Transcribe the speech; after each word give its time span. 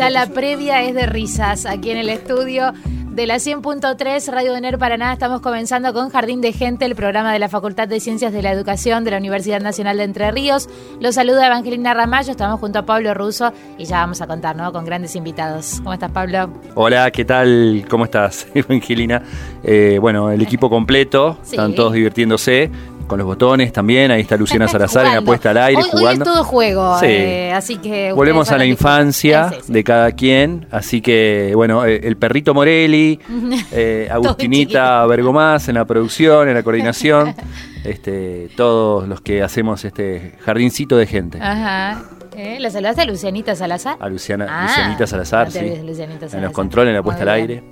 Ya 0.00 0.08
la 0.08 0.26
previa 0.28 0.82
es 0.82 0.94
de 0.94 1.04
risas 1.04 1.66
aquí 1.66 1.90
en 1.90 1.98
el 1.98 2.08
estudio 2.08 2.72
de 3.10 3.26
la 3.26 3.34
100.3 3.36 4.32
Radio 4.32 4.54
Vener 4.54 4.78
Paraná. 4.78 5.12
Estamos 5.12 5.42
comenzando 5.42 5.92
con 5.92 6.08
Jardín 6.08 6.40
de 6.40 6.54
Gente, 6.54 6.86
el 6.86 6.94
programa 6.94 7.34
de 7.34 7.38
la 7.38 7.50
Facultad 7.50 7.86
de 7.86 8.00
Ciencias 8.00 8.32
de 8.32 8.40
la 8.40 8.50
Educación 8.50 9.04
de 9.04 9.10
la 9.10 9.18
Universidad 9.18 9.60
Nacional 9.60 9.98
de 9.98 10.04
Entre 10.04 10.30
Ríos. 10.30 10.70
Los 11.00 11.16
saluda 11.16 11.46
Evangelina 11.46 11.92
Ramallo, 11.92 12.30
estamos 12.30 12.58
junto 12.60 12.78
a 12.78 12.86
Pablo 12.86 13.12
Russo 13.12 13.52
y 13.76 13.84
ya 13.84 13.98
vamos 13.98 14.22
a 14.22 14.26
contar, 14.26 14.56
¿no? 14.56 14.72
Con 14.72 14.86
grandes 14.86 15.14
invitados. 15.16 15.80
¿Cómo 15.82 15.92
estás, 15.92 16.10
Pablo? 16.12 16.48
Hola, 16.76 17.10
¿qué 17.10 17.26
tal? 17.26 17.84
¿Cómo 17.90 18.04
estás, 18.06 18.46
Evangelina? 18.54 19.22
Eh, 19.62 19.98
bueno, 20.00 20.30
el 20.30 20.40
equipo 20.40 20.70
completo, 20.70 21.36
Sí. 21.42 21.56
están 21.56 21.74
todos 21.74 21.92
divirtiéndose 21.92 22.70
con 23.10 23.18
los 23.18 23.26
botones 23.26 23.72
también. 23.72 24.10
Ahí 24.10 24.22
está 24.22 24.36
Luciana 24.36 24.66
Salazar 24.68 25.00
en 25.02 25.06
la 25.06 25.10
Jugando. 25.20 25.26
puesta 25.26 25.50
al 25.50 25.58
aire 25.58 25.76
Hoy- 25.82 25.84
hoy 25.84 25.90
jugando. 26.00 26.24
es 26.24 26.30
todo 26.30 26.44
juego, 26.44 26.98
Sí. 27.00 27.06
eh, 27.08 27.52
así 27.52 27.76
que... 27.78 28.12
Volvemos 28.12 28.50
a 28.52 28.56
la 28.56 28.64
infancia 28.64 29.50
de 29.66 29.84
cada 29.84 30.12
quien, 30.12 30.66
así 30.70 31.00
que 31.00 31.52
bueno, 31.54 31.84
eh, 31.84 32.00
el 32.04 32.16
perrito 32.16 32.54
Morelli, 32.54 33.18
eh, 33.72 34.08
Agustinita 34.10 35.04
Bergomás 35.06 35.68
en 35.68 35.74
la 35.74 35.84
producción, 35.84 36.48
en 36.48 36.54
la 36.54 36.62
coordinación, 36.62 37.34
este, 37.84 38.48
todos 38.56 39.08
los 39.08 39.20
que 39.20 39.42
hacemos 39.42 39.84
este 39.84 40.34
jardincito 40.44 40.96
de 40.96 41.06
gente. 41.06 41.38
Ajá. 41.42 42.02
¿Eh? 42.36 42.58
¿La 42.60 42.70
saludaste 42.70 43.02
a 43.02 43.04
Lucianita 43.04 43.54
Salazar? 43.56 43.96
A 44.00 44.08
Luciana, 44.08 44.46
Ah, 44.48 44.66
Lucianita 44.68 45.06
Salazar, 45.06 45.46
no 45.48 45.52
te 45.52 45.58
sí. 45.76 45.82
Lucianita 45.86 46.02
en 46.26 46.30
Salazar. 46.30 46.40
los 46.42 46.52
controles, 46.52 46.90
en 46.90 46.96
la 46.96 47.02
puesta 47.02 47.22
al 47.22 47.28
aire. 47.30 47.62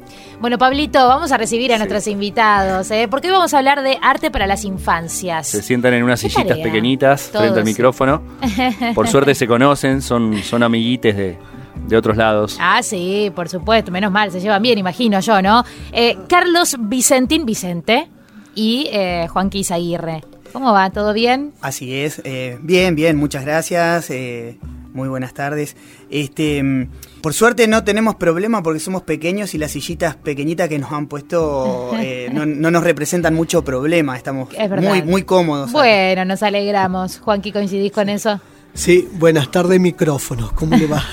Bueno, 0.41 0.59
Pablito, 0.59 1.07
vamos 1.07 1.31
a 1.33 1.37
recibir 1.39 1.71
a 1.73 1.77
Sí. 1.77 1.79
nuestros 1.79 2.07
invitados, 2.09 2.91
¿eh? 2.91 3.07
porque 3.11 3.29
hoy 3.29 3.35
vamos 3.35 3.55
a 3.55 3.59
hablar 3.59 3.83
de 3.83 3.99
arte 4.03 4.31
para 4.31 4.47
las 4.47 4.65
infancias. 4.65 5.47
Se 5.47 5.63
sientan 5.63 5.95
en 5.95 6.03
unas 6.03 6.21
sillitas 6.21 6.47
tarea. 6.47 6.63
pequeñitas 6.65 7.31
frente 7.33 7.59
al 7.59 7.65
micrófono. 7.65 8.23
Por 8.95 9.09
suerte 9.09 9.35
se 9.35 9.47
conocen, 9.47 10.03
son, 10.03 10.43
son 10.43 10.63
amiguites 10.63 11.17
de, 11.17 11.39
de 11.87 11.97
otros 11.97 12.17
lados. 12.17 12.59
Ah, 12.61 12.83
sí, 12.83 13.33
por 13.35 13.49
supuesto, 13.49 13.91
menos 13.93 14.11
mal, 14.11 14.31
se 14.33 14.41
llevan 14.41 14.61
bien, 14.63 14.79
imagino 14.79 15.21
yo, 15.21 15.41
¿no? 15.41 15.65
Eh, 15.93 16.17
Carlos 16.29 16.77
Vicentín 16.81 17.47
Vicente 17.47 18.09
y 18.55 18.89
eh, 18.93 19.27
Juan 19.31 19.51
Aguirre. 19.71 20.23
¿Cómo 20.53 20.73
va? 20.73 20.91
¿Todo 20.91 21.13
bien? 21.13 21.53
Así 21.61 21.95
es, 21.95 22.21
eh, 22.25 22.59
bien, 22.61 22.95
bien, 22.95 23.17
muchas 23.17 23.45
gracias, 23.45 24.11
eh, 24.11 24.59
muy 24.93 25.09
buenas 25.09 25.35
tardes. 25.35 25.77
Este, 26.11 26.63
mm, 26.63 26.89
por 27.23 27.35
suerte 27.35 27.69
no 27.69 27.85
tenemos 27.85 28.17
problema 28.17 28.63
porque 28.63 28.81
somos 28.81 29.03
pequeños 29.03 29.55
y 29.55 29.59
las 29.59 29.73
sillitas 29.73 30.17
pequeñitas 30.17 30.69
que 30.69 30.79
nos 30.79 30.93
han 30.93 31.07
puesto 31.07 31.93
eh, 32.01 32.29
no, 32.33 32.47
no 32.47 32.71
nos 32.71 32.83
representan 32.83 33.35
mucho 33.35 33.63
problema, 33.63 34.17
estamos 34.17 34.49
Es 34.57 34.71
muy, 34.71 35.03
muy 35.03 35.23
cómodos. 35.23 35.73
Bueno, 35.73 36.25
nos 36.25 36.43
alegramos. 36.43 37.19
Juanqui, 37.19 37.53
¿coincidís 37.53 37.93
con 37.93 38.09
eso? 38.09 38.41
Sí, 38.75 39.09
buenas 39.15 39.51
tardes 39.51 39.81
micrófonos, 39.81 40.53
¿cómo 40.53 40.77
le 40.77 40.87
va? 40.87 41.03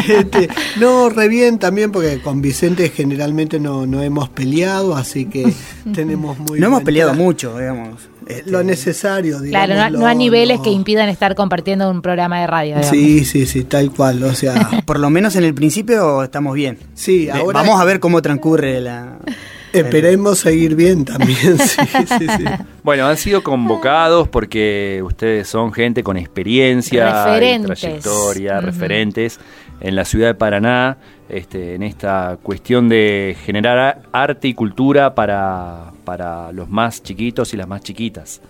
Este, 0.08 0.48
no, 0.78 1.08
re 1.08 1.28
bien 1.28 1.58
también 1.58 1.90
porque 1.92 2.20
con 2.22 2.40
Vicente 2.40 2.88
generalmente 2.90 3.58
no, 3.58 3.86
no 3.86 4.02
hemos 4.02 4.28
peleado, 4.28 4.96
así 4.96 5.26
que 5.26 5.52
tenemos 5.92 6.38
muy... 6.38 6.60
no 6.60 6.68
hemos 6.68 6.82
peleado 6.82 7.12
mucho, 7.12 7.58
digamos. 7.58 8.08
Eh, 8.26 8.38
Este, 8.38 8.50
Lo 8.50 8.62
necesario, 8.62 9.40
digamos. 9.40 9.66
Claro, 9.68 9.90
no, 9.92 9.98
no 10.00 10.06
a 10.06 10.14
niveles 10.14 10.60
que 10.60 10.70
impidan 10.70 11.08
estar 11.08 11.34
compartiendo 11.34 11.90
un 11.90 12.02
programa 12.02 12.40
de 12.40 12.46
radio. 12.46 12.76
digamos. 12.76 12.90
Sí, 12.90 13.24
sí, 13.24 13.46
sí, 13.46 13.64
tal 13.64 13.90
cual, 13.92 14.22
o 14.22 14.34
sea... 14.34 14.54
Por 14.86 14.98
lo 14.98 15.10
menos 15.10 15.36
en 15.36 15.44
el 15.44 15.54
principio 15.54 16.22
estamos 16.22 16.54
bien. 16.54 16.78
Sí, 16.94 17.26
Eh, 17.28 17.32
ahora 17.32 17.60
Vamos 17.60 17.80
a 17.80 17.84
ver 17.84 18.00
cómo 18.00 18.20
transcurre 18.22 18.80
la... 18.80 19.18
esperemos 19.72 20.38
seguir 20.38 20.74
bien 20.74 21.04
también, 21.04 21.58
sí, 21.58 21.82
sí, 22.18 22.26
sí. 22.38 22.44
Bueno, 22.82 23.06
han 23.06 23.16
sido 23.18 23.42
convocados 23.42 24.26
porque 24.28 25.02
ustedes 25.04 25.48
son 25.48 25.72
gente 25.72 26.02
con 26.02 26.16
experiencia, 26.16 27.04
y 27.04 27.12
Referentes. 27.12 27.80
trayectoria, 27.80 28.60
referentes 28.60 29.38
en 29.80 29.96
la 29.96 30.04
ciudad 30.04 30.28
de 30.28 30.34
Paraná, 30.34 30.98
este, 31.28 31.74
en 31.74 31.82
esta 31.82 32.38
cuestión 32.42 32.88
de 32.88 33.36
generar 33.44 34.02
arte 34.12 34.48
y 34.48 34.54
cultura 34.54 35.14
para, 35.14 35.92
para 36.04 36.52
los 36.52 36.68
más 36.68 37.02
chiquitos 37.02 37.52
y 37.54 37.56
las 37.56 37.68
más 37.68 37.82
chiquitas, 37.82 38.40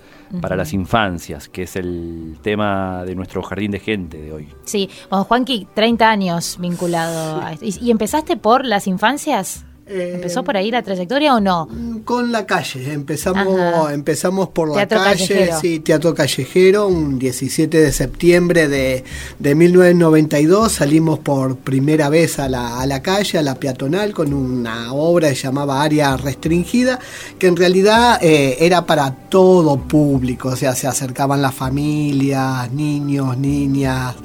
para 0.41 0.57
las 0.57 0.73
infancias, 0.73 1.49
que 1.49 1.63
es 1.63 1.77
el 1.77 2.37
tema 2.43 3.05
de 3.05 3.15
nuestro 3.15 3.43
jardín 3.43 3.71
de 3.71 3.81
gente 3.81 4.21
de 4.21 4.33
hoy. 4.33 4.49
Sí, 4.65 4.91
bueno, 5.09 5.25
Juanqui, 5.25 5.69
30 5.75 6.11
años 6.11 6.57
vinculado 6.59 7.43
a 7.43 7.53
esto. 7.53 7.65
¿Y, 7.65 7.77
y 7.81 7.91
empezaste 7.91 8.37
por 8.37 8.65
las 8.65 8.87
infancias? 8.87 9.65
Eh, 9.89 10.13
¿Empezó 10.17 10.43
por 10.43 10.57
ahí 10.57 10.73
la 10.73 10.83
trayectoria 10.83 11.37
o 11.37 11.41
no? 11.41 11.69
Con 12.05 12.33
la 12.33 12.45
calle, 12.45 12.93
empezamos, 12.93 13.61
Ajá. 13.61 13.95
empezamos 13.95 14.49
por 14.49 14.73
Teatro 14.73 14.99
la 14.99 15.05
calle, 15.05 15.29
callejero. 15.29 15.61
sí, 15.61 15.79
Teatro 15.79 16.13
Callejero, 16.13 16.89
un 16.89 17.21
17 17.21 17.79
de 17.79 17.93
septiembre 17.93 18.67
de, 18.67 19.05
de 19.39 19.55
1992 19.55 20.73
salimos 20.73 21.21
por 21.21 21.57
primera 21.59 22.09
vez 22.09 22.41
a 22.41 22.49
la, 22.49 22.81
a 22.81 22.87
la 22.87 23.01
calle, 23.01 23.39
a 23.39 23.43
la 23.43 23.55
peatonal, 23.55 24.13
con 24.13 24.35
una 24.35 24.93
obra 24.93 25.29
que 25.29 25.37
se 25.37 25.43
llamaba 25.45 25.81
Área 25.83 26.17
Restringida, 26.17 26.99
que 27.39 27.47
en 27.47 27.57
realidad 27.57 28.19
eh, 28.23 28.57
era 28.61 28.87
para 28.87 29.13
todo 29.15 29.79
público, 29.79 30.49
o 30.49 30.57
sea, 30.57 30.75
se 30.75 30.89
acercaban 30.89 31.41
las 31.41 31.55
familias, 31.55 32.73
niños, 32.73 33.39
niñas, 33.39 34.17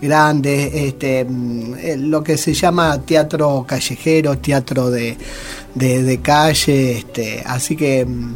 grandes, 0.00 0.72
este, 0.74 1.26
mm, 1.26 1.74
eh, 1.78 1.96
lo 1.98 2.22
que 2.24 2.38
se 2.38 2.54
llama 2.54 3.02
teatro 3.02 3.64
callejero, 3.68 4.38
teatro 4.38 4.90
de, 4.90 5.09
de, 5.74 6.02
de 6.02 6.18
calle, 6.20 6.98
este, 6.98 7.42
así 7.46 7.76
que 7.76 8.04
mm, 8.04 8.34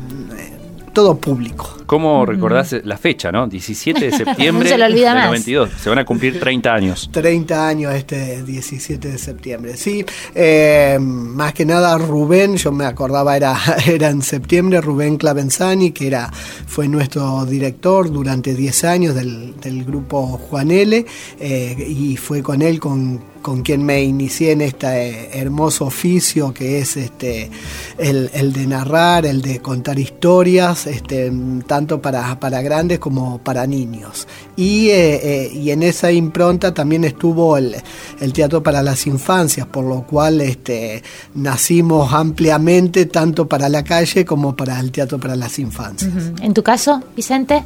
todo 0.94 1.16
público. 1.16 1.74
¿Cómo 1.84 2.24
recordás 2.24 2.74
la 2.84 2.96
fecha, 2.96 3.30
no? 3.30 3.46
17 3.46 4.00
de 4.00 4.12
septiembre 4.16 4.70
No 4.70 4.76
se 4.76 4.82
del 4.82 5.04
más. 5.04 5.26
92. 5.26 5.70
Se 5.78 5.90
van 5.90 5.98
a 5.98 6.04
cumplir 6.04 6.40
30 6.40 6.72
años. 6.72 7.10
30 7.12 7.68
años 7.68 7.94
este 7.94 8.42
17 8.42 9.08
de 9.08 9.18
septiembre. 9.18 9.76
Sí, 9.76 10.04
eh, 10.34 10.96
más 11.00 11.52
que 11.52 11.66
nada 11.66 11.98
Rubén, 11.98 12.56
yo 12.56 12.72
me 12.72 12.86
acordaba, 12.86 13.36
era, 13.36 13.58
era 13.86 14.08
en 14.08 14.22
septiembre, 14.22 14.80
Rubén 14.80 15.18
Clavenzani, 15.18 15.90
que 15.90 16.06
era, 16.06 16.32
fue 16.66 16.88
nuestro 16.88 17.44
director 17.44 18.10
durante 18.10 18.54
10 18.54 18.84
años 18.84 19.14
del, 19.14 19.60
del 19.60 19.84
grupo 19.84 20.26
Juan 20.38 20.70
L. 20.70 21.04
eh, 21.40 21.86
y 21.86 22.16
fue 22.16 22.42
con 22.42 22.62
él 22.62 22.78
con, 22.80 23.33
con 23.44 23.60
quien 23.60 23.84
me 23.84 24.02
inicié 24.02 24.52
en 24.52 24.62
este 24.62 25.38
hermoso 25.38 25.84
oficio 25.84 26.54
que 26.54 26.78
es 26.78 26.96
este 26.96 27.50
el, 27.98 28.30
el 28.32 28.54
de 28.54 28.66
narrar, 28.66 29.26
el 29.26 29.42
de 29.42 29.60
contar 29.60 29.98
historias, 29.98 30.86
este, 30.86 31.30
tanto 31.66 32.00
para, 32.00 32.40
para 32.40 32.62
grandes 32.62 32.98
como 33.00 33.36
para 33.36 33.66
niños. 33.66 34.26
Y, 34.56 34.88
eh, 34.88 35.20
eh, 35.22 35.50
y 35.52 35.70
en 35.72 35.82
esa 35.82 36.10
impronta 36.10 36.72
también 36.72 37.04
estuvo 37.04 37.58
el, 37.58 37.76
el, 38.18 38.32
teatro 38.32 38.62
para 38.62 38.82
las 38.82 39.06
infancias, 39.06 39.66
por 39.66 39.84
lo 39.84 40.06
cual 40.06 40.40
este, 40.40 41.02
nacimos 41.34 42.14
ampliamente 42.14 43.04
tanto 43.04 43.46
para 43.46 43.68
la 43.68 43.84
calle 43.84 44.24
como 44.24 44.56
para 44.56 44.80
el 44.80 44.90
teatro 44.90 45.20
para 45.20 45.36
las 45.36 45.58
infancias. 45.58 46.10
¿En 46.40 46.54
tu 46.54 46.62
caso, 46.62 47.02
Vicente? 47.14 47.62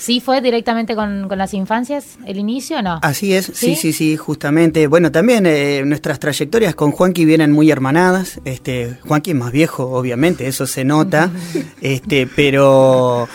¿Sí 0.00 0.20
fue 0.20 0.40
directamente 0.40 0.94
con, 0.94 1.28
las 1.36 1.52
infancias 1.52 2.16
el 2.26 2.38
inicio 2.38 2.78
o 2.78 2.82
no? 2.82 2.98
Así 3.02 3.34
es, 3.34 3.52
sí, 3.52 3.76
sí, 3.76 3.92
sí, 3.92 4.16
justamente. 4.16 4.86
Bueno, 4.86 5.12
también 5.12 5.44
eh, 5.44 5.82
nuestras 5.84 6.18
trayectorias 6.18 6.74
con 6.74 6.90
Juanqui 6.90 7.26
vienen 7.26 7.52
muy 7.52 7.70
hermanadas. 7.70 8.40
Este, 8.46 8.96
Juanqui 9.06 9.32
es 9.32 9.36
más 9.36 9.52
viejo, 9.52 9.84
obviamente, 9.84 10.46
eso 10.46 10.66
se 10.66 10.84
nota. 10.84 11.30
este, 11.82 12.26
pero. 12.26 13.28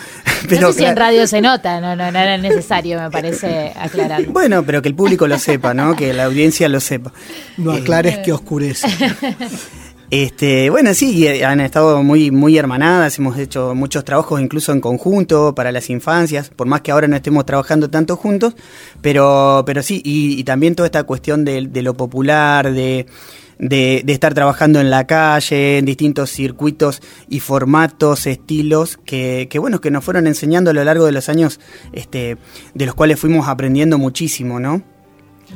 pero 0.48 0.60
no 0.62 0.72
sé 0.72 0.80
si 0.80 0.84
en 0.86 0.96
radio 0.96 1.28
se 1.28 1.40
nota, 1.40 1.80
no, 1.80 1.94
no, 1.94 2.10
no 2.10 2.18
era 2.18 2.36
necesario, 2.36 3.00
me 3.00 3.12
parece 3.12 3.72
aclarar. 3.78 4.26
Bueno, 4.36 4.64
pero 4.64 4.82
que 4.82 4.88
el 4.88 4.94
público 4.94 5.28
lo 5.28 5.38
sepa, 5.38 5.72
¿no? 5.72 5.94
Que 5.94 6.12
la 6.12 6.24
audiencia 6.24 6.68
lo 6.68 6.80
sepa. 6.80 7.12
No 7.56 7.72
aclares 7.72 8.18
que 8.18 8.32
oscurece. 8.32 8.88
Este, 10.10 10.70
bueno, 10.70 10.94
sí, 10.94 11.26
han 11.42 11.60
estado 11.60 12.00
muy, 12.04 12.30
muy 12.30 12.56
hermanadas, 12.56 13.18
hemos 13.18 13.36
hecho 13.38 13.74
muchos 13.74 14.04
trabajos 14.04 14.40
incluso 14.40 14.70
en 14.70 14.80
conjunto 14.80 15.52
para 15.54 15.72
las 15.72 15.90
infancias, 15.90 16.48
por 16.50 16.68
más 16.68 16.82
que 16.82 16.92
ahora 16.92 17.08
no 17.08 17.16
estemos 17.16 17.44
trabajando 17.44 17.90
tanto 17.90 18.16
juntos, 18.16 18.54
pero, 19.00 19.64
pero 19.66 19.82
sí, 19.82 20.00
y, 20.04 20.44
también 20.44 20.76
toda 20.76 20.86
esta 20.86 21.02
cuestión 21.02 21.44
de, 21.44 21.60
lo 21.82 21.94
popular, 21.94 22.72
de, 22.72 23.06
de, 23.58 24.04
estar 24.06 24.32
trabajando 24.32 24.78
en 24.78 24.90
la 24.90 25.08
calle, 25.08 25.78
en 25.78 25.84
distintos 25.84 26.30
circuitos 26.30 27.02
y 27.28 27.40
formatos, 27.40 28.28
estilos, 28.28 28.98
que, 29.04 29.48
que 29.50 29.58
bueno, 29.58 29.80
que 29.80 29.90
nos 29.90 30.04
fueron 30.04 30.28
enseñando 30.28 30.70
a 30.70 30.74
lo 30.74 30.84
largo 30.84 31.06
de 31.06 31.12
los 31.12 31.28
años, 31.28 31.58
este, 31.92 32.36
de 32.74 32.86
los 32.86 32.94
cuales 32.94 33.18
fuimos 33.18 33.48
aprendiendo 33.48 33.98
muchísimo, 33.98 34.60
¿no? 34.60 34.95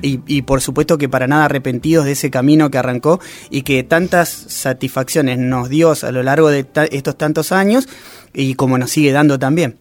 Y, 0.02 0.42
por 0.42 0.60
supuesto 0.60 0.98
que 0.98 1.08
para 1.08 1.26
nada 1.26 1.46
arrepentidos 1.46 2.04
de 2.04 2.12
ese 2.12 2.30
camino 2.30 2.70
que 2.70 2.78
arrancó 2.78 3.20
y 3.50 3.62
que 3.62 3.82
tantas 3.82 4.28
satisfacciones 4.28 5.38
nos 5.38 5.68
dio 5.68 5.92
a 6.02 6.12
lo 6.12 6.22
largo 6.22 6.48
de 6.48 6.66
estos 6.92 7.18
tantos 7.18 7.52
años 7.52 7.88
y 8.32 8.54
como 8.54 8.78
nos 8.78 8.90
sigue 8.90 9.12
dando 9.12 9.38
también. 9.38 9.78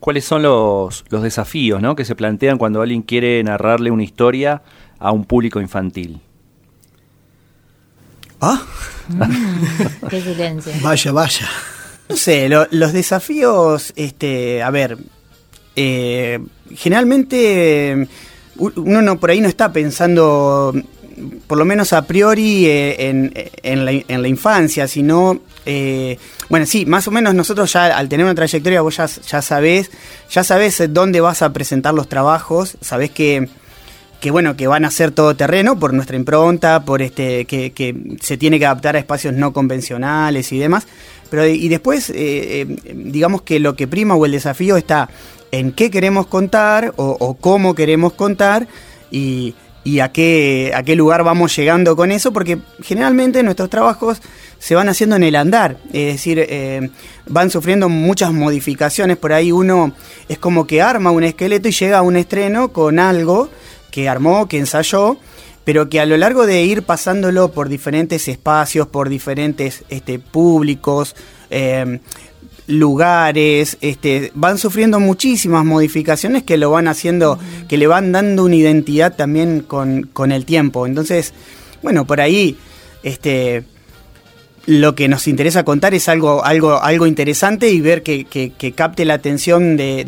¿Cuáles 0.00 0.24
son 0.24 0.42
los, 0.42 1.04
los 1.08 1.22
desafíos 1.22 1.82
¿no? 1.82 1.96
que 1.96 2.04
se 2.04 2.14
plantean 2.14 2.58
cuando 2.58 2.82
alguien 2.82 3.02
quiere 3.02 3.42
narrarle 3.42 3.90
una 3.90 4.04
historia 4.04 4.62
a 4.98 5.10
un 5.10 5.24
público 5.24 5.60
infantil? 5.60 6.20
¿Ah? 8.40 8.62
qué 10.10 10.20
silencio. 10.20 10.72
Vaya, 10.82 11.12
vaya. 11.12 11.48
No 12.08 12.16
sé, 12.16 12.48
los 12.48 12.92
desafíos, 12.92 13.92
este, 13.96 14.62
a 14.62 14.70
ver, 14.70 14.96
eh, 15.76 16.38
generalmente 16.74 18.08
uno 18.58 19.02
no, 19.02 19.18
por 19.18 19.30
ahí 19.30 19.40
no 19.40 19.48
está 19.48 19.72
pensando, 19.72 20.74
por 21.46 21.58
lo 21.58 21.64
menos 21.64 21.92
a 21.92 22.06
priori, 22.06 22.66
eh, 22.66 23.08
en, 23.62 23.84
la, 23.84 24.28
infancia, 24.28 24.86
sino, 24.88 25.40
eh, 25.64 26.18
bueno, 26.48 26.66
sí, 26.66 26.86
más 26.86 27.08
o 27.08 27.10
menos 27.10 27.34
nosotros 27.34 27.72
ya 27.72 27.86
al 27.96 28.08
tener 28.08 28.24
una 28.24 28.34
trayectoria, 28.34 28.82
vos 28.82 28.96
ya, 28.96 29.06
ya 29.06 29.42
sabés, 29.42 29.90
ya 30.30 30.44
sabés 30.44 30.82
dónde 30.90 31.20
vas 31.20 31.42
a 31.42 31.52
presentar 31.52 31.94
los 31.94 32.08
trabajos, 32.08 32.76
sabés 32.80 33.10
que 33.10 33.48
que 34.20 34.30
bueno, 34.30 34.56
que 34.56 34.66
van 34.66 34.84
a 34.84 34.90
ser 34.90 35.12
todo 35.12 35.36
terreno 35.36 35.78
por 35.78 35.94
nuestra 35.94 36.16
impronta, 36.16 36.84
por 36.84 37.02
este, 37.02 37.44
que, 37.44 37.96
se 38.20 38.36
tiene 38.36 38.58
que 38.58 38.66
adaptar 38.66 38.96
a 38.96 38.98
espacios 38.98 39.34
no 39.34 39.52
convencionales 39.52 40.50
y 40.52 40.58
demás. 40.58 40.86
Pero 41.30 41.46
y 41.46 41.68
después, 41.68 42.10
eh, 42.14 42.66
digamos 42.94 43.42
que 43.42 43.60
lo 43.60 43.76
que 43.76 43.86
prima 43.86 44.16
o 44.16 44.26
el 44.26 44.32
desafío 44.32 44.76
está 44.76 45.08
en 45.52 45.72
qué 45.72 45.90
queremos 45.90 46.26
contar 46.26 46.92
o, 46.96 47.36
cómo 47.40 47.74
queremos 47.74 48.12
contar 48.12 48.68
y, 49.10 49.54
a, 50.00 50.12
qué, 50.12 50.72
a 50.74 50.82
qué 50.82 50.94
lugar 50.96 51.24
vamos 51.24 51.56
llegando 51.56 51.96
con 51.96 52.10
eso, 52.10 52.32
porque 52.32 52.58
generalmente 52.82 53.42
nuestros 53.42 53.70
trabajos 53.70 54.20
se 54.58 54.74
van 54.74 54.88
haciendo 54.88 55.16
en 55.16 55.22
el 55.22 55.36
andar, 55.36 55.78
es 55.92 56.14
decir, 56.14 56.44
eh, 56.48 56.90
van 57.26 57.50
sufriendo 57.50 57.88
muchas 57.88 58.32
modificaciones, 58.32 59.16
por 59.16 59.32
ahí 59.32 59.52
uno 59.52 59.92
es 60.28 60.38
como 60.38 60.66
que 60.66 60.82
arma 60.82 61.10
un 61.10 61.24
esqueleto 61.24 61.68
y 61.68 61.72
llega 61.72 61.98
a 61.98 62.02
un 62.02 62.16
estreno 62.16 62.72
con 62.72 62.98
algo 62.98 63.48
que 63.90 64.08
armó, 64.08 64.48
que 64.48 64.58
ensayó, 64.58 65.16
pero 65.64 65.88
que 65.88 66.00
a 66.00 66.06
lo 66.06 66.16
largo 66.16 66.46
de 66.46 66.62
ir 66.64 66.82
pasándolo 66.82 67.52
por 67.52 67.68
diferentes 67.68 68.26
espacios, 68.26 68.88
por 68.88 69.08
diferentes 69.08 69.84
este, 69.90 70.18
públicos, 70.18 71.14
eh, 71.50 72.00
lugares, 72.68 73.78
este, 73.80 74.30
van 74.34 74.58
sufriendo 74.58 75.00
muchísimas 75.00 75.64
modificaciones 75.64 76.42
que 76.44 76.58
lo 76.58 76.70
van 76.70 76.86
haciendo, 76.86 77.38
que 77.66 77.78
le 77.78 77.86
van 77.86 78.12
dando 78.12 78.44
una 78.44 78.54
identidad 78.54 79.16
también 79.16 79.60
con, 79.60 80.02
con 80.12 80.30
el 80.30 80.44
tiempo. 80.44 80.86
Entonces, 80.86 81.32
bueno, 81.82 82.06
por 82.06 82.20
ahí, 82.20 82.56
este, 83.02 83.64
lo 84.66 84.94
que 84.94 85.08
nos 85.08 85.26
interesa 85.28 85.64
contar 85.64 85.94
es 85.94 86.10
algo, 86.10 86.44
algo, 86.44 86.82
algo 86.82 87.06
interesante 87.06 87.70
y 87.70 87.80
ver 87.80 88.02
que, 88.02 88.26
que, 88.26 88.72
capte 88.72 89.06
la 89.06 89.14
atención 89.14 89.78
de, 89.78 90.04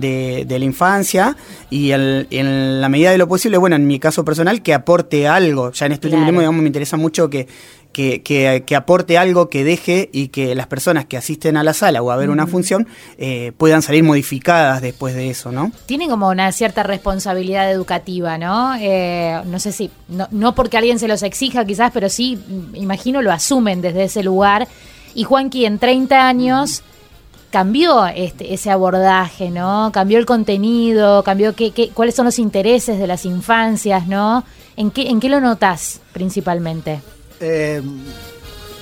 de, 0.47 0.59
la 0.59 0.65
infancia 0.67 1.35
y 1.71 1.93
en 1.93 2.81
la 2.83 2.91
medida 2.91 3.11
de 3.11 3.17
lo 3.17 3.27
posible, 3.27 3.57
bueno, 3.57 3.77
en 3.77 3.87
mi 3.87 3.99
caso 3.99 4.23
personal, 4.23 4.61
que 4.61 4.75
aporte 4.75 5.27
algo. 5.27 5.73
Ya 5.73 5.87
en 5.87 5.93
este 5.93 6.09
último 6.09 6.25
tiempo, 6.25 6.43
digamos, 6.43 6.61
me 6.61 6.67
interesa 6.67 6.99
mucho 6.99 7.31
que, 7.31 7.49
que, 7.93 8.23
que, 8.23 8.77
aporte 8.77 9.19
algo 9.19 9.49
que 9.49 9.65
deje 9.65 10.09
y 10.13 10.29
que 10.29 10.55
las 10.55 10.67
personas 10.67 11.07
que 11.07 11.17
asisten 11.17 11.57
a 11.57 11.65
la 11.65 11.75
sala 11.75 12.03
o 12.03 12.11
a 12.11 12.17
ver 12.17 12.31
una 12.31 12.47
función 12.47 12.87
eh, 13.19 13.53
puedan 13.57 13.83
salir 13.83 14.05
modificadas 14.05 14.81
después 14.81 15.15
de 15.15 15.31
eso, 15.31 15.51
¿no? 15.51 15.73
Tienen 15.87 16.09
como 16.09 16.29
una 16.29 16.53
cierta 16.53 16.83
responsabilidad 16.83 17.71
educativa, 17.71 18.39
¿no? 18.39 18.75
Eh, 18.81 19.41
no 19.47 19.59
sé 19.59 19.73
si, 19.73 19.91
no, 20.09 20.29
no 20.31 20.55
porque 20.55 20.77
alguien 20.77 20.99
se 20.99 21.09
los 21.09 21.23
exija 21.23 21.65
quizás, 21.65 21.91
pero 21.93 22.09
sí, 22.09 22.39
imagino, 22.75 23.23
lo 23.23 23.33
asumen 23.33 23.81
desde 23.81 24.05
ese 24.05 24.23
lugar. 24.23 24.69
Y 25.15 25.25
Juanqui 25.25 25.65
en 25.65 25.79
30 25.79 26.29
años 26.29 26.83
cambió 27.51 28.07
este, 28.07 28.55
ese 28.55 28.71
abordaje, 28.71 29.51
¿no? 29.51 29.91
Cambió 29.93 30.19
el 30.19 30.27
contenido, 30.27 31.23
cambió 31.25 31.55
qué, 31.55 31.73
qué, 31.73 31.91
cuáles 31.91 32.15
son 32.15 32.27
los 32.27 32.39
intereses 32.39 32.99
de 32.99 33.07
las 33.07 33.25
infancias, 33.25 34.07
¿no? 34.07 34.45
¿En 34.77 34.91
qué, 34.91 35.09
en 35.09 35.21
qué 35.21 35.29
lo 35.29 35.41
notas 35.41 36.01
principalmente? 36.13 37.01
Eh, 37.41 37.81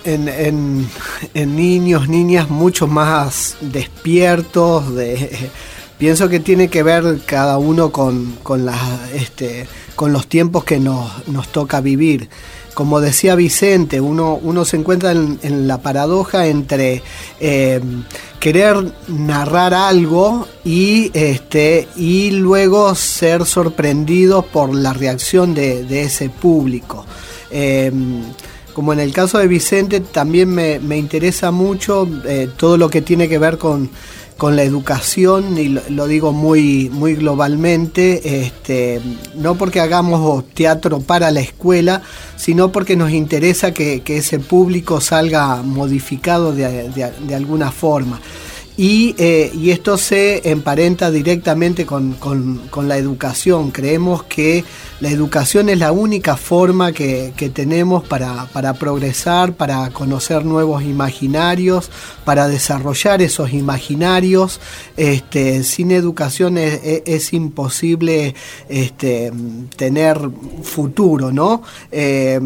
en, 0.04 0.86
niños, 1.34 2.08
niñas 2.08 2.50
mucho 2.50 2.86
más 2.86 3.56
despiertos, 3.60 4.94
de, 4.94 5.50
pienso 5.98 6.28
que 6.28 6.40
tiene 6.40 6.68
que 6.68 6.82
ver 6.82 7.20
cada 7.24 7.58
uno 7.58 7.92
con, 7.92 8.36
con, 8.42 8.68
este, 9.14 9.68
con 9.94 10.12
los 10.12 10.26
tiempos 10.26 10.64
que 10.64 10.80
nos, 10.80 11.28
nos, 11.28 11.48
toca 11.52 11.80
vivir. 11.80 12.28
Como 12.78 13.00
decía 13.00 13.34
Vicente, 13.34 14.00
uno, 14.00 14.38
uno 14.40 14.64
se 14.64 14.76
encuentra 14.76 15.10
en, 15.10 15.66
la 15.66 15.78
paradoja 15.78 16.46
entre 16.46 17.02
eh, 17.40 17.80
querer 18.38 18.92
narrar 19.08 19.74
algo 19.74 20.46
y, 20.64 21.10
este, 21.12 21.88
y 21.96 22.30
luego 22.30 22.94
ser 22.94 23.46
sorprendido 23.46 24.42
por 24.42 24.72
la 24.72 24.92
reacción 24.92 25.56
de, 25.56 26.02
ese 26.02 26.30
público. 26.30 27.04
Eh, 27.50 27.90
como 28.74 28.92
en 28.92 29.00
el 29.00 29.12
caso 29.12 29.38
de 29.38 29.48
Vicente, 29.48 29.98
también 29.98 30.48
me, 30.48 30.96
interesa 30.96 31.50
mucho 31.50 32.08
eh, 32.26 32.48
todo 32.56 32.76
lo 32.76 32.88
que 32.88 33.02
tiene 33.02 33.28
que 33.28 33.38
ver 33.38 33.58
con, 33.58 33.90
la 34.54 34.62
educación, 34.62 35.58
y 35.58 35.68
lo, 35.68 36.06
digo 36.06 36.32
muy, 36.32 36.88
muy 36.90 37.16
globalmente, 37.16 38.44
este, 38.44 39.00
no 39.34 39.56
porque 39.56 39.80
hagamos 39.80 40.48
teatro 40.54 41.00
para 41.00 41.32
la 41.32 41.40
escuela, 41.40 42.02
sino 42.36 42.70
porque 42.70 42.94
nos 42.94 43.10
interesa 43.10 43.74
que, 43.74 44.00
ese 44.06 44.38
público 44.38 45.00
salga 45.00 45.62
modificado 45.64 46.52
de, 46.52 47.34
alguna 47.34 47.72
forma. 47.72 48.20
Eh, 48.80 49.50
y, 49.52 49.70
esto 49.70 49.98
se 49.98 50.48
emparenta 50.48 51.10
directamente 51.10 51.84
con, 51.84 52.12
con, 52.12 52.88
la 52.88 52.96
educación. 52.96 53.72
Creemos 53.72 54.22
que 54.22 54.64
la 55.00 55.10
educación 55.10 55.68
es 55.68 55.80
la 55.80 55.90
única 55.90 56.36
forma 56.36 56.92
que, 56.92 57.32
tenemos 57.52 58.06
para, 58.06 58.74
progresar, 58.74 59.54
para 59.54 59.90
conocer 59.90 60.44
nuevos 60.44 60.84
imaginarios, 60.84 61.90
para 62.24 62.46
desarrollar 62.46 63.20
esos 63.20 63.52
imaginarios. 63.52 64.60
Este, 64.96 65.64
sin 65.64 65.90
educación 65.90 66.56
es, 66.56 67.32
imposible 67.32 68.36
este, 68.68 69.32
tener 69.76 70.20
futuro, 70.62 71.32
¿no? 71.32 71.62
Eh, 71.90 72.38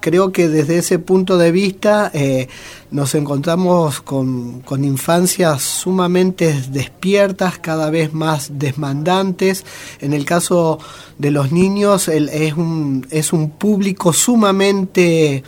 creo 0.00 0.32
que 0.32 0.48
desde 0.48 0.78
ese 0.78 0.98
punto 0.98 1.38
de 1.38 1.52
vista 1.52 2.10
eh, 2.12 2.48
nos 2.90 3.14
encontramos 3.14 4.00
con, 4.00 4.62
infancias 4.82 5.62
sumamente 5.62 6.54
despiertas, 6.70 7.58
cada 7.58 7.90
vez 7.90 8.12
más 8.12 8.58
desmandantes. 8.58 9.64
En 10.00 10.12
el 10.12 10.24
caso 10.24 10.78
de 11.18 11.30
los 11.30 11.52
niños 11.52 12.08
es, 12.08 12.54
un, 12.54 13.06
es 13.10 13.32
un 13.32 13.50
público 13.50 14.12
sumamente 14.12 15.44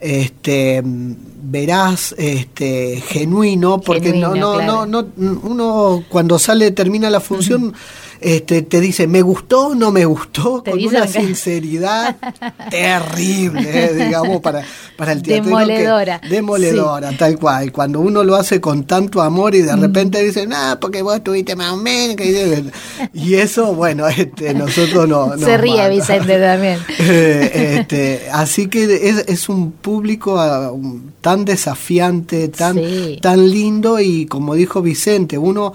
este 0.00 0.82
veraz, 0.84 2.14
este 2.18 3.00
genuino, 3.06 3.80
porque 3.80 4.12
Genuino, 4.12 4.34
no, 4.34 4.52
no, 4.52 4.54
claro. 4.54 4.86
no, 4.86 5.06
no, 5.16 5.40
uno 5.44 6.04
cuando 6.08 6.38
sale 6.38 6.72
termina 6.72 7.08
la 7.08 7.20
función 7.20 7.72
este, 8.22 8.62
te 8.62 8.80
dice 8.80 9.06
me 9.06 9.22
gustó, 9.22 9.74
no 9.74 9.90
me 9.90 10.04
gustó, 10.04 10.62
con 10.64 10.82
una 10.84 11.02
que- 11.06 11.20
sinceridad 11.20 12.16
terrible, 12.70 13.84
eh, 13.86 13.94
digamos, 14.06 14.40
para, 14.40 14.64
para 14.96 15.12
el 15.12 15.22
teatro. 15.22 15.44
Demoledora. 15.44 16.20
Demoledora, 16.28 17.16
tal 17.16 17.38
cual. 17.38 17.70
Cuando 17.72 18.00
uno 18.00 18.24
lo 18.24 18.36
hace 18.36 18.60
con 18.60 18.84
tanto 18.84 19.20
amor 19.22 19.54
y 19.54 19.62
de 19.62 19.76
Mm. 19.76 19.80
repente 19.80 20.22
dice, 20.22 20.46
nah, 20.46 20.76
porque 20.76 21.02
vos 21.02 21.16
estuviste 21.16 21.56
más 21.56 21.72
o 21.72 21.76
menos. 21.76 22.16
que 22.16 22.64
Y 23.14 23.34
eso, 23.34 23.74
bueno, 23.74 24.06
este, 24.08 24.54
nosotros 24.54 25.08
no. 25.08 25.36
Se 25.38 25.56
ríe 25.58 25.88
Vicente 25.88 26.38
también. 26.38 26.78
Eh, 26.98 27.76
este, 27.80 28.28
así 28.32 28.68
que 28.68 28.84
es, 29.08 29.24
es 29.28 29.48
un 29.48 29.72
público 29.72 30.38
ah, 30.38 30.72
tan 31.20 31.44
desafiante, 31.44 32.48
tan, 32.48 32.74
Sí. 32.76 33.18
tan 33.20 33.48
lindo 33.50 33.98
y 34.00 34.26
como 34.26 34.54
dijo 34.54 34.82
Vicente, 34.82 35.36
uno 35.38 35.72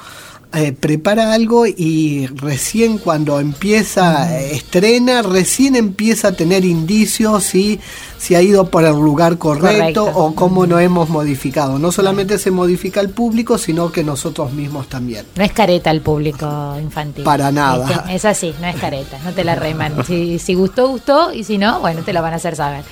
eh, 0.53 0.71
prepara 0.71 1.33
algo 1.33 1.65
y 1.67 2.27
recién 2.27 2.97
cuando 2.97 3.39
empieza, 3.39 4.39
eh, 4.39 4.55
estrena, 4.55 5.21
recién 5.21 5.75
empieza 5.75 6.29
a 6.29 6.31
tener 6.31 6.63
indicios 6.63 7.43
si, 7.43 7.79
si 8.17 8.33
ha 8.33 8.41
ido 8.41 8.69
por 8.69 8.85
el 8.85 8.93
lugar 8.93 9.37
correcto, 9.37 10.05
Correcto. 10.05 10.19
o 10.19 10.33
cómo 10.35 10.65
no 10.65 10.79
hemos 10.79 11.09
modificado. 11.09 11.77
No 11.79 11.91
solamente 11.91 12.37
se 12.39 12.51
modifica 12.51 13.01
el 13.01 13.09
público, 13.09 13.57
sino 13.57 13.91
que 13.91 14.03
nosotros 14.03 14.53
mismos 14.53 14.87
también. 14.87 15.25
No 15.35 15.43
es 15.43 15.51
careta 15.51 15.91
el 15.91 16.01
público 16.01 16.75
infantil. 16.81 17.23
Para 17.23 17.51
nada. 17.51 18.05
Es 18.09 18.23
así, 18.23 18.53
no 18.61 18.67
es 18.67 18.77
careta, 18.77 19.19
no 19.25 19.33
te 19.33 19.43
la 19.43 19.55
reman. 19.55 20.05
Si, 20.05 20.39
si 20.39 20.53
gustó, 20.53 20.87
gustó, 20.87 21.33
y 21.33 21.43
si 21.43 21.57
no, 21.57 21.81
bueno, 21.81 22.03
te 22.03 22.13
lo 22.13 22.21
van 22.21 22.33
a 22.33 22.37
hacer 22.37 22.55
saber. 22.55 22.83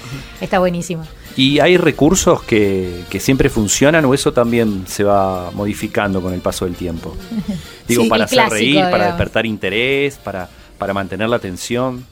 Está 0.41 0.59
buenísimo. 0.59 1.03
¿Y 1.37 1.59
hay 1.59 1.77
recursos 1.77 2.41
que, 2.43 3.03
que 3.09 3.19
siempre 3.19 3.49
funcionan 3.49 4.05
o 4.05 4.13
eso 4.13 4.31
también 4.31 4.85
se 4.87 5.03
va 5.03 5.51
modificando 5.51 6.21
con 6.21 6.33
el 6.33 6.39
paso 6.41 6.65
del 6.65 6.75
tiempo? 6.75 7.15
Digo, 7.87 8.03
Sí, 8.03 8.09
para 8.09 8.23
hacer 8.25 8.37
clásico, 8.37 8.55
reír, 8.55 8.81
para 8.89 9.07
despertar 9.07 9.45
interés, 9.45 10.15
para, 10.17 10.49
para 10.77 10.93
mantener 10.93 11.27
la 11.29 11.35
atención. 11.35 12.05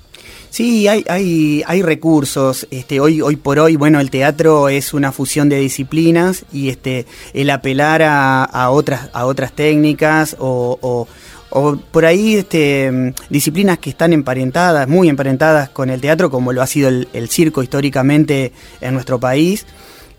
Sí, 0.50 0.88
hay, 0.88 1.04
hay, 1.10 1.64
hay 1.66 1.82
recursos. 1.82 2.68
Este, 2.70 3.00
hoy, 3.00 3.22
hoy 3.22 3.38
por 3.38 3.58
hoy, 3.58 3.76
bueno, 3.76 4.00
el 4.00 4.12
teatro 4.12 4.70
es 4.70 4.94
una 4.94 5.12
fusión 5.12 5.50
de 5.50 5.58
disciplinas 5.58 6.46
y 6.54 6.70
este, 6.70 7.08
el 7.34 7.50
apelar 7.50 8.04
a, 8.04 8.44
a 8.44 8.70
otras, 8.70 9.10
a 9.14 9.26
otras 9.26 9.54
técnicas 9.54 10.36
o, 10.40 10.78
o- 10.82 11.08
o 11.56 11.78
por 11.78 12.06
ahí 12.06 12.36
este, 12.36 12.92
mm, 12.92 13.14
disciplinas 13.30 13.78
que 13.78 13.92
están 13.92 14.12
emparentadas, 14.12 14.88
muy 14.88 15.08
emparentadas 15.08 15.70
con 15.70 15.92
el 15.92 16.02
teatro, 16.02 16.32
como 16.32 16.52
lo 16.52 16.64
ha 16.64 16.68
sido 16.68 16.90
el, 16.90 17.30
circo 17.30 17.62
históricamente 17.62 18.52
en 18.82 18.94
nuestro 18.94 19.20
país. 19.20 19.66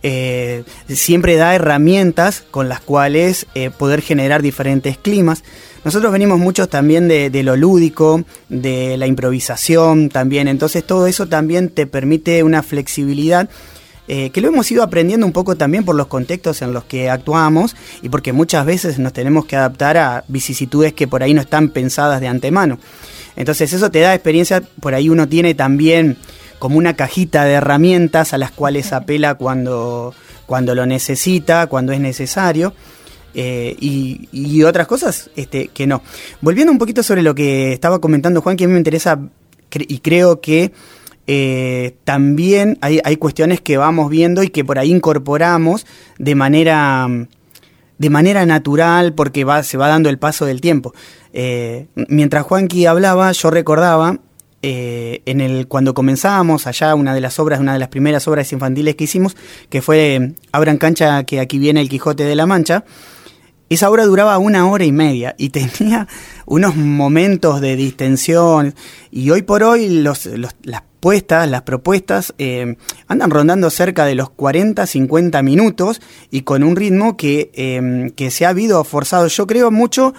eh, 0.06 0.64
siempre 0.88 1.36
da 1.36 1.54
herramientas 1.54 2.44
con 2.50 2.68
las 2.68 2.80
cuales 2.80 3.46
eh, 3.54 3.70
poder 3.70 4.02
generar 4.02 4.42
diferentes 4.42 4.98
climas. 4.98 5.42
Nosotros 5.82 6.12
venimos 6.12 6.38
muchos 6.38 6.68
también 6.68 7.08
de, 7.08 7.30
de 7.30 7.42
lo 7.42 7.56
lúdico, 7.56 8.22
de 8.50 8.98
la 8.98 9.06
improvisación 9.06 10.10
también, 10.10 10.46
entonces 10.46 10.84
todo 10.84 11.06
eso 11.06 11.26
también 11.26 11.70
te 11.70 11.86
permite 11.86 12.42
una 12.42 12.62
flexibilidad 12.62 13.48
eh, 14.08 14.30
que 14.30 14.40
lo 14.40 14.48
hemos 14.48 14.70
ido 14.70 14.82
aprendiendo 14.82 15.26
un 15.26 15.32
poco 15.32 15.56
también 15.56 15.84
por 15.84 15.94
los 15.94 16.06
contextos 16.08 16.60
en 16.62 16.72
los 16.72 16.84
que 16.84 17.08
actuamos 17.10 17.74
y 18.02 18.08
porque 18.10 18.32
muchas 18.32 18.66
veces 18.66 18.98
nos 18.98 19.12
tenemos 19.12 19.46
que 19.46 19.56
adaptar 19.56 19.96
a 19.96 20.24
vicisitudes 20.28 20.92
que 20.92 21.08
por 21.08 21.22
ahí 21.22 21.32
no 21.34 21.40
están 21.40 21.70
pensadas 21.70 22.20
de 22.20 22.28
antemano. 22.28 22.78
Entonces 23.36 23.72
eso 23.72 23.90
te 23.90 24.00
da 24.00 24.14
experiencia, 24.14 24.62
por 24.80 24.94
ahí 24.94 25.08
uno 25.08 25.26
tiene 25.28 25.54
también 25.54 26.16
como 26.58 26.76
una 26.78 26.94
cajita 26.94 27.44
de 27.44 27.54
herramientas 27.54 28.32
a 28.32 28.38
las 28.38 28.50
cuales 28.50 28.92
apela 28.92 29.34
cuando, 29.34 30.14
cuando 30.46 30.74
lo 30.74 30.86
necesita, 30.86 31.66
cuando 31.66 31.92
es 31.92 32.00
necesario. 32.00 32.74
eh, 33.34 33.74
y, 33.80 34.28
y 34.32 34.62
otras 34.62 34.86
cosas 34.86 35.30
este, 35.34 35.68
que 35.68 35.86
no. 35.86 36.02
Volviendo 36.40 36.70
un 36.72 36.78
poquito 36.78 37.02
sobre 37.02 37.22
lo 37.22 37.34
que 37.34 37.72
estaba 37.72 37.98
comentando 38.00 38.40
Juan, 38.42 38.56
que 38.56 38.64
a 38.64 38.66
mí 38.68 38.72
me 38.74 38.78
interesa 38.78 39.18
cre- 39.70 39.86
y 39.88 39.98
creo 39.98 40.40
que 40.40 40.70
eh, 41.26 41.96
también 42.04 42.78
hay, 42.80 43.00
hay 43.04 43.16
cuestiones 43.16 43.60
que 43.60 43.76
vamos 43.76 44.10
viendo 44.10 44.42
y 44.42 44.48
que 44.48 44.64
por 44.64 44.78
ahí 44.78 44.90
incorporamos 44.90 45.86
de 46.18 46.34
manera 46.34 47.08
de 47.98 48.10
manera 48.10 48.44
natural 48.44 49.14
porque 49.14 49.44
va, 49.44 49.62
se 49.62 49.76
va 49.76 49.88
dando 49.88 50.08
el 50.10 50.18
paso 50.18 50.46
del 50.46 50.60
tiempo. 50.60 50.92
Eh, 51.32 51.86
mientras 52.08 52.44
Juanqui 52.44 52.86
hablaba, 52.86 53.32
yo 53.32 53.50
recordaba 53.50 54.18
eh, 54.62 55.22
en 55.26 55.40
el 55.40 55.68
cuando 55.68 55.94
comenzábamos 55.94 56.66
allá 56.66 56.94
una 56.94 57.14
de 57.14 57.20
las 57.20 57.38
obras, 57.38 57.60
una 57.60 57.72
de 57.74 57.78
las 57.78 57.88
primeras 57.88 58.26
obras 58.28 58.52
infantiles 58.52 58.96
que 58.96 59.04
hicimos, 59.04 59.36
que 59.68 59.82
fue 59.82 60.32
Abran 60.52 60.78
cancha 60.78 61.24
que 61.24 61.40
aquí 61.40 61.58
viene 61.58 61.80
el 61.80 61.88
Quijote 61.88 62.24
de 62.24 62.34
la 62.34 62.46
Mancha. 62.46 62.84
Esa 63.70 63.90
obra 63.90 64.04
duraba 64.04 64.38
una 64.38 64.68
hora 64.68 64.84
y 64.84 64.92
media 64.92 65.34
y 65.38 65.48
tenía 65.50 66.06
unos 66.46 66.76
momentos 66.76 67.60
de 67.60 67.76
distensión. 67.76 68.74
Y 69.10 69.30
hoy 69.30 69.42
por 69.42 69.62
hoy 69.62 69.88
los, 69.88 70.26
los- 70.26 70.54
las 70.62 70.82
puestas, 71.00 71.48
las 71.50 71.62
propuestas 71.62 72.32
eh, 72.38 72.76
andan 73.08 73.30
rondando 73.30 73.68
cerca 73.70 74.06
de 74.06 74.14
los 74.14 74.30
40, 74.30 74.86
50 74.86 75.42
minutos 75.42 76.00
y 76.30 76.42
con 76.42 76.62
un 76.62 76.76
ritmo 76.76 77.16
que, 77.18 77.50
eh, 77.54 78.10
que 78.16 78.30
se 78.30 78.46
ha 78.46 78.50
habido 78.50 78.82
forzado, 78.84 79.26
yo 79.26 79.46
creo, 79.46 79.70
mucho 79.70 80.14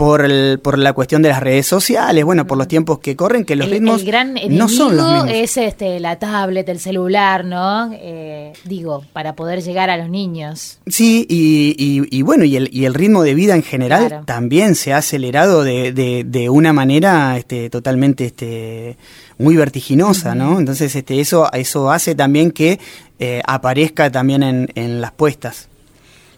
por, 0.00 0.24
el- 0.24 0.58
por 0.60 0.78
la 0.78 0.92
cuestión 0.94 1.20
de 1.22 1.28
las 1.28 1.40
redes 1.40 1.66
sociales, 1.66 2.24
bueno, 2.24 2.46
por 2.46 2.56
los 2.58 2.66
tiempos 2.66 2.98
que 3.00 3.14
corren, 3.14 3.44
que 3.44 3.54
los 3.54 3.66
el, 3.66 3.72
ritmos 3.74 4.00
el 4.00 4.06
gran 4.06 4.34
no 4.48 4.68
son 4.68 4.96
los 4.96 5.06
mismos. 5.06 5.30
es 5.32 5.56
este 5.58 6.00
la 6.00 6.18
tablet, 6.18 6.68
el 6.68 6.80
celular, 6.80 7.44
¿no? 7.44 7.90
Eh, 7.92 8.52
digo, 8.64 9.04
para 9.12 9.36
poder 9.36 9.62
llegar 9.62 9.90
a 9.90 9.96
los 9.96 10.08
niños. 10.08 10.78
Sí, 10.86 11.26
y, 11.28 11.74
y- 11.78 12.18
y 12.18 12.22
bueno, 12.22 12.44
y 12.44 12.56
el, 12.56 12.70
y 12.72 12.86
el 12.86 12.94
ritmo 12.94 13.22
de 13.22 13.34
vida 13.34 13.54
en 13.54 13.62
general 13.62 14.06
Claro. 14.08 14.24
también 14.24 14.74
se 14.74 14.92
ha 14.92 14.96
acelerado 14.98 15.64
de, 15.64 15.92
de- 15.92 16.24
de 16.26 16.48
una 16.48 16.72
manera 16.72 17.36
este, 17.36 17.68
totalmente 17.70 18.24
este, 18.24 18.96
muy 19.38 19.56
vertiginosa, 19.56 20.34
¿no? 20.34 20.58
Entonces 20.58 20.94
este, 20.96 21.20
eso, 21.20 21.52
eso 21.52 21.90
hace 21.90 22.14
también 22.14 22.50
que 22.52 22.80
eh, 23.18 23.42
aparezca 23.46 24.10
también 24.10 24.42
en, 24.42 24.70
en 24.74 25.00
las 25.00 25.12
puestas. 25.12 25.68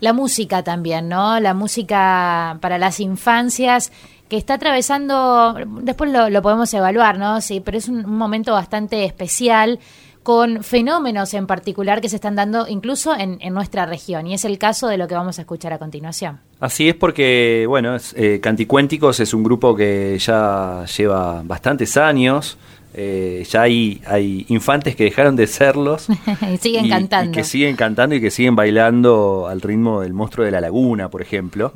La 0.02 0.12
música 0.12 0.64
también, 0.64 1.09
¿no? 1.09 1.38
La 1.38 1.54
música 1.54 2.59
para 2.61 2.76
las 2.76 2.99
infancias 2.99 3.92
que 4.28 4.37
está 4.37 4.54
atravesando, 4.54 5.54
después 5.80 6.11
lo, 6.11 6.42
podemos 6.42 6.75
evaluar, 6.75 7.18
¿no? 7.18 7.40
Sí, 7.40 7.61
pero 7.61 7.78
es 7.78 7.87
un, 7.87 8.04
un 8.04 8.18
momento 8.18 8.52
bastante 8.52 9.04
especial 9.04 9.78
con 10.25 10.64
fenómenos 10.64 11.35
en 11.35 11.47
particular 11.47 12.00
que 12.00 12.09
se 12.09 12.16
están 12.16 12.35
dando 12.35 12.66
incluso 12.68 13.14
en, 13.14 13.38
en 13.40 13.54
nuestra 13.54 13.87
región. 13.87 14.26
Y 14.26 14.35
es 14.35 14.44
el 14.44 14.59
caso 14.59 14.88
de 14.88 14.97
lo 14.97 15.06
que 15.06 15.14
vamos 15.14 15.38
a 15.38 15.42
escuchar 15.42 15.73
a 15.73 15.78
continuación. 15.78 16.40
Así 16.59 16.88
es 16.88 16.97
porque, 16.97 17.64
bueno, 17.68 17.94
es, 17.94 18.12
eh, 18.16 18.40
Canticuénticos 18.40 19.21
es 19.21 19.32
un 19.32 19.44
grupo 19.44 19.76
que 19.76 20.18
ya 20.18 20.85
lleva 20.97 21.42
bastantes 21.44 21.97
años. 21.97 22.56
Eh, 22.94 23.44
ya 23.49 23.62
hay, 23.62 24.02
hay 24.06 24.44
infantes 24.49 24.96
que 24.96 25.04
dejaron 25.04 25.37
de 25.37 25.46
serlos. 25.46 26.08
y 26.52 26.56
siguen 26.58 26.87
y- 26.87 26.90
cantando. 26.90 27.30
Y 27.30 27.34
que 27.34 27.44
siguen 27.44 27.76
cantando 27.76 28.14
y 28.14 28.20
que 28.20 28.30
siguen 28.30 28.56
bailando 28.56 29.46
al 29.49 29.61
ritmo 29.61 30.00
del 30.02 30.12
monstruo 30.12 30.44
de 30.44 30.50
la 30.52 30.61
laguna, 30.61 31.08
por 31.11 31.22
ejemplo. 31.22 31.72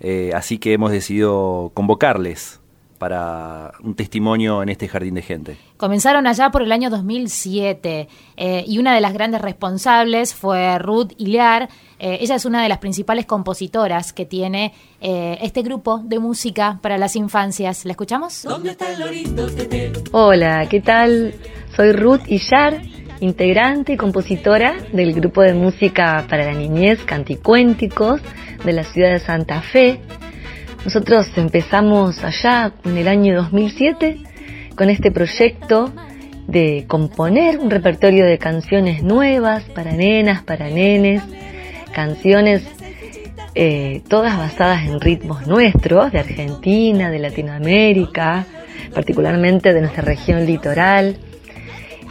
Eh, 0.00 0.32
así 0.34 0.58
que 0.58 0.72
hemos 0.74 0.90
decidido 0.92 1.70
convocarles 1.74 2.60
para 2.96 3.72
un 3.82 3.94
testimonio 3.94 4.62
en 4.62 4.68
este 4.68 4.88
jardín 4.88 5.14
de 5.14 5.22
gente. 5.22 5.56
Comenzaron 5.76 6.26
allá 6.26 6.50
por 6.50 6.62
el 6.62 6.72
año 6.72 6.90
2007 6.90 8.08
eh, 8.36 8.64
y 8.66 8.78
una 8.78 8.94
de 8.94 9.00
las 9.00 9.12
grandes 9.12 9.40
responsables 9.40 10.34
fue 10.34 10.78
Ruth 10.78 11.12
Hilar. 11.18 11.68
Eh, 11.98 12.18
ella 12.20 12.34
es 12.34 12.44
una 12.44 12.62
de 12.62 12.68
las 12.68 12.78
principales 12.78 13.26
compositoras 13.26 14.12
que 14.12 14.26
tiene 14.26 14.72
eh, 15.00 15.38
este 15.40 15.62
grupo 15.62 16.00
de 16.04 16.18
música 16.18 16.78
para 16.82 16.98
las 16.98 17.16
infancias. 17.16 17.84
¿La 17.84 17.92
escuchamos? 17.92 18.46
Hola, 20.12 20.66
¿qué 20.68 20.80
tal? 20.80 21.34
Soy 21.74 21.92
Ruth 21.92 22.22
Illar, 22.26 22.82
integrante 23.20 23.92
y 23.92 23.96
compositora 23.96 24.76
del 24.92 25.12
grupo 25.14 25.42
de 25.42 25.54
música 25.54 26.26
para 26.28 26.46
la 26.46 26.52
niñez 26.52 27.04
Canticuénticos 27.04 28.20
de 28.64 28.72
la 28.72 28.84
ciudad 28.84 29.12
de 29.12 29.20
Santa 29.20 29.62
Fe. 29.62 30.00
Nosotros 30.86 31.26
empezamos 31.34 32.22
allá 32.22 32.70
en 32.84 32.96
el 32.96 33.08
año 33.08 33.34
2007 33.34 34.18
con 34.76 34.88
este 34.88 35.10
proyecto 35.10 35.92
de 36.46 36.84
componer 36.86 37.58
un 37.58 37.70
repertorio 37.70 38.24
de 38.24 38.38
canciones 38.38 39.02
nuevas 39.02 39.64
para 39.64 39.90
nenas, 39.90 40.44
para 40.44 40.68
nenes, 40.68 41.24
canciones 41.92 42.62
eh, 43.56 44.02
todas 44.06 44.38
basadas 44.38 44.86
en 44.86 45.00
ritmos 45.00 45.48
nuestros, 45.48 46.12
de 46.12 46.20
Argentina, 46.20 47.10
de 47.10 47.18
Latinoamérica, 47.18 48.46
particularmente 48.94 49.72
de 49.72 49.80
nuestra 49.80 50.04
región 50.04 50.46
litoral. 50.46 51.16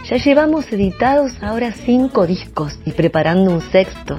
Ya 0.10 0.18
llevamos 0.18 0.70
editados 0.74 1.42
ahora 1.42 1.72
cinco 1.72 2.28
discos 2.28 2.78
y 2.84 2.92
preparando 2.92 3.52
un 3.52 3.62
sexto, 3.62 4.18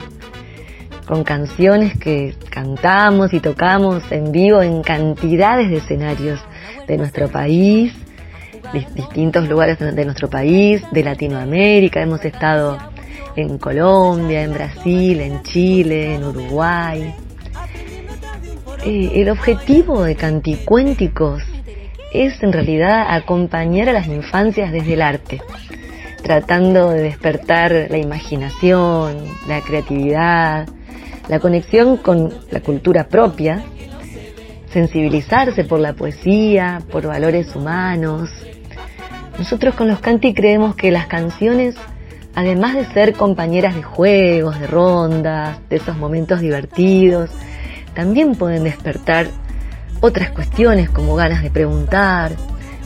con 1.07 1.25
canciones 1.25 1.97
que 1.99 2.35
cantamos 2.51 3.33
y 3.33 3.41
tocamos 3.41 4.03
en 4.11 4.33
vivo 4.33 4.61
en 4.63 4.83
cantidades 4.83 5.71
de 5.71 5.77
escenarios 5.77 6.41
de 6.89 6.97
nuestro 6.99 7.29
país, 7.29 7.93
dis- 8.73 8.89
distintos 8.95 9.49
lugares 9.49 9.79
de 9.79 9.93
de 9.93 10.05
nuestro 10.05 10.29
país, 10.29 10.83
de 10.91 11.05
Latinoamérica. 11.05 12.01
Hemos 12.03 12.25
estado 12.25 12.79
en 13.37 13.59
Colombia, 13.59 14.43
en 14.43 14.53
Brasil, 14.53 15.21
en 15.21 15.43
Chile, 15.43 16.15
en 16.15 16.25
Uruguay. 16.25 17.15
Eh, 18.85 19.13
el 19.15 19.31
objetivo 19.31 20.03
de 20.03 20.17
Canticuénticos 20.17 21.43
es 22.13 22.43
en 22.43 22.53
realidad 22.53 23.07
acompañar 23.15 23.89
a 23.89 23.93
las 23.93 24.07
infancias 24.07 24.73
desde 24.73 24.95
el 24.95 25.03
arte, 25.03 25.41
tratando 26.23 26.91
de 26.91 27.03
despertar 27.03 27.89
la 27.91 27.99
imaginación, 27.99 29.19
la 29.49 29.61
creatividad, 29.61 30.69
la 31.29 31.41
conexión 31.41 31.97
con 31.97 32.33
la 32.51 32.61
cultura 32.61 33.09
propia, 33.09 33.63
sensibilizarse 34.73 35.65
por 35.65 35.81
la 35.81 35.95
poesía, 35.95 36.83
por 36.91 37.07
valores 37.07 37.55
humanos. 37.57 38.31
Nosotros 39.39 39.75
con 39.75 39.89
los 39.89 40.01
Canti 40.01 40.35
creemos 40.35 40.77
que 40.77 40.91
las 40.91 41.07
canciones, 41.07 41.75
además 42.35 42.75
de 42.75 42.85
ser 42.87 43.15
compañeras 43.15 43.75
de 43.75 43.83
juegos, 43.83 44.59
de 44.61 44.67
rondas, 44.67 45.59
de 45.69 45.77
esos 45.77 45.97
momentos 45.97 46.41
divertidos, 46.41 47.31
también 47.95 48.35
pueden 48.35 48.65
despertar 48.65 49.29
otras 50.01 50.31
cuestiones 50.31 50.91
como 50.91 51.17
ganas 51.17 51.43
de 51.43 51.51
preguntar, 51.51 52.33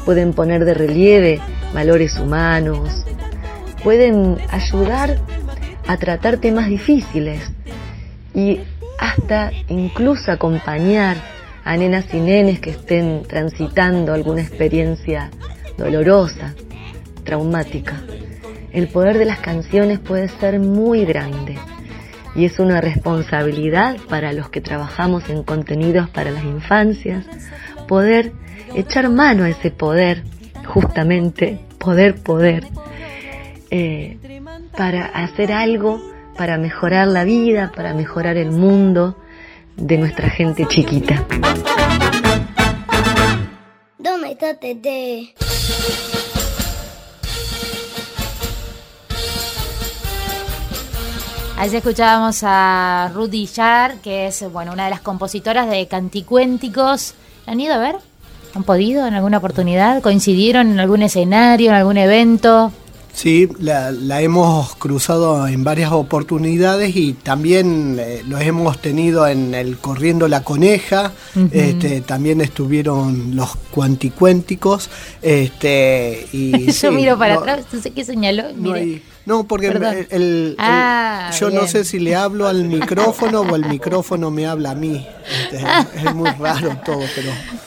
pueden 0.04 0.32
poner 0.32 0.64
de 0.64 0.74
relieve 0.74 1.40
valores 1.74 2.18
humanos, 2.18 3.04
pueden 3.82 4.38
ayudar 4.50 5.18
a 5.86 5.96
tratar 5.96 6.38
temas 6.38 6.68
difíciles 6.68 7.50
y 8.34 8.60
hasta 8.98 9.52
incluso 9.68 10.30
acompañar 10.30 11.16
a 11.64 11.76
nenas 11.76 12.12
y 12.12 12.20
nenes 12.20 12.60
que 12.60 12.70
estén 12.70 13.22
transitando 13.26 14.12
alguna 14.12 14.42
experiencia 14.42 15.30
dolorosa, 15.76 16.54
traumática. 17.24 18.00
El 18.72 18.88
poder 18.88 19.18
de 19.18 19.24
las 19.24 19.40
canciones 19.40 19.98
puede 19.98 20.28
ser 20.28 20.60
muy 20.60 21.04
grande 21.04 21.58
y 22.34 22.44
es 22.44 22.58
una 22.58 22.80
responsabilidad 22.80 23.96
para 24.08 24.32
los 24.32 24.48
que 24.50 24.60
trabajamos 24.60 25.28
en 25.28 25.42
contenidos 25.42 26.08
para 26.10 26.30
las 26.30 26.44
infancias 26.44 27.26
poder 27.88 28.32
echar 28.74 29.08
mano 29.10 29.44
a 29.44 29.48
ese 29.48 29.70
poder, 29.70 30.22
justamente 30.64 31.58
poder, 31.78 32.22
poder, 32.22 32.66
eh, 33.70 34.18
para 34.76 35.06
hacer 35.06 35.52
algo 35.52 36.00
para 36.40 36.56
mejorar 36.56 37.06
la 37.06 37.24
vida, 37.24 37.70
para 37.76 37.92
mejorar 37.92 38.38
el 38.38 38.50
mundo 38.50 39.14
de 39.76 39.98
nuestra 39.98 40.30
gente 40.30 40.64
chiquita. 40.66 41.22
¿Dónde 43.98 44.32
está 44.32 44.54
Tete? 44.54 45.34
Allí 51.58 51.76
escuchábamos 51.76 52.40
a 52.42 53.10
Rudy 53.12 53.44
Yar, 53.44 53.96
que 53.96 54.28
es 54.28 54.50
bueno 54.50 54.72
una 54.72 54.84
de 54.84 54.90
las 54.92 55.02
compositoras 55.02 55.68
de 55.68 55.88
Canticuénticos. 55.88 57.16
¿Han 57.44 57.60
ido 57.60 57.74
a 57.74 57.78
ver? 57.78 57.96
¿Han 58.54 58.64
podido 58.64 59.06
en 59.06 59.12
alguna 59.12 59.36
oportunidad? 59.36 60.00
¿Coincidieron 60.00 60.70
en 60.70 60.80
algún 60.80 61.02
escenario, 61.02 61.68
en 61.68 61.76
algún 61.76 61.98
evento? 61.98 62.72
Sí, 63.12 63.48
la, 63.58 63.90
hemos 64.20 64.74
cruzado 64.76 65.46
en 65.46 65.64
varias 65.64 65.92
oportunidades 65.92 66.96
y 66.96 67.12
también 67.14 67.98
eh, 67.98 68.22
los 68.26 68.40
hemos 68.40 68.80
tenido 68.80 69.26
en 69.26 69.54
el 69.54 69.78
Corriendo 69.78 70.28
la 70.28 70.42
Coneja, 70.42 71.12
este, 71.52 72.00
también 72.00 72.40
estuvieron 72.40 73.36
los 73.36 73.56
cuanticuénticos. 73.70 74.90
Este, 75.22 76.26
y, 76.32 76.70
Yo 76.80 76.92
miro 76.92 77.18
para 77.18 77.34
atrás, 77.34 77.66
no 77.72 77.80
sé 77.80 77.90
qué 77.90 78.04
señaló. 78.04 78.52
No, 78.56 78.74
porque 79.46 79.68
el, 80.10 80.56
ah, 80.58 81.30
yo 81.38 81.50
no 81.50 81.66
sé 81.66 81.84
si 81.84 81.98
le 81.98 82.14
hablo 82.14 82.46
al 82.48 82.64
micrófono 82.68 83.42
o 83.42 83.56
el 83.56 83.64
micrófono 83.66 84.30
me 84.30 84.46
habla 84.46 84.72
a 84.72 84.74
mí. 84.74 85.06
Este, 85.42 85.64
es 85.96 86.14
muy 86.14 86.30
raro 86.30 86.76
todo, 86.84 87.02
pero. 87.14 87.30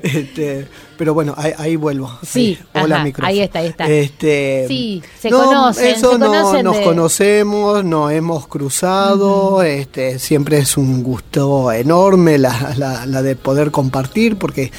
Este, 0.00 0.68
pero 0.96 1.14
bueno, 1.14 1.34
ahí, 1.36 1.76
vuelvo. 1.76 2.10
Sí, 2.24 2.58
hola 2.74 3.02
micrófono. 3.02 3.28
Ahí 3.28 3.40
está, 3.40 3.60
ahí 3.60 3.66
está. 3.68 3.88
Este, 3.88 4.64
sí, 4.68 5.02
se 5.18 5.30
conocen. 5.30 5.86
Eso 5.86 6.18
no, 6.18 6.62
nos 6.62 6.78
conocemos, 6.80 7.84
nos 7.84 8.12
hemos 8.12 8.46
cruzado. 8.46 9.62
este, 9.62 10.18
siempre 10.18 10.58
es 10.58 10.76
un 10.76 11.02
gusto 11.02 11.72
enorme 11.72 12.38
la, 12.38 12.74
la, 12.76 13.06
la, 13.06 13.22
de 13.22 13.34
poder 13.34 13.70
compartir, 13.70 14.36
porque 14.36 14.70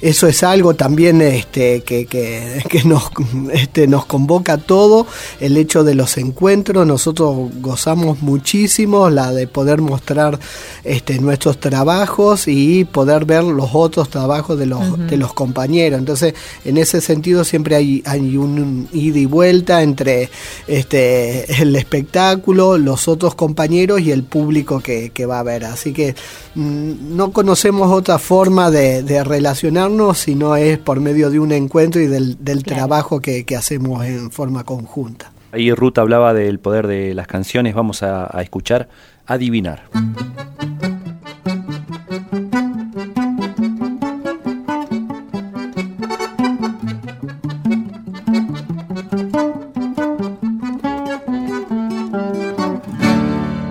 eso 0.00 0.26
es 0.26 0.42
algo 0.42 0.74
también 0.74 1.22
este, 1.22 1.82
que, 1.82 2.06
que, 2.06 2.62
que 2.68 2.84
nos, 2.84 3.10
este, 3.52 3.86
nos 3.86 4.06
convoca 4.06 4.54
a 4.54 4.58
todo 4.58 5.06
el 5.40 5.56
hecho 5.56 5.84
de 5.84 5.94
los 5.94 6.16
encuentros, 6.18 6.86
nosotros 6.86 7.50
gozamos 7.60 8.22
muchísimo 8.22 9.10
la 9.10 9.32
de 9.32 9.46
poder 9.46 9.80
mostrar 9.80 10.38
este, 10.84 11.18
nuestros 11.18 11.58
trabajos 11.58 12.48
y 12.48 12.84
poder 12.84 13.24
ver 13.24 13.44
los 13.44 13.70
otros 13.72 14.08
trabajos 14.10 14.58
de 14.58 14.66
los, 14.66 15.06
de 15.08 15.16
los 15.16 15.32
compañeros. 15.32 15.98
Entonces, 15.98 16.34
en 16.64 16.76
ese 16.76 17.00
sentido 17.00 17.44
siempre 17.44 17.76
hay, 17.76 18.02
hay 18.06 18.36
un 18.36 18.88
ida 18.92 19.18
y 19.18 19.26
vuelta 19.26 19.82
entre 19.82 20.30
este, 20.66 21.60
el 21.60 21.74
espectáculo, 21.76 22.78
los 22.78 23.08
otros 23.08 23.34
compañeros 23.34 24.00
y 24.00 24.10
el 24.10 24.24
público 24.24 24.80
que, 24.80 25.26
va 25.26 25.40
a 25.40 25.42
ver. 25.42 25.64
Así 25.64 25.92
que 25.92 26.14
mm, 26.54 27.16
no 27.16 27.32
conocemos 27.32 27.90
otra 27.92 28.18
forma 28.18 28.70
de, 28.70 29.24
relacionarnos 29.24 29.85
si 30.14 30.34
no 30.34 30.56
es 30.56 30.78
por 30.78 31.00
medio 31.00 31.30
de 31.30 31.38
un 31.38 31.52
encuentro 31.52 32.00
y 32.00 32.06
del, 32.06 32.62
trabajo 32.64 33.20
que 33.20 33.44
hacemos 33.56 34.04
en 34.04 34.30
forma 34.30 34.64
conjunta. 34.64 35.32
Ahí 35.56 35.72
Ruth 35.72 35.96
hablaba 35.96 36.34
del 36.34 36.58
poder 36.58 36.86
de 36.86 37.14
las 37.14 37.26
canciones, 37.26 37.74
vamos 37.74 38.02
a, 38.02 38.26
escuchar 38.42 38.88
Adivinar. 39.26 39.84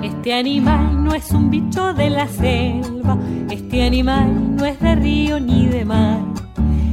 Este 0.01 0.34
animal 0.34 1.04
no 1.04 1.13
es 1.13 1.30
un 1.32 1.51
bicho 1.51 1.93
de 1.93 2.10
la 2.10 2.28
selva, 2.28 3.17
este 3.51 3.84
animal 3.84 4.44
no 4.65 4.71
es 4.71 4.80
de 4.80 4.95
río 4.95 5.39
ni 5.39 5.67
de 5.67 5.86
mar, 5.86 6.21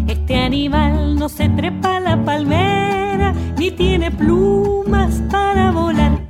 este 0.07 0.37
animal 0.37 1.17
no 1.17 1.31
se 1.31 1.49
trepa 1.49 1.97
a 1.97 2.01
la 2.01 2.23
palmera 2.23 3.33
ni 3.57 3.71
tiene 3.71 4.11
plumas 4.11 5.23
para 5.31 5.71
volar. 5.71 6.21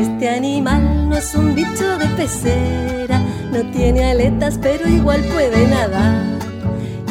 Este 0.00 0.28
animal 0.28 1.08
no 1.08 1.16
es 1.16 1.32
un 1.36 1.54
bicho 1.54 1.98
de 1.98 2.06
pecera, 2.16 3.20
no 3.52 3.62
tiene 3.70 4.10
aletas 4.10 4.58
pero 4.60 4.88
igual 4.88 5.22
puede 5.32 5.68
nadar. 5.68 6.24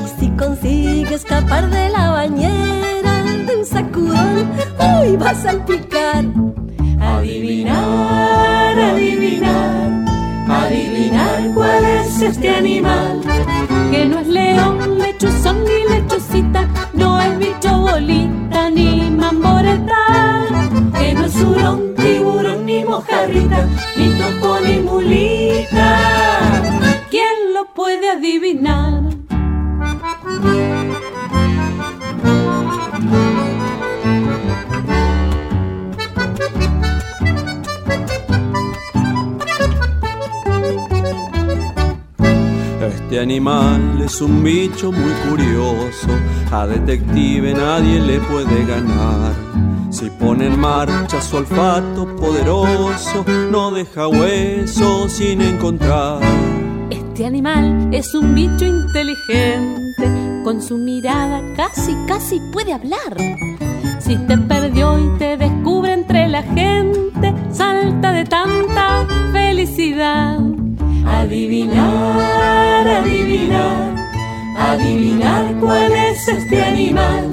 Y 0.03 0.19
si 0.19 0.29
consigue 0.31 1.15
escapar 1.15 1.69
de 1.69 1.87
la 1.91 2.09
bañera 2.09 3.23
de 3.23 3.55
un 3.55 3.65
sacudón, 3.65 4.51
uy, 4.99 5.15
va 5.15 5.29
a 5.29 5.35
salpicar. 5.35 6.25
Adivinar, 6.99 8.77
adivinar, 8.77 10.04
adivinar 10.47 11.51
cuál 11.53 11.85
es 11.85 12.21
este 12.21 12.49
animal. 12.49 13.21
Que 13.91 14.05
no 14.05 14.19
es 14.19 14.27
león, 14.27 14.97
lechuzón 14.99 15.63
ni 15.63 15.93
lechucita, 15.93 16.67
no 16.93 17.21
es 17.21 17.37
bicho 17.37 17.79
bolita 17.79 18.69
ni 18.69 19.09
mamboreta. 19.09 20.45
Que 20.97 21.13
no 21.13 21.25
es 21.25 21.35
hurón, 21.35 21.95
tiburón 21.95 22.65
ni 22.65 22.83
mojarrita, 22.83 23.67
ni 23.97 24.09
topo 24.19 24.59
ni 24.59 24.79
mulita. 24.79 25.99
¿Quién 27.09 27.53
lo 27.53 27.73
puede 27.73 28.11
adivinar? 28.11 29.03
Este 43.15 43.23
animal 43.23 44.01
es 44.03 44.19
un 44.19 44.43
bicho 44.43 44.91
muy 44.91 45.13
curioso, 45.29 46.09
a 46.51 46.67
detective 46.67 47.53
nadie 47.53 48.01
le 48.01 48.19
puede 48.19 48.65
ganar. 48.65 49.33
Si 49.89 50.09
pone 50.09 50.47
en 50.47 50.59
marcha 50.59 51.21
su 51.21 51.37
olfato 51.37 52.13
poderoso, 52.17 53.23
no 53.49 53.71
deja 53.71 54.09
hueso 54.09 55.07
sin 55.07 55.41
encontrar. 55.41 56.19
Este 56.89 57.25
animal 57.25 57.87
es 57.93 58.13
un 58.13 58.35
bicho 58.35 58.65
inteligente, 58.65 60.43
con 60.43 60.61
su 60.61 60.77
mirada 60.77 61.41
casi, 61.55 61.95
casi 62.09 62.41
puede 62.51 62.73
hablar. 62.73 63.15
Si 63.99 64.17
te 64.27 64.37
perdió 64.39 64.99
y 64.99 65.17
te 65.17 65.37
descubre 65.37 65.93
entre 65.93 66.27
la 66.27 66.43
gente, 66.43 67.33
salta 67.49 68.11
de 68.11 68.25
tanta 68.25 69.07
felicidad. 69.31 70.64
Adivinar, 71.05 72.87
adivinar, 72.87 73.95
adivinar 74.57 75.55
cuál 75.59 75.91
es 75.91 76.27
este 76.27 76.63
animal. 76.63 77.31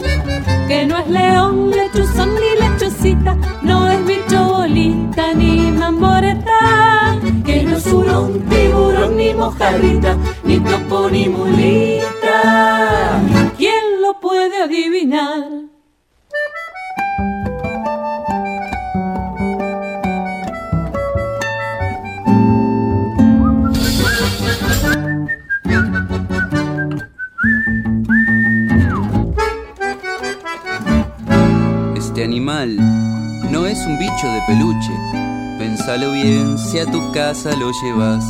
Que 0.69 0.87
no 0.87 0.99
es 0.99 1.09
león, 1.09 1.71
lechuzón 1.71 2.31
ni 2.35 2.51
lechocita, 2.61 3.37
no 3.63 3.89
es 3.91 4.05
bicho 4.07 4.45
bolita 4.45 5.35
ni 5.35 5.71
mamboreta. 5.71 7.19
Que 7.45 7.63
no 7.65 7.77
es 7.77 7.87
hurón, 7.87 8.41
tiburón 8.49 9.17
ni 9.17 9.35
mojarrita, 9.35 10.17
ni 10.45 10.59
topo 10.61 11.11
ni 11.11 11.29
mulita. 11.29 12.82
Es 33.83 33.89
un 33.89 33.99
bicho 33.99 34.29
de 34.33 34.41
peluche. 34.47 34.93
Pensalo 35.59 36.13
bien 36.13 36.57
si 36.57 36.79
a 36.79 36.87
tu 36.87 37.11
casa 37.13 37.51
lo 37.57 37.71
llevas. 37.83 38.25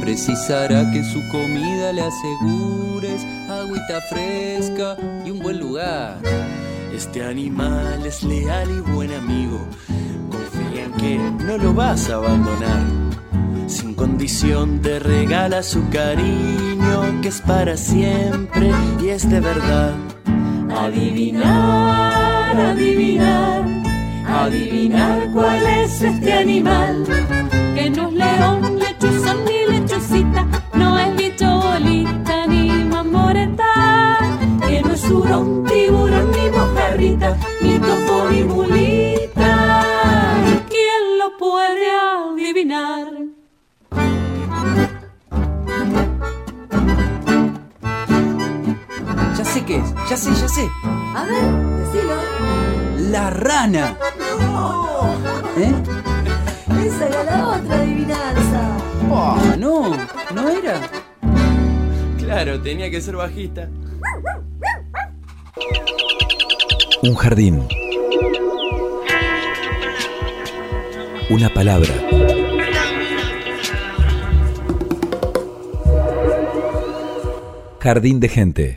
Precisará 0.00 0.90
que 0.90 1.02
su 1.02 1.26
comida 1.30 1.92
le 1.92 2.02
asegures 2.02 3.24
agüita 3.48 4.00
fresca 4.10 4.96
y 5.24 5.30
un 5.30 5.38
buen 5.38 5.58
lugar. 5.58 6.18
Este 6.92 7.24
animal 7.24 8.04
es 8.04 8.22
leal 8.22 8.68
y 8.70 8.80
buen 8.90 9.12
amigo. 9.14 9.58
Confía 10.30 10.84
en 10.84 10.92
que 10.92 11.18
no 11.44 11.56
lo 11.56 11.72
vas 11.72 12.10
a 12.10 12.16
abandonar. 12.16 12.82
Sin 13.66 13.94
condición 13.94 14.80
te 14.82 14.98
regala 14.98 15.62
su 15.62 15.88
cariño 15.88 17.22
que 17.22 17.28
es 17.28 17.40
para 17.40 17.76
siempre 17.78 18.70
y 19.02 19.08
es 19.08 19.28
de 19.30 19.40
verdad. 19.40 19.94
Adivinar, 20.76 22.56
adivinar, 22.56 23.73
adivinar 24.42 25.30
cuál 25.32 25.66
es 25.66 26.02
este 26.02 26.32
animal. 26.32 27.04
Que 27.74 27.90
no 27.90 28.08
es 28.08 28.14
león, 28.14 28.78
lechuza 28.78 29.34
ni 29.34 29.72
lechucita, 29.72 30.46
no 30.74 30.98
es 30.98 31.16
bicho 31.16 31.60
bolita 31.60 32.46
ni 32.46 32.70
mamoreta. 32.84 34.18
Que 34.66 34.82
no 34.82 34.92
es 34.92 35.10
hurón, 35.10 35.64
tiburón 35.64 36.30
ni 36.32 36.50
mojarrita, 36.50 37.36
ni 37.62 37.78
topo 37.78 38.28
ni 38.30 38.44
mulita. 38.44 39.82
¿Quién 40.68 41.18
lo 41.18 41.36
puede 41.36 41.90
adivinar? 41.90 43.33
Sé 49.64 49.66
qué 49.66 49.76
es, 49.76 49.94
ya 50.10 50.16
sé, 50.16 50.30
ya 50.34 50.48
sé. 50.48 50.68
A 50.84 51.24
ver, 51.24 51.44
decilo. 51.80 53.10
La 53.10 53.30
rana. 53.30 53.96
¿Eh? 55.56 55.72
Esa 56.86 57.08
era 57.08 57.24
la 57.24 57.48
otra 57.48 57.76
adivinanza. 57.76 58.76
Oh, 59.10 59.38
no, 59.58 59.96
no 60.34 60.48
era. 60.48 60.80
Claro, 62.18 62.60
tenía 62.60 62.90
que 62.90 63.00
ser 63.00 63.16
bajista. 63.16 63.68
Un 67.02 67.14
jardín. 67.14 67.66
Una 71.30 71.48
palabra. 71.52 71.94
Jardín 77.80 78.18
de 78.18 78.28
gente. 78.28 78.74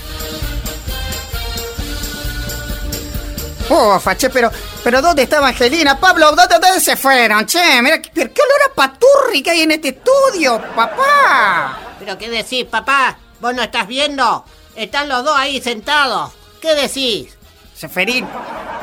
Ufa, 3.70 4.16
che, 4.16 4.30
pero, 4.30 4.50
pero 4.84 5.02
¿dónde 5.02 5.24
estaba 5.24 5.50
Angelina? 5.50 6.00
Pablo, 6.00 6.32
¿dónde, 6.32 6.56
dónde 6.60 6.80
se 6.80 6.96
fueron? 6.96 7.46
Che, 7.46 7.82
mira, 7.82 8.02
¿qué, 8.02 8.12
qué 8.12 8.22
olor 8.42 8.72
a 8.72 8.74
paturri 8.74 9.44
que 9.44 9.52
hay 9.52 9.62
en 9.62 9.72
este 9.72 9.90
estudio, 9.90 10.62
papá? 10.76 11.78
¿Pero 12.00 12.18
qué 12.18 12.30
decís, 12.30 12.66
papá? 12.66 13.18
¿Vos 13.40 13.54
no 13.54 13.62
estás 13.62 13.88
viendo? 13.88 14.46
Están 14.76 15.10
los 15.10 15.24
dos 15.24 15.36
ahí 15.36 15.62
sentados. 15.62 16.32
¿Qué 16.62 16.76
decís? 16.76 17.38
Seferín, 17.76 18.28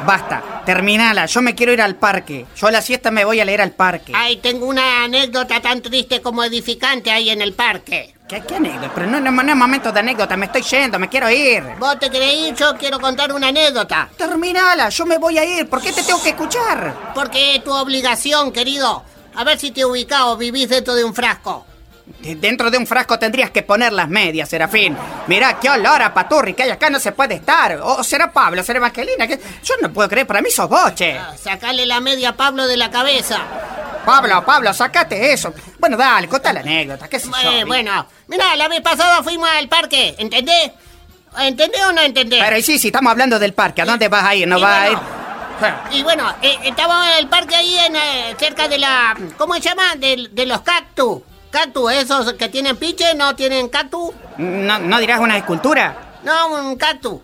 basta, 0.05 0.63
terminala, 0.65 1.27
yo 1.27 1.43
me 1.43 1.55
quiero 1.55 1.73
ir 1.73 1.81
al 1.81 1.97
parque. 1.97 2.47
Yo 2.57 2.67
a 2.67 2.71
la 2.71 2.83
siesta 2.83 3.11
me 3.11 3.25
voy 3.25 3.41
a 3.41 3.45
leer 3.45 3.61
al 3.61 3.73
parque. 3.73 4.13
Ay, 4.15 4.37
tengo 4.39 4.67
una 4.67 5.05
anécdota 5.05 5.61
tan 5.61 5.83
triste 5.83 6.21
como 6.21 6.45
edificante 6.45 7.11
ahí 7.11 7.31
en 7.31 7.43
el 7.43 7.53
parque. 7.53 8.15
¿Qué, 8.29 8.41
qué 8.41 8.55
anécdota? 8.57 8.91
Pero 8.95 9.07
no, 9.07 9.21
no, 9.21 9.31
no 9.31 9.51
es 9.51 9.57
momento 9.57 9.93
de 9.93 10.01
anécdota, 10.01 10.37
me 10.37 10.47
estoy 10.47 10.63
yendo, 10.63 10.99
me 10.99 11.09
quiero 11.09 11.31
ir. 11.31 11.63
¿Vos 11.79 11.99
te 11.99 12.11
querés 12.11 12.35
ir? 12.35 12.55
Yo 12.55 12.75
quiero 12.79 12.99
contar 12.99 13.33
una 13.33 13.49
anécdota. 13.49 14.09
Terminala, 14.17 14.89
yo 14.89 15.05
me 15.05 15.19
voy 15.19 15.37
a 15.39 15.45
ir, 15.45 15.69
¿por 15.69 15.83
qué 15.83 15.93
te 15.93 16.03
tengo 16.03 16.23
que 16.23 16.31
escuchar? 16.31 17.13
Porque 17.15 17.57
es 17.57 17.65
tu 17.65 17.73
obligación, 17.73 18.53
querido. 18.53 19.05
A 19.35 19.45
ver 19.45 19.59
si 19.59 19.73
te 19.73 19.85
ubicás 19.85 20.39
vivís 20.39 20.69
dentro 20.69 20.95
de 20.95 21.05
un 21.05 21.15
frasco. 21.15 21.67
De- 22.07 22.35
Dentro 22.37 22.71
de 22.71 22.77
un 22.79 22.87
frasco 22.87 23.19
tendrías 23.19 23.51
que 23.51 23.63
poner 23.63 23.93
las 23.93 24.09
medias, 24.09 24.49
Serafín. 24.49 24.97
Mirá 25.27 25.59
qué 25.59 25.71
olor 25.71 26.03
a 26.03 26.13
paturri 26.13 26.55
que 26.55 26.63
hay 26.65 26.71
acá, 26.71 26.91
no 26.91 27.01
se 27.01 27.13
puede 27.13 27.35
estar. 27.35 27.79
O 27.83 28.03
será 28.05 28.31
Pablo, 28.33 28.63
será 28.63 28.79
Evangelina, 28.79 29.27
que 29.27 29.39
yo 29.63 29.75
no 29.81 29.93
puedo 29.93 30.09
creer, 30.09 30.27
para 30.27 30.43
mí 30.43 30.51
sos 30.51 30.69
boche. 30.69 31.19
Sacale 31.43 31.87
la 31.87 32.01
media 32.01 32.31
a 32.31 32.37
Pablo 32.37 32.67
de 32.67 32.77
la 32.77 32.91
cabeza. 32.91 33.39
Pablo, 34.05 34.45
Pablo, 34.45 34.75
sacate 34.75 35.33
eso. 35.33 35.55
Bueno, 35.79 35.97
dale, 35.97 36.29
contá 36.29 36.53
la 36.53 36.61
anécdota, 36.61 37.09
qué 37.09 37.19
sé 37.19 37.29
yo. 37.43 37.51
Eh, 37.51 37.65
bueno, 37.65 38.07
mirá, 38.29 38.55
la 38.57 38.69
vez 38.69 38.83
pasada 38.83 39.23
fuimos 39.23 39.49
al 39.49 39.69
parque, 39.69 40.15
¿entendés? 40.19 40.73
¿Entendés 41.39 41.81
o 41.85 41.93
no 41.93 42.03
entendés? 42.03 42.43
Pero 42.47 42.63
sí, 42.63 42.79
sí, 42.79 42.89
estamos 42.89 43.11
hablando 43.11 43.39
del 43.39 43.55
parque, 43.55 43.81
¿a 43.83 43.87
dónde 43.87 44.09
vas 44.09 44.25
a 44.25 44.35
ir? 44.35 44.47
¿No 44.47 44.61
vas 44.61 44.79
a 44.79 44.91
ir? 44.91 44.99
bueno, 45.59 45.77
Y 45.91 46.03
bueno, 46.03 46.35
eh, 46.43 46.59
estábamos 46.65 47.07
en 47.09 47.15
el 47.19 47.29
parque 47.29 47.57
ahí 47.57 47.79
en, 47.79 47.97
eh, 47.97 48.37
cerca 48.39 48.69
de 48.69 48.77
la... 48.79 49.17
¿Cómo 49.39 49.55
se 49.55 49.61
llama? 49.63 49.95
De, 49.97 50.29
de 50.31 50.47
los 50.47 50.61
cactus. 50.61 51.23
Cactus, 51.55 51.93
esos 51.93 52.33
que 52.33 52.49
tienen 52.49 52.77
piche, 52.77 53.15
no 53.15 53.37
tienen 53.37 53.69
cactus. 53.69 54.11
¿No, 54.39 54.79
¿No 54.81 54.99
dirás 54.99 55.21
una 55.21 55.37
escultura? 55.37 56.19
No, 56.25 56.49
un 56.49 56.75
cactus. 56.75 57.21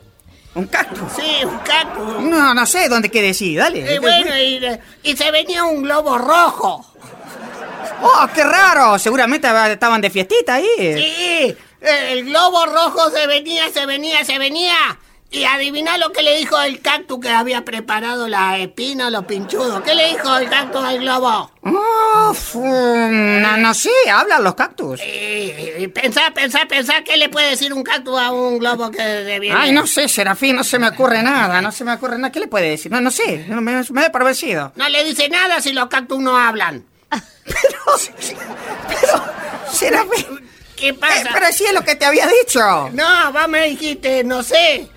¿Un 0.55 0.69
cactus? 0.69 1.13
Sí, 1.17 1.45
un 1.45 1.59
cactus. 1.59 2.23
No, 2.23 2.55
no 2.55 2.65
sé 2.65 2.89
dónde 2.89 3.11
qué 3.11 3.23
decir, 3.23 3.59
dale. 3.59 3.93
Y 3.93 3.99
bueno, 3.99 4.39
y, 4.39 4.61
y 5.03 5.17
se 5.17 5.33
venía 5.33 5.65
un 5.65 5.83
globo 5.83 6.17
rojo. 6.17 6.87
¡Oh, 8.03 8.29
qué 8.33 8.45
raro! 8.45 9.01
Seguramente 9.01 9.49
estaban 9.73 10.01
de 10.01 10.11
fiestita 10.11 10.55
ahí. 10.55 10.69
Sí, 10.79 11.57
el 11.81 12.25
globo 12.27 12.67
rojo 12.67 13.11
se 13.11 13.27
venía, 13.27 13.69
se 13.73 13.85
venía, 13.85 14.25
se 14.25 14.39
venía. 14.39 14.77
Y 15.33 15.45
adivina 15.45 15.97
lo 15.97 16.11
que 16.11 16.23
le 16.23 16.37
dijo 16.39 16.61
el 16.61 16.81
cactus 16.81 17.21
que 17.21 17.29
había 17.29 17.65
preparado 17.65 18.27
la 18.27 18.59
espina, 18.59 19.11
los 19.11 19.27
pinchudos. 19.27 19.81
¿Qué 19.83 19.95
le 19.95 20.09
dijo 20.09 20.37
el 20.37 20.49
cactus 20.51 20.83
al 20.83 20.99
globo? 20.99 21.53
Fu- 22.35 22.65
no, 22.67 23.57
no 23.57 23.73
sé, 23.75 23.91
hablan 24.13 24.43
los 24.43 24.57
cactus. 24.57 25.01
Y, 25.01 25.53
y 25.83 25.87
pensá, 25.89 26.33
pensá, 26.35 26.67
pensá, 26.69 27.05
¿qué 27.05 27.17
le 27.17 27.29
puede 27.29 27.51
decir 27.51 27.73
un 27.73 27.85
cactus 27.85 28.19
a 28.19 28.33
un 28.33 28.59
globo 28.59 28.91
que 28.91 29.39
viene? 29.39 29.57
Ay, 29.57 29.71
no 29.71 29.87
sé, 29.87 30.09
Serafín, 30.09 30.57
no 30.57 30.65
se 30.65 30.81
me 30.81 30.89
ocurre 30.89 31.23
nada, 31.23 31.61
no 31.61 31.71
se 31.71 31.85
me 31.85 31.93
ocurre 31.93 32.19
nada. 32.19 32.33
¿Qué 32.33 32.41
le 32.41 32.49
puede 32.49 32.71
decir? 32.71 32.91
No, 32.91 33.01
no 33.01 33.13
sé, 33.13 33.45
me, 33.49 33.61
me 33.89 34.07
he 34.07 34.11
parecido. 34.11 34.73
No 34.75 34.89
le 34.89 35.05
dice 35.05 35.29
nada 35.29 35.61
si 35.61 35.73
los 35.73 35.87
cactus 35.87 36.19
no 36.19 36.37
hablan. 36.37 36.85
Serafín. 39.71 40.49
¿Qué 40.77 40.95
pasa? 40.95 41.21
Eh, 41.21 41.27
pero 41.33 41.47
sí 41.53 41.65
es 41.67 41.73
lo 41.75 41.85
que 41.85 41.95
te 41.95 42.05
había 42.07 42.27
dicho. 42.27 42.61
No, 42.93 43.33
vos 43.33 43.49
me 43.49 43.67
dijiste, 43.67 44.25
no 44.25 44.43
sé. 44.43 44.89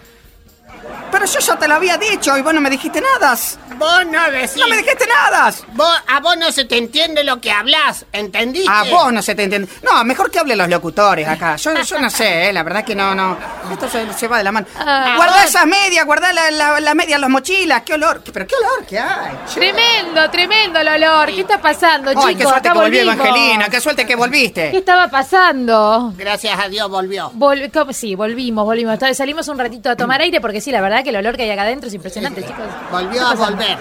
Pero 1.12 1.26
yo 1.26 1.40
ya 1.40 1.56
te 1.58 1.68
lo 1.68 1.76
había 1.76 1.98
dicho 1.98 2.36
y 2.38 2.42
vos 2.42 2.54
no 2.54 2.62
me 2.62 2.70
dijiste 2.70 3.00
nada. 3.02 3.38
Vos 3.78 4.06
no 4.06 4.32
decís. 4.32 4.58
No 4.58 4.68
me 4.68 4.78
dijiste 4.78 5.06
nada. 5.08 5.54
Vos, 5.74 5.98
a 6.08 6.20
vos 6.20 6.38
no 6.38 6.52
se 6.52 6.66
te 6.66 6.78
entiende 6.78 7.24
lo 7.24 7.40
que 7.40 7.52
hablas, 7.52 8.06
¿entendiste? 8.12 8.70
A 8.72 8.84
vos 8.84 9.12
no 9.14 9.22
se 9.22 9.36
te 9.36 9.44
entiende. 9.44 9.68
No, 9.84 10.04
mejor 10.04 10.30
que 10.32 10.40
hablen 10.40 10.58
los 10.58 10.70
locutores 10.70 11.28
acá. 11.28 11.56
Yo, 11.56 11.74
yo 11.84 12.00
no 12.00 12.10
sé, 12.10 12.50
eh, 12.50 12.54
la 12.54 12.64
verdad 12.64 12.84
que 12.84 12.96
no, 12.96 13.14
no. 13.16 13.38
Esto 13.72 13.88
se, 13.90 14.12
se 14.14 14.28
va 14.28 14.40
de 14.40 14.44
la 14.44 14.52
mano. 14.52 14.68
Ah. 14.78 15.14
guarda 15.18 15.44
esas 15.44 15.66
medias, 15.66 16.06
guarda 16.06 16.34
las 16.34 16.52
la, 16.54 16.80
la 16.80 16.94
medias, 16.94 17.20
las 17.20 17.30
mochilas. 17.30 17.84
Qué 17.84 17.94
olor. 17.94 18.22
Pero 18.34 18.46
qué 18.48 18.56
olor 18.56 18.86
que 18.86 19.00
hay. 19.00 19.34
Tremendo, 19.54 20.30
tremendo 20.30 20.80
el 20.80 20.88
olor. 20.88 21.28
¿Qué 21.28 21.42
está 21.42 21.62
pasando, 21.62 22.10
chicos? 22.12 22.26
Ay, 22.26 22.36
qué 22.36 22.44
suerte 22.44 22.60
Acá 22.70 22.74
que 22.74 22.80
volvió 22.80 23.06
volvimos. 23.06 23.26
Evangelina. 23.28 23.70
Qué 23.70 23.82
suerte 23.82 24.02
que 24.04 24.08
¿Qué 24.10 24.16
volviste. 24.16 24.76
estaba 24.78 25.08
pasando? 25.10 26.14
Gracias 26.18 26.60
a 26.60 26.68
Dios 26.70 26.90
volvió. 26.90 27.32
Vol- 27.32 27.94
sí, 27.94 28.16
volvimos, 28.16 28.66
volvimos. 28.66 28.98
Salimos 29.16 29.48
un 29.48 29.58
ratito 29.58 29.90
a 29.90 29.96
tomar 29.96 30.22
aire 30.22 30.40
porque 30.42 30.62
sí, 30.62 30.72
la 30.74 30.82
verdad 30.82 31.04
que 31.04 31.10
el 31.12 31.16
olor 31.16 31.38
que 31.38 31.44
hay 31.44 31.52
acá 31.52 31.62
adentro 31.62 31.88
es 31.88 31.94
impresionante, 31.94 32.42
chicos. 32.44 32.66
Volvió 32.92 33.12
¿Qué 33.12 33.20
a 33.20 33.34
volver. 33.36 33.78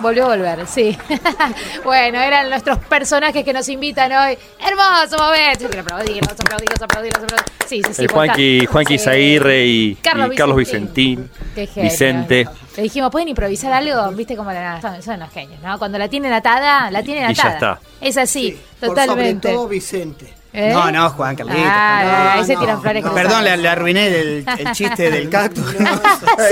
Volvió 0.00 0.24
a 0.24 0.28
volver, 0.36 0.66
sí. 0.66 0.96
bueno, 1.84 2.20
eran 2.20 2.50
nuestros 2.50 2.78
personajes 2.78 3.44
que 3.44 3.52
nos 3.52 3.68
invitan 3.68 4.10
hoy. 4.12 4.36
Hermoso 4.58 5.16
momento. 5.22 5.60
Yo 5.60 5.68
quiero 5.68 5.82
aplaudirlos, 5.82 6.32
aplaudirlos, 6.32 6.82
aplaudirlos, 6.82 7.22
aplaudirlos. 7.22 7.50
Sí, 7.66 7.80
sí, 7.86 7.94
sí. 7.94 8.02
El 8.02 8.08
por 8.08 8.16
Juanqui. 8.26 8.66
Juanqui 8.66 8.98
Sí. 8.98 9.04
Zaguirre 9.04 9.64
y 9.66 9.94
Carlos 9.96 10.30
y 10.32 10.36
Carlos 10.36 10.56
Vicentín. 10.56 11.30
Vicentín, 11.30 11.54
Qué 11.54 11.66
genio. 11.66 11.90
Vicente. 11.90 12.48
Le 12.76 12.82
dijimos, 12.82 13.10
¿pueden 13.12 13.28
improvisar 13.28 13.72
algo? 13.72 14.10
¿Viste 14.12 14.36
cómo 14.36 14.52
la 14.52 14.80
son, 14.80 15.00
son 15.00 15.14
unos 15.16 15.30
genios, 15.32 15.60
¿no? 15.62 15.78
Cuando 15.78 15.96
la 15.96 16.08
tienen 16.08 16.32
atada, 16.32 16.90
la 16.90 17.02
tienen 17.04 17.30
Y 17.30 17.34
ya 17.34 17.42
atada. 17.50 17.74
está. 17.74 17.80
Es 18.00 18.16
así, 18.16 18.58
Por 18.80 18.88
totalmente. 18.90 19.48
sobre 19.48 19.54
todo 19.54 19.68
Vicente. 19.68 20.34
¿Eh? 20.56 20.70
No, 20.72 20.88
no, 20.92 21.10
Juan 21.10 21.34
Carlitos. 21.34 21.62
Ah, 21.66 22.34
no, 22.36 22.42
ese 22.42 22.54
no, 22.54 22.60
tira 22.60 22.78
flores 22.78 23.02
no. 23.02 23.08
con 23.10 23.20
Perdón, 23.20 23.42
le, 23.42 23.56
le 23.56 23.68
arruiné 23.68 24.06
el, 24.06 24.44
el 24.58 24.72
chiste 24.72 25.10
del 25.10 25.28
cactus. 25.28 25.64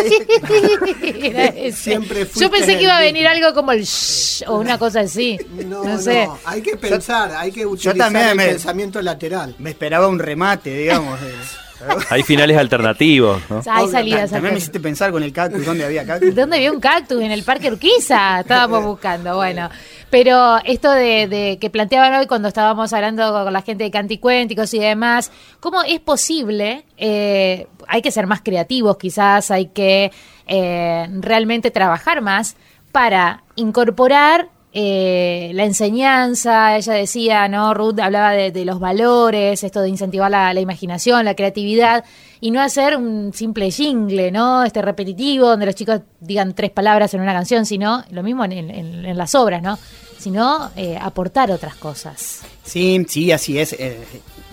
Sí. 0.03 1.73
Siempre 1.73 2.27
Yo 2.35 2.51
pensé 2.51 2.77
que 2.77 2.83
iba 2.85 2.97
a 2.97 3.01
venir 3.01 3.27
algo 3.27 3.55
como 3.55 3.73
el 3.73 3.85
shh 3.85 4.43
o 4.49 4.59
una 4.59 4.79
cosa 4.79 5.01
así. 5.01 5.39
No, 5.67 5.99
sé. 5.99 6.27
No, 6.27 6.39
hay 6.45 6.63
que 6.63 6.77
pensar, 6.77 7.33
hay 7.37 7.53
que 7.53 7.65
utilizar 7.67 7.97
también 7.97 8.29
el 8.31 8.37
me- 8.37 8.47
pensamiento 8.49 9.01
lateral. 9.03 9.55
Me 9.59 9.71
esperaba 9.71 10.09
un 10.09 10.19
remate, 10.19 10.75
digamos. 10.75 11.21
de- 11.21 11.33
Hay 12.11 12.23
finales 12.23 12.57
alternativos, 12.57 13.43
¿no? 13.51 13.61
Hay 13.69 13.89
salidas 13.89 14.31
También 14.31 14.55
me 14.55 14.59
hiciste 14.59 14.79
pensar 14.79 15.11
con 15.11 15.21
el 15.23 15.33
cactus, 15.33 15.65
¿dónde 15.67 15.85
había 15.85 16.07
cactus? 16.07 16.33
¿Dónde 16.33 16.57
había 16.57 16.71
un 16.71 16.79
cactus? 16.79 17.21
En 17.21 17.33
el 17.33 17.43
Parque 17.43 17.69
Urquiza 17.73 18.41
estábamos 18.41 18.85
buscando, 18.85 19.35
bueno. 19.37 19.69
Pero 20.13 20.59
esto 20.67 20.91
de, 20.91 21.27
de 21.27 21.57
que 21.59 21.71
planteaban 21.71 22.13
hoy 22.13 22.27
cuando 22.27 22.49
estábamos 22.49 22.93
hablando 22.93 23.33
con 23.33 23.51
la 23.51 23.63
gente 23.63 23.85
de 23.85 23.91
canticuénticos 23.91 24.75
y 24.75 24.79
demás, 24.79 25.33
¿cómo 25.59 25.83
es 25.83 26.01
posible? 26.01 26.85
eh, 26.99 27.67
hay 27.89 28.03
que 28.03 28.11
ser 28.11 28.27
más 28.27 28.43
creativos 28.43 28.99
quizás, 28.99 29.51
hay 29.51 29.69
que 29.69 30.13
eh, 30.47 31.09
realmente 31.21 31.71
trabajar 31.71 32.21
más 32.21 32.57
para 32.93 33.43
incorporar 33.57 34.51
eh, 34.75 35.51
la 35.55 35.65
enseñanza, 35.65 36.77
ella 36.77 36.93
decía, 36.93 37.49
¿no? 37.49 37.73
Ruth 37.73 37.99
hablaba 37.99 38.33
de, 38.33 38.51
de 38.51 38.65
los 38.67 38.81
valores, 38.81 39.65
esto 39.65 39.81
de 39.81 39.89
incentivar 39.89 40.31
la, 40.31 40.53
la 40.53 40.61
imaginación, 40.61 41.25
la 41.25 41.35
creatividad, 41.35 42.05
y 42.43 42.51
no 42.51 42.61
hacer 42.61 42.97
un 42.97 43.33
simple 43.33 43.71
jingle, 43.71 44.31
¿no? 44.31 44.65
Este 44.65 44.83
repetitivo, 44.83 45.47
donde 45.47 45.65
los 45.65 45.75
chicos 45.75 46.01
digan 46.21 46.53
tres 46.55 46.71
palabras 46.73 47.15
en 47.15 47.21
una 47.23 47.33
canción, 47.33 47.65
sino 47.65 48.05
lo 48.11 48.23
mismo 48.23 48.45
en, 48.45 48.53
en- 48.53 48.71
en 49.07 49.17
las 49.17 49.35
obras, 49.35 49.63
¿no? 49.63 49.79
Sino 50.19 50.71
eh, 50.77 50.99
aportar 51.01 51.51
otras 51.51 51.75
cosas. 51.77 52.41
Sí, 52.65 53.05
sí, 53.09 53.33
así 53.33 53.59
es. 53.59 53.73
eh, 53.73 53.97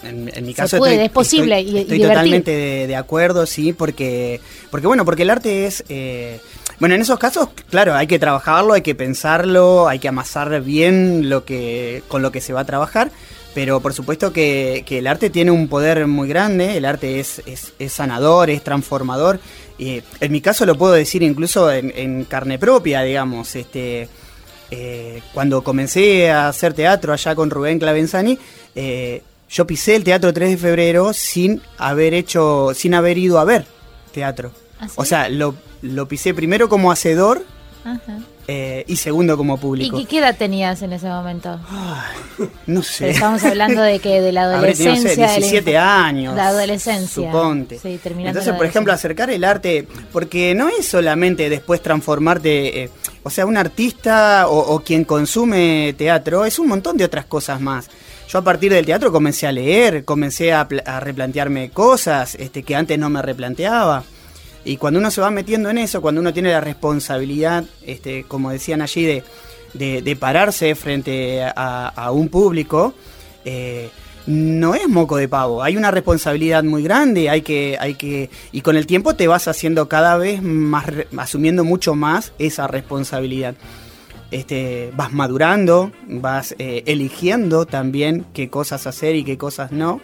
En, 0.04 0.32
en 0.34 0.46
mi 0.46 0.54
Se 0.54 0.62
caso 0.62 0.78
puede, 0.78 0.94
estoy, 0.94 1.06
es 1.08 1.12
posible 1.12 1.60
estoy, 1.60 1.76
y- 1.76 1.82
estoy 1.82 2.00
totalmente 2.02 2.52
de, 2.52 2.88
de 2.88 2.96
acuerdo, 2.96 3.46
sí, 3.46 3.74
porque, 3.74 4.40
porque 4.72 4.88
bueno, 4.88 5.04
porque 5.04 5.24
el 5.24 5.30
arte 5.30 5.66
es, 5.66 5.84
eh, 5.90 6.40
bueno, 6.80 6.96
en 6.96 7.02
esos 7.02 7.20
casos, 7.20 7.50
claro, 7.70 7.94
hay 7.96 8.08
que 8.08 8.18
trabajarlo, 8.18 8.74
hay 8.74 8.82
que 8.82 8.96
pensarlo, 8.96 9.90
hay 9.90 10.00
que 10.00 10.08
amasar 10.08 10.62
bien 10.62 11.28
lo 11.30 11.44
que, 11.44 12.02
con 12.08 12.22
lo 12.22 12.32
que 12.32 12.40
se 12.40 12.54
va 12.54 12.62
a 12.62 12.66
trabajar. 12.66 13.12
Pero 13.54 13.80
por 13.80 13.94
supuesto 13.94 14.32
que, 14.32 14.84
que 14.86 15.00
el 15.00 15.08
arte 15.08 15.30
tiene 15.30 15.52
un 15.52 15.68
poder 15.68 16.06
muy 16.08 16.28
grande, 16.28 16.78
el 16.78 16.86
arte 16.86 17.20
es, 17.20 17.42
es, 17.46 17.74
es 17.80 17.94
sanador, 17.94 18.50
es 18.50 18.64
transformador. 18.64 19.40
Y 19.78 20.04
en 20.20 20.32
mi 20.32 20.42
caso 20.42 20.66
lo 20.66 20.78
puedo 20.78 20.94
decir 20.94 21.24
incluso 21.24 21.72
en, 21.72 21.92
en 21.96 22.26
carne 22.26 22.60
propia, 22.60 23.02
digamos. 23.02 23.56
Este, 23.56 24.08
eh, 24.72 25.22
cuando 25.34 25.64
comencé 25.64 26.30
a 26.30 26.50
hacer 26.50 26.74
teatro 26.74 27.12
allá 27.12 27.34
con 27.34 27.50
Rubén 27.50 27.80
Clavenzani, 27.80 28.38
eh, 28.76 29.24
yo 29.50 29.66
pisé 29.66 29.96
el 29.96 30.04
teatro 30.04 30.32
3 30.32 30.52
de 30.52 30.58
febrero 30.58 31.12
sin 31.14 31.62
haber 31.78 32.14
hecho, 32.14 32.72
sin 32.76 32.94
haber 32.94 33.18
ido 33.18 33.40
a 33.40 33.46
ver 33.46 33.66
teatro. 34.14 34.52
¿Ah, 34.80 34.88
sí? 34.88 34.94
O 34.96 35.06
sea, 35.06 35.28
lo, 35.28 35.56
lo 35.82 36.08
pisé 36.08 36.34
primero 36.36 36.70
como 36.70 36.92
hacedor 36.92 37.44
Ajá. 37.84 38.20
Eh, 38.52 38.84
y 38.88 38.96
segundo 38.96 39.38
como 39.38 39.56
¿Y 39.56 39.58
público. 39.60 39.98
qué, 39.98 40.06
qué 40.06 40.18
edad 40.20 40.36
tenías 40.36 40.82
en 40.82 40.94
ese 40.94 41.08
momento? 41.08 41.60
No 42.66 42.82
sé. 42.82 43.12
Estamos 43.12 43.44
hablando 43.44 43.82
de 43.82 44.00
que 44.00 44.22
de 44.22 44.32
la 44.32 44.54
Habré 44.58 44.74
tenido, 44.74 44.96
no 44.96 45.02
sé, 45.02 45.10
adolescencia. 45.24 45.28
de 45.28 45.28
la 45.28 45.38
17 45.38 45.72
inf- 45.74 45.80
años. 45.80 46.36
La 46.36 46.48
adolescencia. 46.48 47.32
Suponte. 47.32 47.78
Sí, 47.80 48.00
Entonces, 48.04 48.54
por 48.56 48.66
ejemplo, 48.66 48.92
acercar 48.94 49.30
el 49.30 49.44
arte, 49.44 49.88
porque 50.12 50.56
no 50.56 50.68
es 50.70 50.88
solamente 50.88 51.50
después 51.50 51.82
transformarte, 51.82 52.84
eh, 52.86 52.90
o 53.24 53.30
sea, 53.30 53.46
un 53.46 53.58
artista 53.58 54.48
o, 54.48 54.58
o 54.58 54.80
quien 54.80 55.04
consume 55.06 55.94
teatro, 55.98 56.46
es 56.46 56.58
un 56.58 56.68
montón 56.68 56.98
de 56.98 57.06
otras 57.06 57.26
cosas 57.26 57.62
más. 57.62 57.88
Yo 58.28 58.40
a 58.40 58.44
partir 58.44 58.72
del 58.72 58.86
teatro 58.86 59.12
comencé 59.12 59.48
a 59.48 59.52
leer, 59.52 60.06
comencé 60.06 60.54
a 60.54 60.68
replantearme 61.00 61.72
cosas 61.72 62.36
este, 62.36 62.64
que 62.64 62.76
antes 62.76 62.98
no 63.00 63.10
me 63.10 63.22
replanteaba. 63.22 64.04
Y 64.66 64.78
cuando 64.78 65.00
uno 65.00 65.10
se 65.12 65.22
va 65.22 65.32
metiendo 65.32 65.70
en 65.70 65.78
eso, 65.78 66.02
cuando 66.02 66.22
uno 66.22 66.34
tiene 66.34 66.52
la 66.52 66.62
responsabilidad, 66.62 67.64
este, 67.86 68.26
como 68.26 68.52
decían 68.52 68.82
allí, 68.82 69.06
de, 69.06 69.24
de- 69.74 70.16
pararse 70.16 70.76
frente 70.76 71.42
a, 71.44 72.12
un 72.12 72.30
público, 72.30 72.94
eh, 73.46 73.90
no 74.28 74.76
es 74.76 74.88
moco 74.88 75.18
de 75.18 75.28
pavo. 75.28 75.64
Hay 75.64 75.78
una 75.78 75.92
responsabilidad 75.92 76.64
muy 76.64 76.84
grande, 76.84 77.30
hay 77.30 77.42
que, 77.42 77.78
hay 77.80 77.96
que, 77.96 78.30
y 78.52 78.62
con 78.62 78.76
el 78.76 78.86
tiempo 78.86 79.16
te 79.16 79.28
vas 79.28 79.48
haciendo 79.48 79.88
cada 79.88 80.18
vez 80.18 80.42
más, 80.42 80.86
asumiendo 81.18 81.64
mucho 81.64 81.96
más 81.96 82.34
esa 82.38 82.68
responsabilidad. 82.68 83.56
Este, 84.32 84.92
vas 84.96 85.12
madurando, 85.12 85.92
vas 86.08 86.54
eh, 86.60 86.84
eligiendo 86.86 87.66
también 87.66 88.28
qué 88.34 88.50
cosas 88.50 88.86
hacer 88.86 89.16
y 89.16 89.24
qué 89.24 89.38
cosas 89.38 89.72
no. 89.72 90.02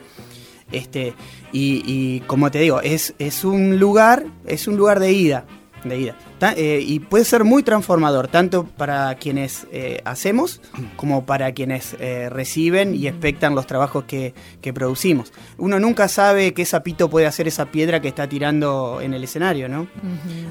Este, 0.71 1.13
y, 1.55 1.83
y 1.85 2.19
como 2.27 2.51
te 2.51 2.59
digo, 2.59 2.81
es, 2.81 3.13
es 3.17 3.45
un 3.45 3.79
lugar, 3.79 4.25
es 4.45 4.67
un 4.67 4.75
lugar 4.75 4.99
de 4.99 5.13
ida, 5.13 5.45
de 5.85 5.99
ida. 5.99 6.17
Eh, 6.57 6.83
y 6.85 6.99
puede 6.99 7.23
ser 7.23 7.45
muy 7.45 7.63
transformador, 7.63 8.27
tanto 8.27 8.65
para 8.65 9.15
quienes 9.15 9.65
eh, 9.71 10.01
hacemos 10.03 10.61
como 10.97 11.25
para 11.25 11.53
quienes 11.53 11.95
eh, 11.99 12.29
reciben 12.29 12.93
y 12.93 13.07
expectan 13.07 13.55
los 13.55 13.67
trabajos 13.67 14.03
que, 14.03 14.33
que 14.59 14.73
producimos. 14.73 15.31
Uno 15.57 15.79
nunca 15.79 16.09
sabe 16.09 16.53
qué 16.53 16.65
sapito 16.65 17.09
puede 17.09 17.25
hacer 17.25 17.47
esa 17.47 17.67
piedra 17.67 18.01
que 18.01 18.09
está 18.09 18.27
tirando 18.27 18.99
en 19.01 19.13
el 19.13 19.23
escenario, 19.23 19.69
¿no? 19.69 19.87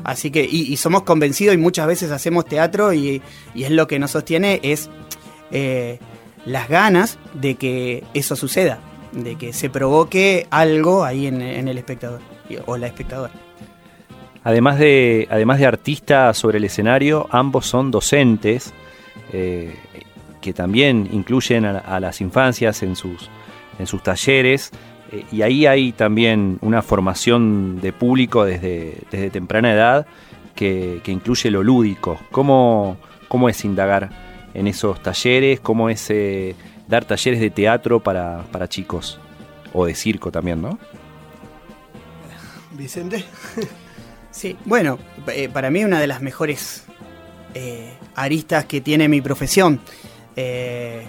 Así 0.05 0.31
que, 0.31 0.43
y, 0.43 0.73
y 0.73 0.77
somos 0.79 1.03
convencidos 1.03 1.55
y 1.55 1.59
muchas 1.59 1.87
veces 1.87 2.11
hacemos 2.13 2.47
teatro 2.47 2.95
y, 2.95 3.21
y 3.55 3.65
es 3.65 3.71
lo 3.71 3.87
que 3.87 3.99
nos 3.99 4.13
sostiene, 4.13 4.59
es 4.63 4.89
las 6.47 6.69
ganas 6.69 7.19
de 7.35 7.55
que 7.57 8.05
eso 8.15 8.37
suceda, 8.37 8.81
de 9.15 9.37
que 9.37 9.53
se 9.53 9.71
provoque 9.71 10.47
algo 10.51 11.05
ahí 11.05 11.27
en, 11.27 11.41
el 11.41 11.79
espectador 11.79 12.21
o 12.67 12.77
la 12.77 12.87
espectadora. 12.87 13.33
Además 14.43 14.79
de, 14.79 15.27
además 15.31 15.59
de 15.59 15.67
artistas 15.67 16.37
sobre 16.37 16.59
el 16.59 16.65
escenario, 16.65 17.27
ambos 17.31 17.67
son 17.67 17.91
docentes 17.91 18.75
eh, 19.33 19.75
que 20.41 20.53
también 20.53 21.09
incluyen 21.11 21.65
a, 21.65 21.79
a 21.79 21.99
las 22.01 22.21
infancias 22.21 22.83
en 22.83 22.97
sus, 22.97 23.31
en 23.79 23.87
sus 23.87 24.03
talleres. 24.03 24.71
eh, 25.13 25.25
y 25.33 25.43
ahí 25.43 25.67
hay 25.67 25.93
también 25.93 26.59
una 26.61 26.83
formación 26.83 27.81
de 27.81 27.93
público 27.93 28.45
desde, 28.45 28.99
desde 29.11 29.31
temprana 29.31 29.73
edad 29.73 30.07
que, 30.55 31.01
que 31.03 31.13
incluye 31.13 31.51
lo 31.51 31.63
lúdico. 31.63 32.19
¿Cómo, 32.31 32.99
¿Cómo 33.29 33.49
es 33.49 33.65
indagar 33.65 34.11
en 34.53 34.67
esos 34.67 35.03
talleres? 35.03 35.61
¿Cómo 35.61 35.89
es 35.89 36.11
eh, 36.11 36.55
dar 36.89 37.05
talleres 37.05 37.41
de 37.41 37.51
teatro 37.51 38.03
para, 38.03 38.43
para 38.51 38.69
chicos? 38.69 39.19
O 39.73 39.87
de 39.87 39.95
circo 39.95 40.31
también, 40.31 40.63
¿no? 40.63 40.79
Vicente. 42.73 43.25
Sí, 44.31 44.57
bueno, 44.65 44.99
eh, 45.29 45.49
para 45.49 45.71
mí 45.71 45.85
una 45.85 46.01
de 46.01 46.09
las 46.09 46.21
mejores 46.21 46.87
eh, 47.55 47.93
aristas 48.17 48.65
que 48.65 48.81
tiene 48.81 49.09
mi 49.09 49.21
profesión. 49.21 49.79
Eh, 50.35 51.07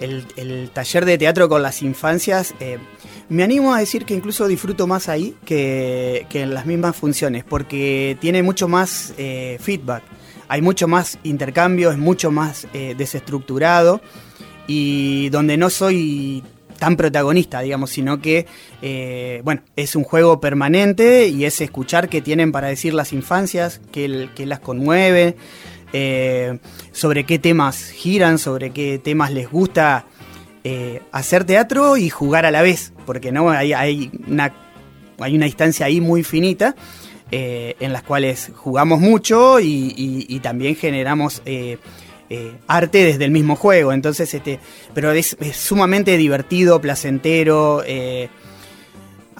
el, 0.00 0.24
el 0.36 0.70
taller 0.70 1.04
de 1.04 1.18
teatro 1.18 1.48
con 1.48 1.62
las 1.62 1.82
infancias, 1.82 2.54
eh, 2.60 2.78
me 3.28 3.42
animo 3.42 3.74
a 3.74 3.80
decir 3.80 4.04
que 4.04 4.14
incluso 4.14 4.46
disfruto 4.46 4.86
más 4.86 5.08
ahí 5.08 5.36
que, 5.44 6.26
que 6.28 6.42
en 6.42 6.54
las 6.54 6.66
mismas 6.66 6.96
funciones, 6.96 7.44
porque 7.44 8.16
tiene 8.20 8.42
mucho 8.42 8.68
más 8.68 9.14
eh, 9.18 9.58
feedback, 9.60 10.02
hay 10.48 10.62
mucho 10.62 10.88
más 10.88 11.18
intercambio, 11.24 11.90
es 11.90 11.98
mucho 11.98 12.30
más 12.30 12.66
eh, 12.72 12.94
desestructurado 12.96 14.00
y 14.68 15.28
donde 15.30 15.56
no 15.56 15.68
soy 15.70 16.44
tan 16.78 16.96
protagonista, 16.96 17.60
digamos, 17.60 17.90
sino 17.90 18.20
que, 18.20 18.46
eh, 18.82 19.40
bueno, 19.42 19.62
es 19.74 19.96
un 19.96 20.04
juego 20.04 20.38
permanente 20.40 21.26
y 21.26 21.44
es 21.44 21.60
escuchar 21.60 22.08
qué 22.08 22.20
tienen 22.22 22.52
para 22.52 22.68
decir 22.68 22.94
las 22.94 23.12
infancias, 23.12 23.80
qué, 23.90 24.28
las 24.46 24.60
conmueve, 24.60 25.34
eh, 25.92 26.58
sobre 26.92 27.24
qué 27.24 27.40
temas 27.40 27.90
giran, 27.90 28.38
sobre 28.38 28.70
qué 28.70 29.00
temas 29.00 29.32
les 29.32 29.50
gusta 29.50 30.04
eh, 30.62 31.00
hacer 31.10 31.42
teatro 31.44 31.96
y 31.96 32.10
jugar 32.10 32.46
a 32.46 32.52
la 32.52 32.62
vez, 32.62 32.92
porque 33.06 33.32
no 33.32 33.50
hay, 33.50 33.72
hay 33.72 34.12
una 34.28 34.54
hay 35.20 35.34
una 35.34 35.46
distancia 35.46 35.86
ahí 35.86 36.00
muy 36.00 36.22
finita 36.22 36.76
en 37.32 37.92
las 37.92 38.02
cuales 38.04 38.52
jugamos 38.54 39.00
mucho 39.00 39.58
y- 39.58 39.92
y 40.28 40.38
también 40.40 40.76
generamos 40.76 41.42
eh, 42.30 42.52
arte 42.66 43.04
desde 43.04 43.24
el 43.24 43.30
mismo 43.30 43.56
juego. 43.56 43.92
Entonces, 43.92 44.32
este, 44.34 44.60
pero 44.94 45.12
es, 45.12 45.36
sumamente 45.52 46.16
divertido, 46.16 46.80
placentero. 46.80 47.82
eh, 47.86 48.28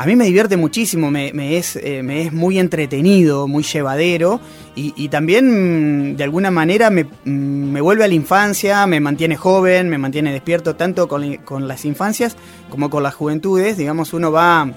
a 0.01 0.07
mí 0.07 0.15
me 0.15 0.27
divierte 0.27 0.57
muchísimo, 0.57 1.11
me, 1.11 1.33
me 1.33 1.57
es, 1.57 1.75
eh, 1.75 2.05
me 2.05 2.23
es 2.23 2.33
muy 2.33 2.61
entretenido, 2.61 3.49
muy 3.49 3.65
llevadero 3.65 4.41
y, 4.77 5.09
también 5.09 6.13
mm, 6.13 6.17
de 6.17 6.23
alguna 6.23 6.53
manera 6.53 6.89
me, 6.89 7.03
mm, 7.03 7.09
me 7.25 7.81
vuelve 7.81 8.05
a 8.05 8.09
la 8.09 8.15
infancia, 8.15 8.87
me 8.87 9.01
mantiene 9.01 9.37
joven, 9.37 9.89
me 9.89 9.99
mantiene 9.99 10.33
despierto 10.33 10.77
tanto 10.77 11.09
con 11.09 11.67
las 11.67 11.85
infancias 11.85 12.37
como 12.71 12.91
con 12.91 13.03
las 13.03 13.17
juventudes. 13.17 13.77
Digamos, 13.77 14.13
uno 14.13 14.31
va, 14.31 14.73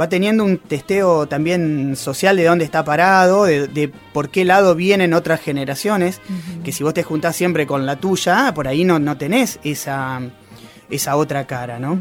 va 0.00 0.08
teniendo 0.08 0.44
un 0.44 0.58
testeo 0.58 1.26
también 1.26 1.96
social 1.96 2.36
de 2.36 2.44
dónde 2.44 2.64
está 2.64 2.84
parado, 2.84 3.44
de, 3.44 3.68
de 3.68 3.88
por 3.88 4.28
qué 4.28 4.44
lado 4.44 4.74
vienen 4.74 5.14
otras 5.14 5.40
generaciones, 5.40 6.20
que 6.64 6.72
si 6.72 6.82
vos 6.82 6.94
te 6.94 7.02
juntás 7.02 7.36
siempre 7.36 7.66
con 7.66 7.86
la 7.86 7.96
tuya, 7.96 8.52
por 8.54 8.68
ahí 8.68 8.84
no, 8.84 8.98
no 8.98 9.16
tenés 9.16 9.58
esa 9.64 10.20
esa 10.90 11.16
otra 11.16 11.46
cara, 11.46 11.78
¿no? 11.78 11.98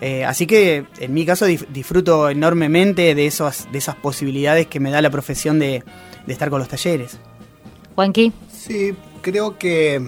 Eh, 0.00 0.24
así 0.24 0.46
que 0.46 0.84
en 0.98 1.14
mi 1.14 1.24
caso 1.24 1.46
disfruto 1.46 2.28
enormemente 2.28 3.14
de, 3.14 3.26
esos, 3.26 3.68
de 3.70 3.78
esas 3.78 3.94
posibilidades 3.94 4.66
que 4.66 4.80
me 4.80 4.90
da 4.90 5.00
la 5.00 5.10
profesión 5.10 5.58
de, 5.58 5.82
de 6.26 6.32
estar 6.32 6.50
con 6.50 6.58
los 6.58 6.68
talleres. 6.68 7.18
Juanqui. 7.94 8.32
Sí, 8.52 8.94
creo 9.22 9.56
que 9.56 10.02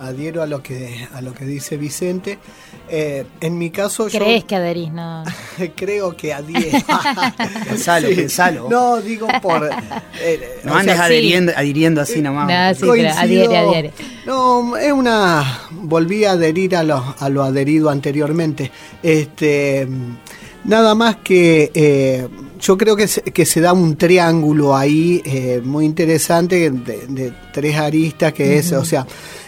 adhiero 0.00 0.42
a 0.42 0.46
lo 0.46 0.62
que 0.62 1.06
a 1.12 1.20
lo 1.20 1.32
que 1.34 1.44
dice 1.44 1.76
Vicente. 1.76 2.38
Eh, 2.88 3.24
en 3.40 3.58
mi 3.58 3.70
caso 3.70 4.06
yo 4.08 4.18
¿Crees 4.18 4.44
que 4.44 4.54
adherís? 4.56 4.92
No. 4.92 5.24
creo 5.76 6.16
que 6.16 6.32
adhiero. 6.32 6.78
Pensalo, 7.68 8.08
pensalo. 8.14 8.68
No, 8.70 9.00
digo 9.00 9.26
por... 9.42 9.68
eh, 10.20 10.60
No 10.64 10.72
o 10.72 10.76
andes 10.76 10.94
sea, 10.96 11.04
adheriendo, 11.06 11.52
adhiriendo 11.56 12.00
así 12.00 12.20
nomás. 12.22 12.46
No, 12.48 12.74
sí, 12.74 12.80
pero 12.80 12.92
Coincido. 12.92 13.18
adhiere, 13.20 13.56
adhiere. 13.56 13.92
No, 14.26 14.76
es 14.76 14.92
una. 14.92 15.60
Volví 15.72 16.24
a 16.24 16.32
adherir 16.32 16.76
a 16.76 16.82
lo, 16.82 17.14
a 17.18 17.28
lo 17.28 17.42
adherido 17.42 17.90
anteriormente. 17.90 18.70
Este, 19.02 19.86
nada 20.64 20.94
más 20.94 21.16
que 21.16 21.70
eh, 21.74 22.28
yo 22.60 22.76
creo 22.78 22.96
que 22.96 23.06
se, 23.08 23.22
que 23.22 23.44
se 23.46 23.60
da 23.60 23.72
un 23.72 23.96
triángulo 23.96 24.76
ahí 24.76 25.22
eh, 25.24 25.60
muy 25.64 25.84
interesante 25.84 26.70
de, 26.70 27.06
de 27.08 27.32
tres 27.52 27.76
aristas, 27.76 28.32
que 28.32 28.58
es, 28.58 28.72
o 28.72 28.84
sea, 28.84 29.06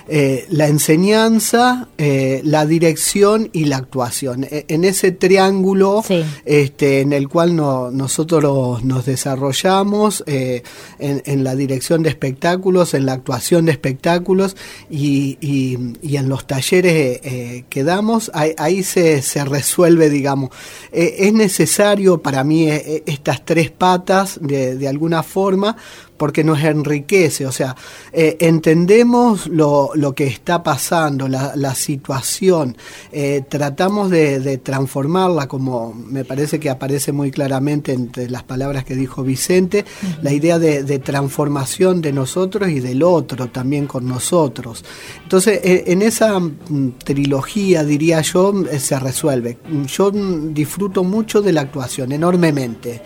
eh, 0.08 0.46
la 0.50 0.68
enseñanza, 0.68 1.88
eh, 1.98 2.40
la 2.44 2.66
dirección 2.66 3.50
y 3.52 3.66
la 3.66 3.76
actuación. 3.76 4.44
E- 4.44 4.64
En 4.68 4.84
ese 4.84 5.12
triángulo 5.12 6.02
este, 6.44 7.00
en 7.00 7.12
el 7.12 7.28
cual 7.28 7.54
no- 7.54 7.90
nosotros 7.90 8.82
nos 8.84 9.04
desarrollamos 9.06 10.24
eh, 10.26 10.62
en, 10.98 11.22
en 11.26 11.44
la 11.44 11.54
dirección 11.54 12.02
de 12.02 12.08
espectáculos, 12.10 12.94
en 12.94 13.06
la 13.06 13.12
actuación 13.12 13.66
de 13.66 13.72
espectáculos 13.72 14.56
y, 14.90 15.38
y- 15.40 15.78
y 16.02 16.16
en 16.16 16.28
los 16.28 16.46
talleres 16.46 17.20
que 17.68 17.84
damos, 17.84 18.30
ahí, 18.34 18.52
ahí 18.58 18.82
se, 18.82 19.22
se 19.22 19.44
resuelve, 19.44 20.10
digamos. 20.10 20.50
Es 20.92 21.32
necesario 21.32 22.22
para 22.22 22.44
mí 22.44 22.68
estas 23.06 23.44
tres 23.44 23.70
patas 23.70 24.38
de, 24.40 24.76
de 24.76 24.88
alguna 24.88 25.22
forma 25.22 25.76
porque 26.18 26.44
nos 26.44 26.62
enriquece, 26.62 27.46
o 27.46 27.52
sea, 27.52 27.76
eh, 28.12 28.36
entendemos 28.40 29.46
lo, 29.46 29.90
lo 29.94 30.14
que 30.14 30.26
está 30.26 30.62
pasando, 30.62 31.28
la, 31.28 31.54
la 31.56 31.74
situación, 31.74 32.76
eh, 33.12 33.44
tratamos 33.48 34.10
de, 34.10 34.40
de 34.40 34.58
transformarla, 34.58 35.48
como 35.48 35.94
me 35.94 36.24
parece 36.24 36.60
que 36.60 36.68
aparece 36.68 37.12
muy 37.12 37.30
claramente 37.30 37.92
entre 37.92 38.28
las 38.28 38.42
palabras 38.42 38.84
que 38.84 38.94
dijo 38.94 39.22
Vicente, 39.22 39.84
la 40.22 40.32
idea 40.32 40.58
de, 40.58 40.82
de 40.82 40.98
transformación 40.98 42.02
de 42.02 42.12
nosotros 42.12 42.68
y 42.68 42.80
del 42.80 43.02
otro 43.02 43.48
también 43.48 43.86
con 43.86 44.06
nosotros. 44.06 44.84
Entonces, 45.22 45.60
eh, 45.62 45.84
en 45.86 46.02
esa 46.02 46.38
mm, 46.38 46.98
trilogía, 47.04 47.84
diría 47.84 48.20
yo, 48.22 48.52
eh, 48.70 48.78
se 48.78 48.98
resuelve. 48.98 49.58
Yo 49.86 50.10
mm, 50.12 50.52
disfruto 50.54 51.04
mucho 51.04 51.40
de 51.40 51.52
la 51.52 51.62
actuación, 51.62 52.12
enormemente. 52.12 53.02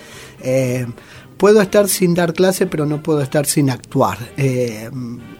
Puedo 1.43 1.61
estar 1.61 1.89
sin 1.89 2.15
dar 2.15 2.35
clase, 2.35 2.69
pero 2.69 2.87
no 2.87 3.03
puedo 3.03 3.21
estar 3.21 3.47
sin 3.47 3.69
actuar. 3.69 4.17
Eh, 4.37 4.89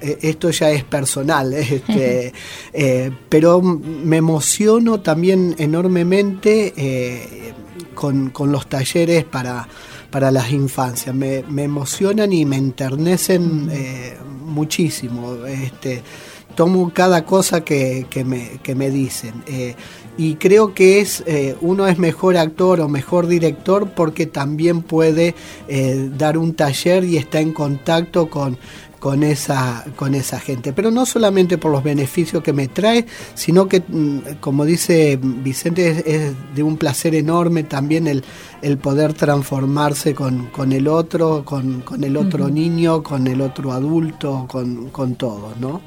eh, 0.01 0.19
esto 0.23 0.51
ya 0.51 0.69
es 0.73 0.83
personal, 0.83 1.53
este, 1.53 2.33
eh, 2.73 3.13
pero 3.29 3.63
me 3.63 4.17
emociono 4.17 4.99
también 4.99 5.55
enormemente 5.59 6.75
eh, 6.77 7.53
con, 7.95 8.31
con 8.31 8.51
los 8.51 8.67
talleres 8.69 9.23
para, 9.23 9.69
para 10.11 10.33
las 10.33 10.51
infancias. 10.51 11.15
Me, 11.15 11.45
me 11.49 11.63
emocionan 11.63 12.33
y 12.33 12.47
me 12.47 12.57
enternecen 12.57 13.71
muchísimo. 14.45 15.47
Este, 15.47 16.03
tomo 16.57 16.93
cada 16.93 17.25
cosa 17.25 17.61
que, 17.61 18.09
que 18.11 18.25
me, 18.25 18.59
que 18.61 18.75
me 18.75 18.91
dicen. 18.91 19.35
Y 20.19 20.35
creo 20.35 20.75
que 20.75 21.01
es 21.01 21.23
eh, 21.27 21.57
uno 21.61 21.87
es 21.87 21.99
mejor 21.99 22.37
actor 22.37 22.81
o 22.81 22.89
mejor 22.89 23.27
director 23.27 23.91
porque 23.91 24.27
también 24.27 24.83
puede 24.83 25.35
eh, 25.69 26.11
dar 26.17 26.37
un 26.37 26.55
taller 26.55 27.05
y 27.05 27.17
está 27.17 27.41
en 27.41 27.53
contacto 27.53 28.29
con, 28.29 28.59
con 28.99 29.23
esa 29.23 29.87
con 29.97 30.15
esa 30.15 30.39
gente. 30.39 30.75
Pero 30.75 30.91
no 30.91 31.07
solamente 31.07 31.57
por 31.57 31.73
los 31.73 31.83
beneficios 31.83 32.43
que 32.43 32.53
me 32.53 32.69
trae 32.69 33.07
sino 33.35 33.69
que 33.69 33.83
mm, 33.87 34.19
como 34.41 34.67
dice 34.67 35.19
Vicente 35.23 35.89
es, 35.89 36.07
es 36.07 36.33
de 36.55 36.63
un 36.63 36.77
placer 36.77 37.15
enorme 37.15 37.63
también 37.63 38.07
el, 38.07 38.23
el 38.61 38.77
poder 38.77 39.15
transformarse 39.15 40.15
con, 40.15 40.49
con 40.49 40.73
el 40.73 40.89
otro 40.89 41.43
con, 41.45 41.81
con 41.81 42.05
el 42.05 42.19
otro 42.19 42.49
niño 42.51 43.03
con 43.03 43.27
el 43.27 43.41
otro 43.41 43.73
adulto 43.73 44.45
con, 44.47 44.91
con 44.91 45.15
todos 45.15 45.57
no 45.59 45.81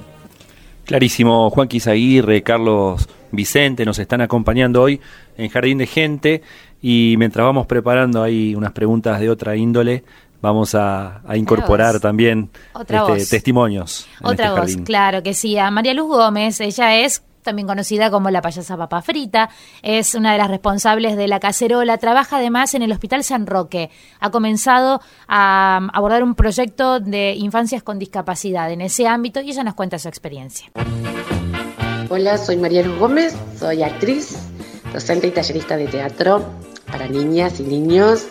Clarísimo, 0.86 1.50
Juan 1.50 1.68
Aguirre, 1.88 2.44
Carlos 2.44 3.08
Vicente 3.36 3.86
nos 3.86 4.00
están 4.00 4.22
acompañando 4.22 4.82
hoy 4.82 5.00
en 5.38 5.50
Jardín 5.50 5.78
de 5.78 5.88
Gente 5.88 6.42
y 6.82 7.16
mientras 7.18 7.46
vamos 7.46 7.66
preparando 7.66 8.22
ahí 8.24 8.56
unas 8.56 8.72
preguntas 8.72 9.20
de 9.20 9.30
otra 9.30 9.56
índole, 9.56 10.04
vamos 10.42 10.76
a, 10.76 11.22
a 11.28 11.38
incorporar 11.38 12.00
también 12.00 12.50
este, 12.80 13.26
testimonios. 13.38 14.08
Otra 14.22 14.46
este 14.46 14.50
voz, 14.50 14.60
jardín. 14.60 14.84
claro 14.84 15.24
que 15.24 15.34
sí. 15.34 15.58
A 15.58 15.72
María 15.72 15.94
Luz 15.94 16.08
Gómez, 16.08 16.60
ella 16.62 16.96
es 16.98 17.24
también 17.46 17.68
conocida 17.68 18.12
como 18.12 18.30
la 18.30 18.42
payasa 18.42 18.76
papa 18.76 19.02
frita, 19.02 19.50
es 19.82 20.16
una 20.16 20.34
de 20.34 20.38
las 20.38 20.50
responsables 20.50 21.16
de 21.16 21.30
la 21.30 21.40
cacerola, 21.40 21.98
trabaja 21.98 22.38
además 22.38 22.74
en 22.74 22.82
el 22.82 22.92
Hospital 22.92 23.24
San 23.24 23.48
Roque, 23.48 23.90
ha 24.20 24.32
comenzado 24.32 25.00
a 25.28 25.88
abordar 25.94 26.24
un 26.24 26.36
proyecto 26.36 27.00
de 27.00 27.36
infancias 27.36 27.84
con 27.84 28.00
discapacidad 28.00 28.70
en 28.72 28.82
ese 28.82 29.08
ámbito 29.08 29.40
y 29.40 29.52
ella 29.52 29.64
nos 29.64 29.76
cuenta 29.76 30.00
su 30.00 30.10
experiencia. 30.10 30.72
Hola, 32.08 32.38
soy 32.38 32.58
María 32.58 32.84
Luz 32.84 33.00
Gómez, 33.00 33.34
soy 33.60 33.82
actriz, 33.82 34.38
docente 34.94 35.26
y 35.26 35.32
tallerista 35.32 35.76
de 35.76 35.88
teatro 35.88 36.46
para 36.86 37.08
niñas 37.08 37.60
y 37.60 37.64
niños. 37.64 38.28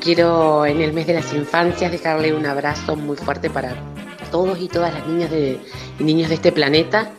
Quiero 0.00 0.64
en 0.64 0.80
el 0.80 0.94
mes 0.94 1.06
de 1.06 1.12
las 1.12 1.34
infancias 1.34 1.92
dejarle 1.92 2.32
un 2.32 2.46
abrazo 2.46 2.96
muy 2.96 3.18
fuerte 3.18 3.50
para 3.50 3.74
todos 4.30 4.58
y 4.62 4.68
todas 4.68 4.94
las 4.94 5.06
niñas 5.06 5.30
y 5.98 6.02
niños 6.02 6.30
de 6.30 6.36
este 6.36 6.52
planeta, 6.52 7.10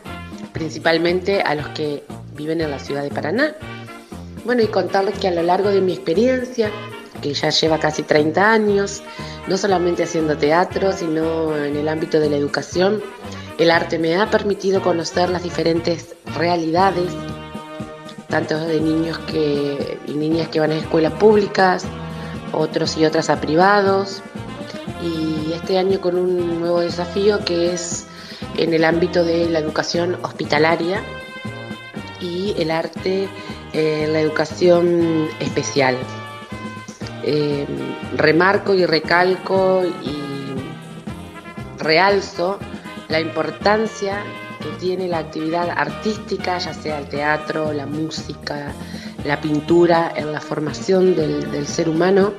principalmente 0.52 1.43
a 1.43 1.54
los 1.54 1.67
que 1.69 2.04
viven 2.36 2.60
en 2.62 2.71
la 2.71 2.80
ciudad 2.80 3.04
de 3.04 3.12
Paraná. 3.12 3.56
Bueno, 4.43 4.63
y 4.63 4.67
contarles 4.67 5.19
que 5.19 5.28
a 5.28 5.32
lo 5.32 5.43
largo 5.43 5.69
de 5.69 5.82
mi 5.82 5.93
experiencia, 5.93 6.71
que 7.21 7.36
ya 7.36 7.52
lleva 7.52 7.78
casi 7.78 8.02
30 8.02 8.52
años, 8.52 9.04
no 9.47 9.58
solamente 9.58 10.02
haciendo 10.04 10.36
teatro, 10.38 10.91
sino 10.91 11.56
en 11.56 11.76
el 11.76 11.88
ámbito 11.88 12.19
de 12.19 12.32
la 12.32 12.38
educación, 12.38 13.04
el 13.62 13.69
arte 13.69 14.00
me 14.00 14.15
ha 14.15 14.28
permitido 14.28 14.82
conocer 14.82 15.30
las 15.30 15.43
diferentes 15.43 16.15
realidades, 16.36 17.12
tanto 18.28 18.58
de 18.58 18.82
niños 18.82 19.19
y 20.08 20.13
niñas 20.13 20.47
que 20.47 20.60
van 20.60 20.71
a 20.71 20.78
escuelas 20.78 21.13
públicas, 21.13 21.86
otros 22.54 22.97
y 22.97 23.06
otras 23.06 23.30
a 23.30 23.39
privados, 23.39 24.24
y 25.04 25.54
este 25.54 25.78
año 25.78 26.02
con 26.02 26.15
un 26.17 26.60
nuevo 26.60 26.80
desafío 26.80 27.45
que 27.45 27.71
es 27.71 28.08
en 28.58 28.74
el 28.74 28.84
ámbito 28.84 29.24
de 29.24 29.47
la 29.47 29.60
educación 29.60 30.17
hospitalaria 30.24 31.04
y 32.19 32.56
el 32.58 32.71
arte 32.71 33.30
en 33.74 34.12
la 34.12 34.21
educación 34.21 35.28
especial. 35.39 35.97
Eh, 37.24 37.67
remarco 38.17 38.74
y 38.74 38.88
recalco 38.88 39.84
y 40.04 40.17
realzo 41.78 42.58
la 43.12 43.19
importancia 43.19 44.24
que 44.62 44.69
tiene 44.80 45.08
la 45.08 45.19
actividad 45.19 45.69
artística, 45.69 46.58
ya 46.58 46.74
sea 46.74 47.00
el 47.00 47.10
teatro, 47.10 47.74
la 47.74 47.86
música, 47.86 48.71
la 49.26 49.39
pintura, 49.41 50.13
en 50.15 50.32
la 50.32 50.39
formación 50.39 51.15
del, 51.15 51.67
ser 51.67 51.89
humano, 51.89 52.34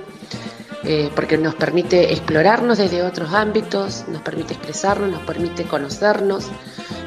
eh, 0.84 1.10
porque 1.14 1.36
nos 1.36 1.54
permite 1.54 2.12
explorarnos 2.12 2.78
desde 2.78 3.02
otros 3.02 3.34
ámbitos, 3.34 4.04
nos 4.08 4.22
permite 4.22 4.54
expresarnos, 4.54 5.10
nos 5.10 5.22
permite 5.22 5.64
conocernos 5.64 6.46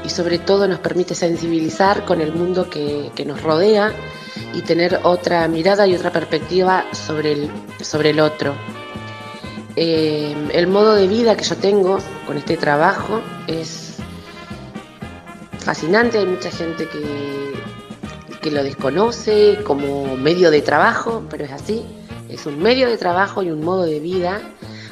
y 0.06 0.10
sobre 0.10 0.38
todo 0.38 0.68
nos 0.68 0.80
permite 0.80 1.16
sensibilizar 1.16 2.06
con 2.06 2.22
el 2.22 2.34
mundo 2.34 2.70
que, 2.70 3.12
que 3.16 3.26
nos 3.26 3.42
rodea 3.42 3.92
y 4.54 4.62
tener 4.62 5.00
otra 5.04 5.48
mirada 5.48 5.88
y 5.88 5.96
otra 5.96 6.12
perspectiva 6.12 6.86
sobre 6.94 7.32
el, 7.32 7.52
sobre 7.82 8.12
el 8.12 8.20
otro. 8.20 8.54
Eh, 9.76 10.34
el 10.54 10.68
modo 10.68 10.96
de 10.96 11.08
vida 11.08 11.36
que 11.36 11.44
yo 11.44 11.58
tengo 11.58 11.98
con 12.26 12.38
este 12.38 12.56
trabajo 12.56 13.22
es 13.48 13.96
fascinante, 15.60 16.20
hay 16.20 16.26
mucha 16.26 16.50
gente 16.50 16.88
que, 16.88 17.54
que 18.42 18.52
lo 18.52 18.64
desconoce 18.64 19.60
como 19.66 20.16
medio 20.16 20.50
de 20.50 20.62
trabajo, 20.62 21.24
pero 21.30 21.44
es 21.44 21.52
así, 21.52 21.84
es 22.30 22.46
un 22.46 22.62
medio 22.62 22.88
de 22.88 22.98
trabajo 22.98 23.44
y 23.44 23.52
un 23.52 23.64
modo 23.66 23.84
de 23.84 24.00
vida 24.00 24.40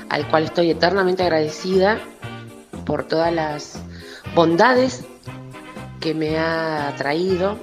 al 0.10 0.28
cual 0.28 0.44
estoy 0.44 0.72
eternamente 0.72 1.24
agradecida 1.24 2.00
por 2.86 3.06
todas 3.06 3.34
las 3.34 3.80
bondades 4.36 5.06
que 6.02 6.14
me 6.14 6.38
ha 6.38 6.94
traído, 6.98 7.58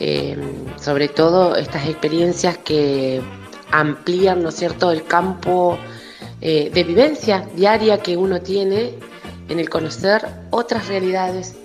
eh, 0.00 0.36
sobre 0.80 1.08
todo 1.08 1.54
estas 1.54 1.86
experiencias 1.86 2.58
que 2.58 3.22
amplían, 3.70 4.42
¿no 4.42 4.48
es 4.48 4.56
cierto?, 4.56 4.90
el 4.90 5.04
campo 5.04 5.78
eh, 6.40 6.70
de 6.72 6.84
vivencia 6.84 7.48
diaria 7.54 7.98
que 7.98 8.16
uno 8.16 8.40
tiene 8.40 8.94
en 9.48 9.58
el 9.58 9.68
conocer 9.68 10.26
otras 10.50 10.88
realidades, 10.88 11.56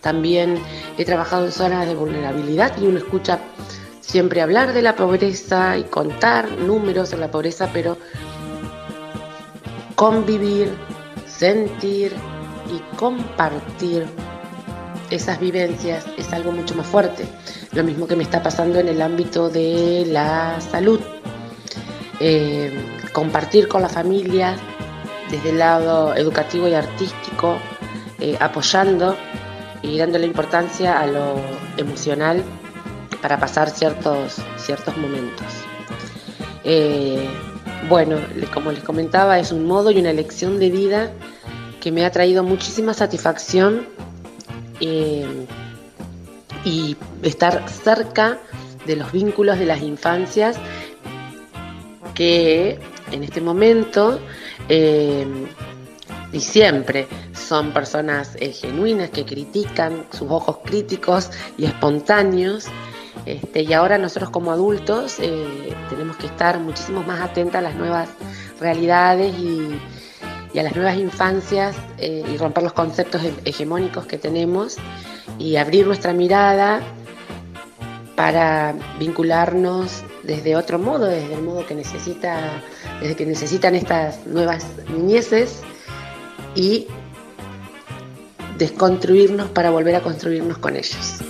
también 0.00 0.58
He 0.96 1.04
trabajado 1.04 1.46
en 1.46 1.52
zonas 1.52 1.86
de 1.86 1.94
vulnerabilidad 1.94 2.80
y 2.80 2.86
uno 2.86 2.98
escucha 2.98 3.40
siempre 4.00 4.42
hablar 4.42 4.72
de 4.72 4.82
la 4.82 4.94
pobreza 4.94 5.76
y 5.76 5.84
contar 5.84 6.52
números 6.52 7.12
en 7.12 7.20
la 7.20 7.30
pobreza, 7.32 7.70
pero 7.72 7.98
convivir, 9.96 10.72
sentir 11.26 12.12
y 12.72 12.96
compartir 12.96 14.06
esas 15.10 15.40
vivencias 15.40 16.06
es 16.16 16.32
algo 16.32 16.52
mucho 16.52 16.76
más 16.76 16.86
fuerte. 16.86 17.26
Lo 17.72 17.82
mismo 17.82 18.06
que 18.06 18.14
me 18.14 18.22
está 18.22 18.40
pasando 18.40 18.78
en 18.78 18.86
el 18.86 19.02
ámbito 19.02 19.50
de 19.50 20.04
la 20.06 20.60
salud. 20.60 21.00
Eh, 22.20 22.72
compartir 23.14 23.68
con 23.68 23.80
la 23.80 23.88
familia 23.88 24.56
desde 25.30 25.50
el 25.50 25.58
lado 25.60 26.16
educativo 26.16 26.66
y 26.66 26.74
artístico, 26.74 27.56
eh, 28.18 28.36
apoyando 28.40 29.16
y 29.82 29.96
dándole 29.96 30.26
importancia 30.26 31.00
a 31.00 31.06
lo 31.06 31.36
emocional 31.76 32.42
para 33.22 33.38
pasar 33.38 33.70
ciertos, 33.70 34.36
ciertos 34.56 34.96
momentos. 34.96 35.46
Eh, 36.64 37.28
bueno, 37.88 38.16
como 38.52 38.72
les 38.72 38.82
comentaba, 38.82 39.38
es 39.38 39.52
un 39.52 39.64
modo 39.64 39.92
y 39.92 40.00
una 40.00 40.10
elección 40.10 40.58
de 40.58 40.70
vida 40.70 41.12
que 41.80 41.92
me 41.92 42.04
ha 42.04 42.10
traído 42.10 42.42
muchísima 42.42 42.94
satisfacción 42.94 43.86
eh, 44.80 45.46
y 46.64 46.96
estar 47.22 47.68
cerca 47.68 48.40
de 48.86 48.96
los 48.96 49.12
vínculos 49.12 49.58
de 49.60 49.66
las 49.66 49.82
infancias 49.82 50.56
que 52.14 52.80
en 53.14 53.24
este 53.24 53.40
momento 53.40 54.20
eh, 54.68 55.26
y 56.32 56.40
siempre 56.40 57.06
son 57.32 57.72
personas 57.72 58.36
eh, 58.40 58.52
genuinas 58.52 59.10
que 59.10 59.24
critican, 59.24 60.04
sus 60.10 60.28
ojos 60.30 60.58
críticos 60.64 61.30
y 61.56 61.64
espontáneos. 61.64 62.66
Este, 63.24 63.62
y 63.62 63.72
ahora 63.72 63.96
nosotros 63.96 64.30
como 64.30 64.50
adultos 64.50 65.16
eh, 65.20 65.72
tenemos 65.88 66.16
que 66.16 66.26
estar 66.26 66.58
muchísimo 66.58 67.02
más 67.04 67.20
atentas 67.20 67.60
a 67.60 67.62
las 67.62 67.76
nuevas 67.76 68.08
realidades 68.60 69.32
y, 69.38 69.80
a 70.58 70.62
las 70.62 70.76
nuevas 70.76 70.96
infancias 70.96 71.74
y 71.98 72.36
romper 72.36 72.62
los 72.62 72.72
conceptos 72.74 73.22
he- 73.24 73.34
hegemónicos 73.44 74.06
que 74.06 74.18
tenemos 74.18 74.76
y 75.36 75.56
abrir 75.56 75.84
nuestra 75.84 76.12
mirada 76.12 76.80
para 78.14 78.74
vincularnos 79.00 80.04
desde 80.26 80.56
otro 80.56 80.78
modo, 80.78 81.06
desde 81.06 81.34
el 81.34 81.42
modo 81.42 81.66
que 81.66 81.74
necesita, 81.74 82.62
desde 83.00 83.16
que 83.16 83.26
necesitan 83.26 83.74
estas 83.74 84.26
nuevas 84.26 84.66
niñeces 84.88 85.62
y 86.54 86.86
desconstruirnos 88.58 89.48
para 89.48 89.70
volver 89.70 89.96
a 89.96 90.00
construirnos 90.00 90.58
con 90.58 90.76
ellos. 90.76 91.20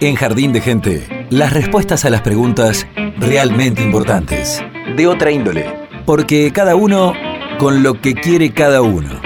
En 0.00 0.16
Jardín 0.16 0.52
de 0.52 0.60
Gente, 0.60 1.26
las 1.30 1.52
respuestas 1.52 2.04
a 2.04 2.10
las 2.10 2.22
preguntas 2.22 2.86
realmente 3.18 3.82
importantes. 3.82 4.60
De 4.96 5.06
otra 5.06 5.30
índole. 5.30 5.64
Porque 6.04 6.50
cada 6.52 6.74
uno 6.74 7.12
con 7.58 7.84
lo 7.84 8.00
que 8.00 8.14
quiere 8.14 8.52
cada 8.52 8.82
uno. 8.82 9.20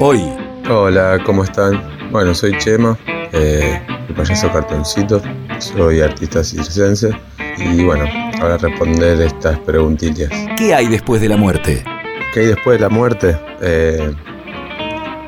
Hoy, 0.00 0.22
Hola, 0.70 1.18
¿cómo 1.26 1.42
están? 1.42 2.10
Bueno, 2.12 2.34
soy 2.34 2.56
Chema, 2.56 2.96
eh, 3.32 3.80
el 4.08 4.14
payaso 4.14 4.50
cartoncito, 4.52 5.22
soy 5.58 6.00
artista 6.00 6.42
circense 6.42 7.10
y 7.58 7.82
bueno, 7.84 8.04
ahora 8.40 8.58
responder 8.58 9.20
estas 9.20 9.58
preguntillas. 9.60 10.30
¿qué 10.56 10.74
hay 10.74 10.88
después 10.88 11.20
de 11.20 11.28
la 11.28 11.36
muerte? 11.36 11.84
¿Qué 12.32 12.40
hay 12.40 12.46
después 12.46 12.78
de 12.78 12.82
la 12.82 12.88
muerte? 12.88 13.36
Eh, 13.60 14.12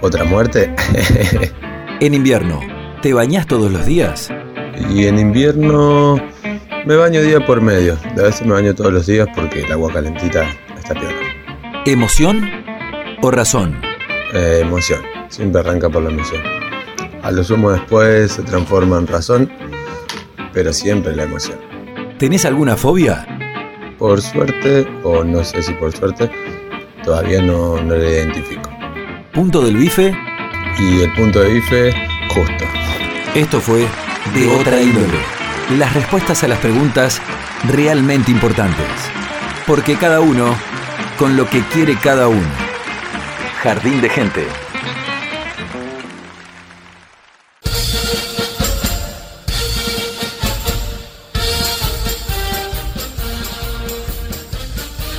¿Otra 0.00 0.24
muerte? 0.24 0.74
En 2.00 2.12
invierno, 2.12 2.60
¿te 3.02 3.12
bañás 3.12 3.46
todos 3.46 3.70
los 3.70 3.86
días? 3.86 4.30
y 4.90 5.06
en 5.06 5.18
invierno 5.18 6.16
me 6.86 6.96
baño 6.96 7.22
día 7.22 7.44
por 7.44 7.60
medio, 7.60 7.96
a 8.18 8.22
veces 8.22 8.46
me 8.46 8.52
baño 8.52 8.74
todos 8.74 8.92
los 8.92 9.06
días 9.06 9.28
porque 9.34 9.62
el 9.62 9.72
agua 9.72 9.92
calentita 9.92 10.46
está 10.76 10.94
peor. 10.94 11.14
¿Emoción 11.86 12.50
o 13.22 13.30
razón? 13.30 13.80
Eh, 14.34 14.60
emoción, 14.62 15.00
siempre 15.28 15.60
arranca 15.60 15.88
por 15.88 16.02
la 16.02 16.10
emoción. 16.10 16.42
A 17.24 17.30
lo 17.30 17.42
sumo 17.42 17.70
después 17.70 18.32
se 18.32 18.42
transforma 18.42 18.98
en 18.98 19.06
razón, 19.06 19.50
pero 20.52 20.74
siempre 20.74 21.16
la 21.16 21.22
emoción. 21.22 21.58
¿Tenés 22.18 22.44
alguna 22.44 22.76
fobia? 22.76 23.26
Por 23.98 24.20
suerte, 24.20 24.86
o 25.02 25.24
no 25.24 25.42
sé 25.42 25.62
si 25.62 25.72
por 25.72 25.90
suerte, 25.96 26.30
todavía 27.02 27.40
no, 27.40 27.80
no 27.80 27.96
la 27.96 28.10
identifico. 28.10 28.68
¿Punto 29.32 29.62
del 29.62 29.74
bife? 29.78 30.14
Y 30.78 31.00
el 31.00 31.14
punto 31.14 31.40
de 31.40 31.54
bife, 31.54 31.94
justo. 32.28 32.64
Esto 33.34 33.58
fue 33.58 33.86
De 34.34 34.46
otra 34.60 34.82
índole. 34.82 35.18
Las 35.78 35.94
respuestas 35.94 36.44
a 36.44 36.48
las 36.48 36.58
preguntas 36.58 37.22
realmente 37.72 38.32
importantes. 38.32 38.86
Porque 39.66 39.96
cada 39.96 40.20
uno 40.20 40.54
con 41.18 41.38
lo 41.38 41.48
que 41.48 41.62
quiere 41.68 41.96
cada 41.96 42.28
uno. 42.28 42.52
Jardín 43.62 44.02
de 44.02 44.10
Gente. 44.10 44.63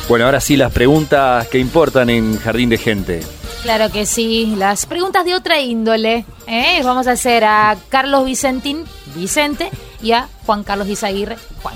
Bueno, 0.07 0.25
ahora 0.25 0.39
sí 0.39 0.55
las 0.55 0.71
preguntas 0.71 1.47
que 1.47 1.57
importan 1.57 2.09
en 2.09 2.37
Jardín 2.39 2.69
de 2.69 2.77
Gente. 2.77 3.21
Claro 3.63 3.91
que 3.91 4.05
sí. 4.05 4.53
Las 4.57 4.85
preguntas 4.85 5.25
de 5.25 5.33
otra 5.33 5.59
índole. 5.59 6.25
¿eh? 6.47 6.81
Vamos 6.83 7.07
a 7.07 7.13
hacer 7.13 7.43
a 7.43 7.75
Carlos 7.89 8.25
Vicentín, 8.25 8.83
Vicente, 9.15 9.71
y 10.03 10.11
a 10.11 10.27
Juan 10.45 10.63
Carlos 10.63 10.87
Izaguirre, 10.87 11.37
Juan. 11.63 11.75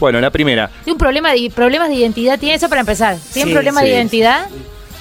Bueno, 0.00 0.20
la 0.20 0.30
primera. 0.30 0.68
¿Tiene 0.82 0.92
un 0.94 0.98
problema 0.98 1.32
de, 1.32 1.50
problemas 1.54 1.88
de 1.90 1.94
identidad? 1.94 2.38
¿Tiene 2.40 2.56
eso 2.56 2.68
para 2.68 2.80
empezar? 2.80 3.16
¿Tiene 3.32 3.50
Sí, 3.50 3.54
problemas 3.54 3.84
de 3.84 3.90
sí. 3.90 3.94
identidad? 3.94 4.48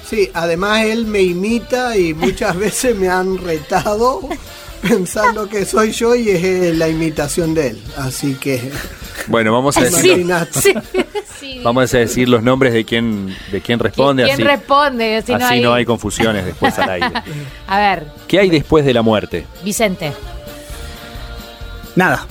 Sí, 0.08 0.30
además 0.34 0.84
él 0.84 1.06
me 1.06 1.22
imita 1.22 1.98
y 1.98 2.14
muchas 2.14 2.56
veces 2.58 2.96
me 2.96 3.10
han 3.10 3.38
retado 3.40 4.22
pensando 4.82 5.48
que 5.48 5.66
soy 5.66 5.92
yo 5.92 6.16
y 6.16 6.30
es 6.30 6.44
eh, 6.44 6.74
la 6.76 6.88
imitación 6.88 7.54
de 7.54 7.68
él. 7.70 7.84
Así 7.98 8.36
que 8.36 8.72
Bueno, 9.28 9.52
vamos 9.54 9.78
a 9.78 9.82
decir, 9.82 10.26
sí, 10.52 10.74
sí. 11.40 11.62
vamos 11.64 11.94
a 11.94 11.98
decir 12.00 12.28
los 12.30 12.42
nombres 12.44 12.74
de 12.74 12.86
quién, 12.86 13.36
de 13.52 13.62
quién 13.62 13.80
responde, 13.80 14.24
¿Quién 14.24 14.34
así, 14.36 14.44
responde? 14.44 15.18
Así, 15.18 15.32
no, 15.32 15.38
así 15.38 15.54
hay... 15.56 15.62
no 15.62 15.74
hay 15.74 15.86
confusiones 15.86 16.46
después 16.46 16.78
al 16.80 16.90
aire. 16.90 17.12
A 17.68 17.80
ver, 17.80 18.08
¿Qué 18.28 18.40
hay 18.40 18.50
después 18.50 18.86
de 18.86 18.94
la 18.94 19.02
muerte? 19.02 19.46
Vicente. 19.64 20.14
Nada. 21.96 22.26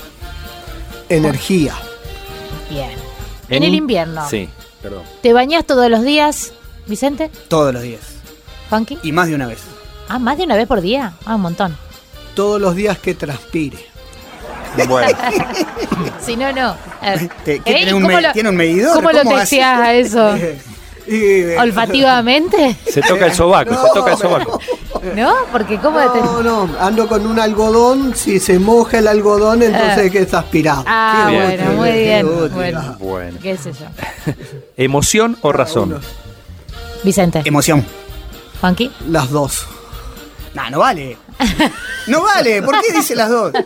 energía. 1.08 1.74
Bien. 2.70 2.90
En 3.48 3.62
el 3.62 3.74
invierno. 3.74 4.28
Sí, 4.28 4.48
perdón. 4.82 5.02
¿Te 5.22 5.32
bañas 5.32 5.64
todos 5.64 5.88
los 5.90 6.02
días, 6.04 6.52
Vicente? 6.86 7.30
Todos 7.48 7.72
los 7.72 7.82
días. 7.82 8.00
¿Funky? 8.68 8.98
Y 9.02 9.12
más 9.12 9.28
de 9.28 9.34
una 9.34 9.46
vez. 9.46 9.60
Ah, 10.08 10.18
más 10.18 10.36
de 10.38 10.44
una 10.44 10.56
vez 10.56 10.66
por 10.66 10.80
día. 10.80 11.14
Ah, 11.24 11.34
un 11.36 11.42
montón. 11.42 11.76
Todos 12.38 12.60
los 12.60 12.76
días 12.76 12.96
que 12.98 13.14
transpire. 13.14 13.78
Bueno, 14.86 15.10
Si 16.24 16.36
no, 16.36 16.52
no. 16.52 16.76
A 17.02 17.10
ver. 17.16 17.28
¿Te- 17.44 17.58
qué, 17.58 17.70
¿Eh? 17.72 17.74
tiene, 17.74 17.90
¿Y 17.90 17.94
un 17.94 18.02
cómo 18.02 18.14
me- 18.14 18.22
lo- 18.22 18.32
tiene 18.32 18.48
un 18.50 18.54
medidor? 18.56 18.94
¿Cómo 18.94 19.10
lo 19.10 19.18
hace? 19.22 19.28
texteás 19.30 19.80
a 19.80 19.94
eso? 19.94 20.34
¿Olfativamente? 21.60 22.76
se 22.88 23.00
toca 23.02 23.26
el 23.26 23.32
sobaco, 23.32 23.74
se 23.74 23.90
toca 23.92 24.12
el 24.12 24.18
sobaco. 24.18 24.60
¿No? 25.16 25.34
Porque 25.50 25.78
¿cómo 25.78 25.98
te... 26.12 26.20
No, 26.20 26.42
no, 26.44 26.68
ando 26.78 27.08
con 27.08 27.26
un 27.26 27.40
algodón, 27.40 28.14
si 28.14 28.38
se 28.38 28.58
moja 28.60 28.98
el 28.98 29.08
algodón, 29.08 29.62
entonces 29.64 29.98
Ah. 29.98 30.00
hay 30.00 30.10
que 30.10 30.28
aspirar. 30.30 30.84
Ah, 30.86 31.26
Qué 31.30 31.34
bueno, 31.36 31.62
útil, 31.64 31.76
muy 31.76 31.88
qué 31.90 32.02
bien. 32.04 32.50
Bueno, 32.54 32.96
Bueno. 33.00 33.38
qué 33.42 33.56
sé 33.56 33.72
yo. 33.72 33.86
¿Emoción 34.76 35.36
o 35.42 35.50
razón? 35.50 36.00
Vicente. 37.02 37.42
Emoción. 37.44 37.84
¿Funky? 38.60 38.92
Las 39.08 39.30
dos. 39.30 39.66
No, 40.54 40.70
no 40.70 40.78
vale. 40.80 41.16
No 42.08 42.22
vale. 42.22 42.62
¿Por 42.62 42.80
qué 42.80 42.92
dice 42.96 43.14
las 43.14 43.28
dos? 43.30 43.52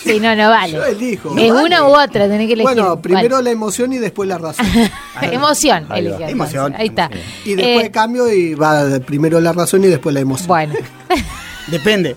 Sí, 0.00 0.18
no, 0.18 0.34
no 0.34 0.48
vale. 0.48 0.72
Yo 0.72 0.84
elijo. 0.86 1.36
Es 1.36 1.50
una 1.52 1.82
u 1.84 1.88
otra, 1.88 2.26
tenés 2.26 2.46
que 2.46 2.54
elegir. 2.54 2.62
Bueno, 2.62 3.02
primero 3.02 3.28
¿Cuál? 3.36 3.44
la 3.44 3.50
emoción 3.50 3.92
y 3.92 3.98
después 3.98 4.26
la 4.30 4.38
razón. 4.38 4.64
Emoción. 5.20 5.84
Ahí 5.90 6.06
elige, 6.06 6.30
Emoción. 6.30 6.74
Ahí 6.74 6.86
está. 6.86 7.10
Y 7.44 7.54
después 7.54 7.84
Eh, 7.86 7.90
cambio 7.90 8.32
y 8.32 8.54
va 8.54 8.84
primero 9.04 9.38
la 9.40 9.52
razón 9.52 9.84
y 9.84 9.88
después 9.88 10.14
la 10.14 10.20
emoción. 10.20 10.48
bueno, 10.48 10.72
Depende. 11.66 12.16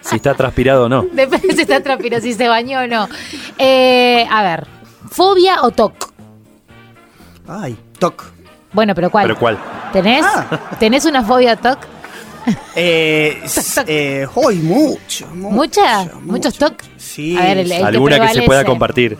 Si 0.00 0.16
está 0.16 0.32
transpirado 0.34 0.84
o 0.84 0.88
no. 0.88 1.02
depende 1.12 1.54
si 1.54 1.60
está 1.62 1.82
transpirado, 1.82 2.22
si 2.22 2.32
se 2.32 2.48
bañó 2.48 2.80
o 2.80 2.86
no. 2.86 3.06
Eh, 3.58 4.26
a 4.30 4.42
ver, 4.42 4.66
¿fobia 5.10 5.62
o 5.64 5.70
TOC? 5.70 6.10
Ay, 7.46 7.76
toc. 7.98 8.24
Bueno, 8.72 8.94
pero 8.94 9.10
¿cuál? 9.10 9.26
¿Pero 9.26 9.38
cuál? 9.38 9.58
¿Tenés? 9.92 10.24
Ah. 10.24 10.46
¿Tenés 10.80 11.04
una 11.04 11.22
fobia 11.22 11.56
TOC? 11.56 11.78
Eh, 12.76 13.42
eh, 13.86 14.26
hoy 14.34 14.56
mucho, 14.56 15.26
mucho. 15.34 15.50
¿Mucha? 15.50 16.04
mucho. 16.04 16.20
¿Muchos 16.20 16.54
TOC? 16.58 16.74
Sí. 16.96 17.36
A 17.36 17.42
ver, 17.42 17.58
el- 17.58 17.72
el- 17.72 17.84
Alguna 17.84 18.16
que 18.16 18.20
se 18.20 18.26
prevalece. 18.28 18.46
pueda 18.46 18.64
compartir. 18.64 19.16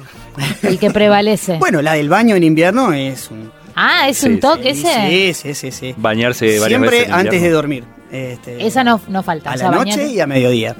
El 0.62 0.78
que 0.78 0.90
prevalece. 0.90 1.56
Bueno, 1.58 1.82
la 1.82 1.94
del 1.94 2.08
baño 2.08 2.36
en 2.36 2.44
invierno 2.44 2.92
es 2.92 3.30
un. 3.30 3.50
ah, 3.74 4.08
¿es 4.08 4.18
Sí, 4.18 4.26
un 4.28 4.40
TOC 4.40 4.62
Sí, 4.62 4.68
ese? 4.68 5.34
sí, 5.34 5.54
sí, 5.54 5.72
sí. 5.72 5.94
Bañarse 5.96 6.46
varias 6.46 6.68
Siempre 6.68 6.90
veces 6.90 7.08
en 7.08 7.14
antes 7.14 7.42
de 7.42 7.50
dormir. 7.50 7.84
Este, 8.12 8.66
Esa 8.66 8.84
no, 8.84 9.00
no 9.08 9.22
falta. 9.22 9.50
a 9.50 9.52
o 9.52 9.56
la 9.56 9.58
sea, 9.60 9.70
noche 9.70 9.90
bañarte- 10.06 10.12
y 10.12 10.20
a 10.20 10.26
mediodía. 10.26 10.76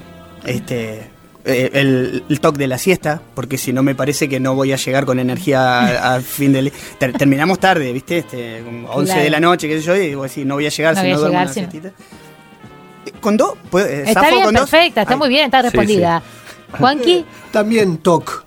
Este, 0.47 1.11
eh, 1.45 1.71
el, 1.75 2.25
el 2.29 2.41
toque 2.41 2.59
de 2.59 2.67
la 2.69 2.79
siesta, 2.79 3.21
porque 3.35 3.59
si 3.59 3.73
no 3.73 3.83
me 3.83 3.95
parece 3.95 4.29
que 4.29 4.39
no 4.41 4.55
voy 4.55 4.73
a 4.73 4.77
llegar 4.77 5.05
con 5.05 5.19
energía 5.19 6.13
al 6.15 6.23
fin 6.37 6.53
del 6.53 6.73
ter- 6.99 7.13
terminamos 7.15 7.59
tarde, 7.59 7.93
¿viste? 7.93 8.19
Este, 8.19 8.63
como 8.65 8.89
11 8.91 9.07
Claro. 9.13 9.23
de 9.25 9.31
la 9.31 9.41
noche, 9.41 9.69
qué 9.69 9.79
sé 9.81 9.87
yo, 9.87 9.97
y 9.97 10.01
digo, 10.09 10.29
sí, 10.29 10.45
no 10.45 10.55
voy 10.55 10.67
a 10.67 10.71
llegar 10.71 10.95
No 10.95 11.01
si 11.01 11.07
voy 11.07 11.13
a 11.13 11.15
no 11.15 11.21
duermo 11.21 11.33
llegar 11.39 11.47
una 11.47 11.55
si 11.55 11.61
no- 11.63 11.71
siestita. 11.71 11.95
¿Con 13.21 13.37
dos? 13.37 13.55
¿Puede- 13.71 14.01
eh, 14.01 14.05
Está 14.07 14.31
bien, 14.31 14.45
con 14.45 14.55
dos? 14.55 14.71
perfecta, 14.71 15.03
está 15.03 15.15
Ay. 15.15 15.19
muy 15.19 15.29
bien, 15.29 15.45
está 15.47 15.59
Sí, 15.61 15.65
respondida. 15.69 16.23
Juanqui, 16.79 17.25
También 17.53 17.99
TOC. 17.99 18.45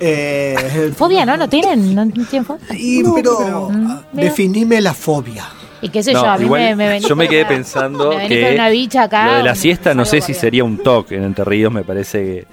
Eh, 0.00 0.92
fobia, 0.96 1.24
¿no? 1.24 1.36
¿No 1.36 1.48
tienen? 1.48 1.94
¿No 1.94 2.06
tienen 2.10 2.44
fobia? 2.44 2.66
y, 2.76 3.02
pero 3.14 3.68
Mm, 3.70 3.86
mira. 4.12 4.28
definime 4.28 4.80
la 4.80 4.92
fobia. 4.94 5.44
Y 5.80 5.88
qué 5.90 6.02
sé 6.02 6.12
No, 6.14 6.22
yo, 6.24 6.30
a 6.30 6.38
mí 6.38 6.44
igual 6.46 6.76
me, 6.76 6.76
me 6.76 7.00
yo 7.00 7.14
me 7.14 7.28
quedé 7.28 7.44
pensando 7.44 8.16
me 8.16 8.26
que 8.26 8.52
una 8.54 8.70
bicha 8.70 9.02
acá, 9.02 9.26
lo 9.26 9.34
de 9.36 9.42
la 9.42 9.54
siesta 9.54 9.92
no 9.94 10.04
sé 10.06 10.20
si 10.22 10.32
sería 10.32 10.64
un 10.64 10.78
toque 10.78 11.16
en 11.16 11.24
Entre 11.24 11.44
Ríos, 11.44 11.70
me 11.72 11.84
parece 11.84 12.22
que... 12.24 12.46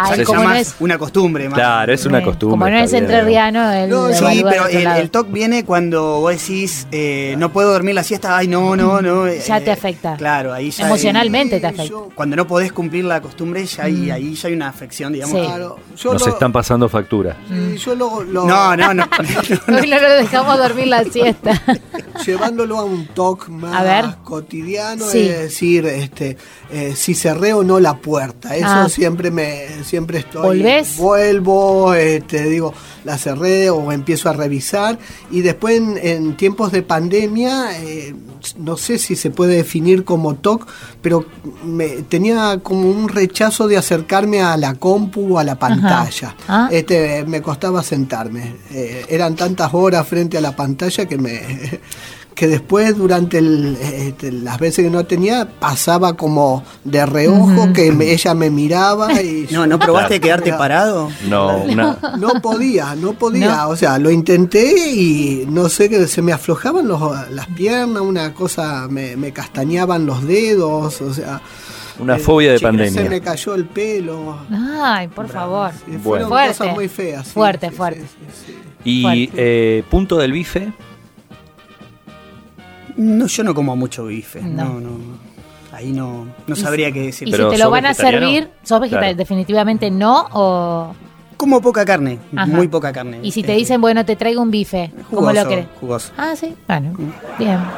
Ay, 0.00 0.16
se 0.16 0.24
como 0.24 0.38
llama- 0.40 0.54
no 0.54 0.60
es- 0.60 0.74
Una 0.80 0.98
costumbre, 0.98 1.48
más. 1.48 1.58
Claro, 1.58 1.92
es 1.92 2.06
una 2.06 2.18
Eh, 2.18 2.22
costumbre. 2.24 2.52
Como 2.58 2.68
no 2.70 2.78
es 2.78 2.92
entrerriano, 2.92 3.70
el 3.72 3.90
No, 3.90 4.12
sí, 4.12 4.42
pero 4.48 4.66
el, 4.68 4.86
el 4.86 5.10
TOC 5.10 5.30
viene 5.32 5.64
cuando 5.64 6.20
vos 6.20 6.32
decís, 6.32 6.86
eh, 6.92 7.34
no 7.38 7.52
puedo 7.52 7.72
dormir 7.72 7.94
la 7.94 8.02
siesta, 8.04 8.36
ay, 8.36 8.48
no, 8.48 8.76
no, 8.76 9.00
no. 9.02 9.26
eh, 9.26 9.40
Ya 9.46 9.60
te 9.60 9.70
afecta. 9.70 10.16
Claro, 10.16 10.52
ahí 10.52 10.70
ya. 10.70 10.86
Emocionalmente 10.86 11.58
te 11.60 11.66
afecta. 11.66 11.94
Cuando 12.14 12.36
no 12.36 12.46
podés 12.46 12.72
cumplir 12.72 13.04
la 13.04 13.20
costumbre, 13.20 13.64
ya 13.66 13.84
hay, 13.84 13.92
Mm. 13.94 14.10
ahí 14.12 14.34
ya 14.34 14.48
hay 14.48 14.54
una 14.54 14.68
afección, 14.68 15.12
digamos. 15.12 15.38
Sí. 15.38 15.44
Claro, 15.46 15.78
yo 15.96 16.12
Nos 16.12 16.26
lo- 16.26 16.32
están 16.32 16.52
pasando 16.52 16.88
factura. 16.88 17.36
y 17.50 17.76
yo 17.76 17.94
lo, 17.94 18.22
lo- 18.22 18.44
No, 18.46 18.76
no, 18.76 18.94
no. 18.94 19.04
Hoy 19.68 19.88
no 19.88 19.98
lo 20.00 20.10
dejamos 20.14 20.58
dormir 20.58 20.86
la 20.88 21.04
siesta. 21.04 21.60
llevándolo 22.26 22.78
a 22.78 22.84
un 22.84 23.06
talk 23.08 23.48
más 23.48 23.74
A 23.74 23.82
ver. 23.82 24.04
cotidiano, 24.24 25.04
Sí. 25.06 25.20
es 25.28 25.38
decir, 25.38 25.86
este, 25.86 26.36
eh, 26.70 26.92
si 26.96 27.14
cerré 27.14 27.52
o 27.52 27.62
no 27.62 27.80
la 27.80 27.94
puerta. 27.96 28.56
Eso 28.56 28.66
Ah. 28.68 28.88
siempre 28.88 29.30
me, 29.30 29.66
siempre 29.88 30.18
estoy. 30.18 30.42
¿Volvés? 30.42 30.96
Vuelvo, 30.96 31.94
este, 31.94 32.44
digo, 32.44 32.74
la 33.04 33.18
cerré 33.18 33.70
o 33.70 33.90
empiezo 33.90 34.28
a 34.28 34.32
revisar. 34.34 34.98
Y 35.30 35.40
después 35.40 35.76
en, 35.78 35.98
en 36.00 36.36
tiempos 36.36 36.70
de 36.72 36.82
pandemia, 36.82 37.80
eh, 37.80 38.14
no 38.58 38.76
sé 38.76 38.98
si 38.98 39.16
se 39.16 39.30
puede 39.30 39.56
definir 39.56 40.04
como 40.04 40.36
TOC, 40.36 40.66
pero 41.00 41.24
me, 41.64 41.88
tenía 42.02 42.60
como 42.62 42.90
un 42.90 43.08
rechazo 43.08 43.68
de 43.68 43.76
acercarme 43.76 44.42
a 44.42 44.56
la 44.56 44.74
compu 44.74 45.34
o 45.34 45.38
a 45.38 45.44
la 45.44 45.58
pantalla. 45.58 46.36
Ah. 46.46 46.68
Este, 46.70 47.24
me 47.26 47.42
costaba 47.42 47.82
sentarme. 47.82 48.54
Eh, 48.72 49.06
eran 49.08 49.34
tantas 49.34 49.72
horas 49.72 50.06
frente 50.06 50.38
a 50.38 50.40
la 50.40 50.54
pantalla 50.54 51.06
que 51.06 51.18
me 51.18 51.80
que 52.38 52.46
después 52.46 52.96
durante 52.96 53.38
el, 53.38 53.76
este, 53.82 54.30
las 54.30 54.58
veces 54.60 54.84
que 54.84 54.90
no 54.92 55.04
tenía 55.04 55.48
pasaba 55.58 56.12
como 56.16 56.62
de 56.84 57.04
reojo 57.04 57.72
que 57.72 57.90
me- 57.90 58.12
ella 58.12 58.32
me 58.34 58.48
miraba 58.48 59.12
y 59.20 59.48
No, 59.50 59.66
¿no 59.66 59.76
probaste 59.80 60.20
Claro. 60.20 60.44
quedarte 60.44 60.56
parado? 60.56 61.10
No, 61.28 61.58
una, 61.64 61.98
no 62.16 62.28
podía, 62.40 62.94
no 62.94 63.14
podía, 63.14 63.56
No. 63.56 63.70
o 63.70 63.76
sea, 63.76 63.98
lo 63.98 64.12
intenté 64.12 64.88
y 64.88 65.46
no 65.50 65.68
sé 65.68 65.88
que 65.88 66.06
se 66.06 66.22
me 66.22 66.32
aflojaban 66.32 66.86
los- 66.86 67.28
las 67.32 67.48
piernas, 67.48 68.02
una 68.02 68.32
cosa, 68.32 68.86
me, 68.88 69.16
me 69.16 69.32
castañaban 69.32 70.06
los 70.06 70.24
dedos, 70.24 71.00
o 71.00 71.12
sea, 71.12 71.40
una 71.98 72.18
eh, 72.18 72.20
fobia 72.20 72.52
de 72.52 72.60
se 72.60 72.70
me 72.70 72.84
pandemia. 72.86 73.20
cayó 73.20 73.56
el 73.56 73.64
pelo. 73.64 74.38
Ay, 74.80 75.08
por 75.08 75.28
favor. 75.28 75.72
Sí, 75.84 75.98
fueron 76.00 76.28
Fuerte. 76.28 76.56
cosas 76.56 76.74
muy 76.74 76.86
feas. 76.86 77.26
sí, 77.26 77.32
Fuerte, 77.34 77.70
sí, 77.70 77.74
fuerte. 77.74 78.00
sí, 78.02 78.06
sí, 78.46 78.52
sí. 78.52 78.58
Y 78.84 79.02
Fuerte. 79.02 79.30
eh, 79.34 79.82
punto 79.90 80.16
del 80.18 80.30
bife, 80.30 80.72
No, 82.98 83.26
yo 83.26 83.44
no 83.44 83.54
como 83.54 83.74
mucho 83.76 84.04
bife. 84.06 84.40
No. 84.42 84.64
No, 84.64 84.80
no. 84.80 84.90
Ahí 85.72 85.92
no, 85.92 86.26
no 86.46 86.56
sabría 86.56 86.90
qué 86.92 87.02
decir. 87.02 87.28
Y 87.28 87.30
Pero 87.30 87.50
si 87.50 87.56
te 87.56 87.58
lo 87.58 87.64
¿sos 87.64 87.72
van 87.72 87.86
a 87.86 87.94
servir, 87.94 88.50
sos 88.62 88.80
vegetariano, 88.80 89.14
Claro. 89.14 89.16
definitivamente 89.16 89.90
no 89.90 90.26
o... 90.32 90.94
Como 91.36 91.60
poca 91.60 91.84
carne, 91.84 92.18
Ajá. 92.34 92.46
muy 92.46 92.66
poca 92.68 92.92
carne. 92.92 93.20
Y 93.22 93.30
si 93.30 93.42
te 93.44 93.52
Eh, 93.54 93.56
dicen, 93.58 93.80
bueno, 93.80 94.04
te 94.04 94.16
traigo 94.16 94.42
un 94.42 94.50
bife, 94.50 94.90
¿cómo 95.08 95.20
jugoso, 95.28 95.42
lo 95.44 95.48
querés? 95.48 95.66
Jugoso. 95.78 96.12
Ah, 96.18 96.34
sí, 96.34 96.52
bueno, 96.66 96.92
bien. 97.38 97.58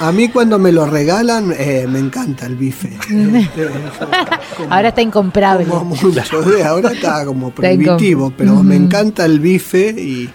A 0.00 0.12
mí 0.12 0.28
cuando 0.28 0.60
me 0.60 0.70
lo 0.70 0.86
regalan 0.86 1.52
eh, 1.58 1.84
me 1.88 1.98
encanta 1.98 2.46
el 2.46 2.54
bife. 2.54 2.96
Ahora 4.70 4.88
está 4.88 5.02
incomparable. 5.02 5.66
Como 5.66 5.96
mucho, 5.96 6.42
de 6.42 6.62
ahora 6.64 6.92
está 6.92 7.24
como 7.26 7.50
prohibitivo, 7.50 8.32
pero 8.36 8.62
me 8.62 8.76
encanta 8.76 9.24
el 9.24 9.40
bife 9.40 9.88
y 9.90 10.30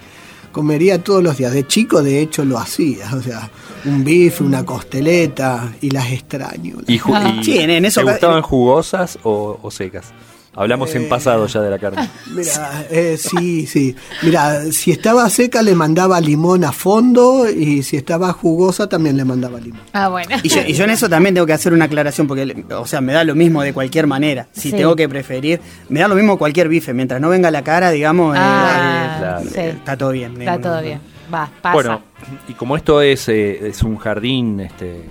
comería 0.53 1.03
todos 1.03 1.21
los 1.21 1.35
días. 1.35 1.51
De 1.51 1.67
chico, 1.67 2.01
de 2.01 2.21
hecho, 2.21 2.45
lo 2.45 2.57
hacía. 2.57 3.13
O 3.13 3.21
sea, 3.21 3.49
un 3.83 4.05
bife, 4.05 4.41
una 4.43 4.63
costeleta 4.65 5.73
y 5.81 5.89
las 5.89 6.09
extraño. 6.13 6.77
y, 6.87 6.99
Ah. 7.11 7.35
y 7.41 7.43
Sí, 7.43 7.57
en- 7.57 7.69
en 7.71 7.83
eso 7.83 7.99
¿te 7.99 8.05
ca- 8.05 8.11
gustaban 8.13 8.41
jugosas 8.41 9.19
o, 9.23 9.59
o 9.61 9.69
secas? 9.71 10.13
Hablamos 10.55 10.93
Eh, 10.93 10.99
en 10.99 11.09
pasado 11.09 11.47
ya 11.47 11.61
de 11.61 11.69
la 11.71 11.79
carne. 11.79 12.07
Mira, 12.31 12.85
eh, 12.91 13.17
sí, 13.17 13.65
sí. 13.65 13.95
Mira, 14.21 14.61
si 14.71 14.91
estaba 14.91 15.27
seca 15.29 15.61
le 15.63 15.73
mandaba 15.73 16.21
limón 16.21 16.63
a 16.63 16.71
fondo 16.71 17.49
y 17.49 17.81
si 17.81 17.97
estaba 17.97 18.31
jugosa 18.33 18.87
también 18.87 19.17
le 19.17 19.25
mandaba 19.25 19.59
limón. 19.59 19.81
Ah, 19.93 20.09
bueno. 20.09 20.35
Y 20.43 20.49
yo, 20.49 20.61
y 20.67 20.73
yo 20.73 20.83
en 20.83 20.91
eso 20.91 21.09
también 21.09 21.33
tengo 21.33 21.47
que 21.47 21.53
hacer 21.53 21.73
una 21.73 21.85
aclaración, 21.85 22.27
porque, 22.27 22.65
o 22.71 22.85
sea, 22.85 23.01
me 23.01 23.13
da 23.13 23.23
lo 23.23 23.33
mismo 23.33 23.63
de 23.63 23.73
cualquier 23.73 24.05
manera. 24.05 24.47
Si 24.51 24.69
Sí. 24.69 24.77
tengo 24.77 24.95
que 24.95 25.09
preferir, 25.09 25.59
me 25.89 25.99
da 26.01 26.07
lo 26.07 26.15
mismo 26.15 26.37
cualquier 26.37 26.67
bife. 26.69 26.93
Mientras 26.93 27.19
no 27.19 27.29
venga 27.29 27.49
la 27.49 27.63
cara, 27.63 27.89
digamos, 27.89 28.35
eh, 28.35 28.39
Ah, 28.41 28.69
eh, 29.11 29.19
claro. 29.19 29.49
sí. 29.49 29.59
está 29.59 29.97
todo 29.97 30.11
bien. 30.11 30.39
Está 30.39 30.61
todo 30.61 30.81
bien. 30.83 30.99
Va, 31.33 31.49
pasa. 31.61 31.73
Bueno, 31.73 32.01
y 32.47 32.53
como 32.53 32.77
esto 32.77 33.01
es, 33.01 33.27
eh, 33.27 33.69
es 33.69 33.81
un 33.81 33.97
jardín 33.97 34.59
este, 34.59 35.03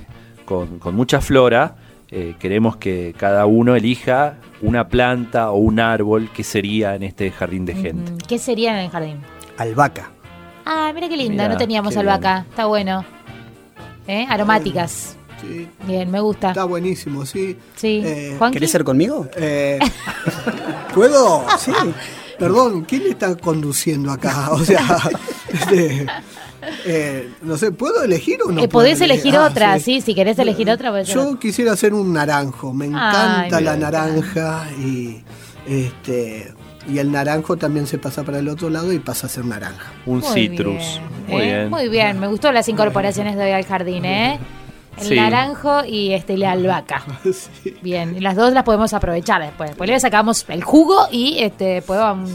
con, 0.45 0.79
con 0.79 0.95
mucha 0.95 1.21
flora, 1.21 1.75
eh, 2.15 2.35
queremos 2.39 2.77
que 2.77 3.15
cada 3.17 3.47
uno 3.47 3.75
elija 3.75 4.37
una 4.61 4.87
planta 4.87 5.51
o 5.51 5.57
un 5.57 5.81
árbol 5.81 6.29
que 6.31 6.45
sería 6.45 6.95
en 6.95 7.03
este 7.05 7.31
jardín 7.31 7.65
de 7.65 7.75
gente. 7.75 8.13
Mm, 8.13 8.19
¿Qué 8.29 8.39
sería 8.39 8.73
en 8.73 8.85
el 8.85 8.91
jardín? 8.91 9.17
Albahaca. 9.57 10.11
Ah, 10.67 10.93
mira 10.95 11.09
qué 11.09 11.17
lindo, 11.17 11.33
Mirá, 11.43 11.49
no 11.49 11.57
teníamos 11.57 11.97
albahaca, 11.97 12.45
está 12.51 12.67
bueno. 12.67 13.03
¿Eh? 14.07 14.27
Aromáticas. 14.29 15.17
Sí, 15.41 15.67
Bien, 15.87 16.11
me 16.11 16.21
gusta. 16.21 16.49
está 16.51 16.65
buenísimo, 16.65 17.25
sí. 17.25 17.57
Sí. 17.77 18.03
Eh? 18.05 18.39
¿Querés 18.53 18.71
ser 18.71 18.85
conmigo? 18.85 19.27
Eh, 19.35 19.79
¿Puedo? 20.95 21.47
Sí. 21.59 21.73
Perdón, 22.39 22.85
¿quién 22.85 23.03
está 23.07 23.35
conduciendo 23.37 24.13
acá? 24.13 24.51
O 24.53 24.59
sea, 24.65 24.85
este, 25.53 26.07
eh, 26.87 27.29
no 27.43 27.57
sé, 27.57 27.73
¿puedo 27.73 28.03
elegir 28.03 28.39
o 28.43 28.53
no? 28.53 28.63
Eh, 28.63 28.69
puedo 28.69 28.85
podés 28.87 29.01
elegir 29.01 29.37
Ah, 29.37 29.47
otra, 29.47 29.79
sí. 29.79 29.97
sí. 29.97 30.01
si 30.01 30.15
querés 30.15 30.39
elegir 30.39 30.71
otra, 30.71 30.91
podés 30.91 31.09
Yo 31.09 31.29
otra. 31.29 31.41
quisiera 31.41 31.73
hacer 31.73 31.95
un 31.95 32.13
naranjo, 32.13 32.73
me 32.73 32.87
encanta 32.87 33.57
Ay, 33.59 33.65
la 33.65 33.77
naranja 33.77 34.67
y 34.79 35.23
este 35.67 36.53
y 36.89 36.99
el 36.99 37.13
naranjo 37.13 37.57
también 37.57 37.87
se 37.87 37.99
pasa 37.99 38.25
para 38.25 38.41
el 38.41 38.49
otro 38.49 38.69
lado 38.69 38.93
y 38.93 38.99
pasa 38.99 39.27
a 39.29 39.31
ser 39.31 39.45
naranja. 39.45 39.93
Un 40.05 40.19
Muy 40.19 40.29
citrus. 40.33 40.75
bien, 40.75 41.29
Muy 41.29 41.43
¿eh? 41.43 41.45
bien. 41.47 41.71
Muy 41.71 41.89
bien, 41.89 42.19
me 42.21 42.27
gustó 42.27 42.51
las 42.51 42.69
incorporaciones 42.69 43.37
de 43.37 43.45
hoy 43.45 43.51
al 43.53 43.65
jardín, 43.65 44.05
¿eh? 44.05 44.39
El 44.99 45.07
Sí. 45.07 45.15
naranjo 45.15 45.85
y 45.87 46.13
este 46.13 46.37
la 46.37 46.51
albahaca. 46.53 47.05
Sí. 47.33 47.77
Bien, 47.83 48.17
y 48.17 48.21
las 48.21 48.35
dos 48.37 48.53
las 48.53 48.65
podemos 48.65 48.93
aprovechar 48.95 49.41
después. 49.41 49.71
Después 49.71 49.89
le 49.89 50.01
sacamos 50.01 50.45
el 50.49 50.65
jugo 50.65 51.07
y 51.13 51.39
este 51.39 51.83
podemos 51.83 52.31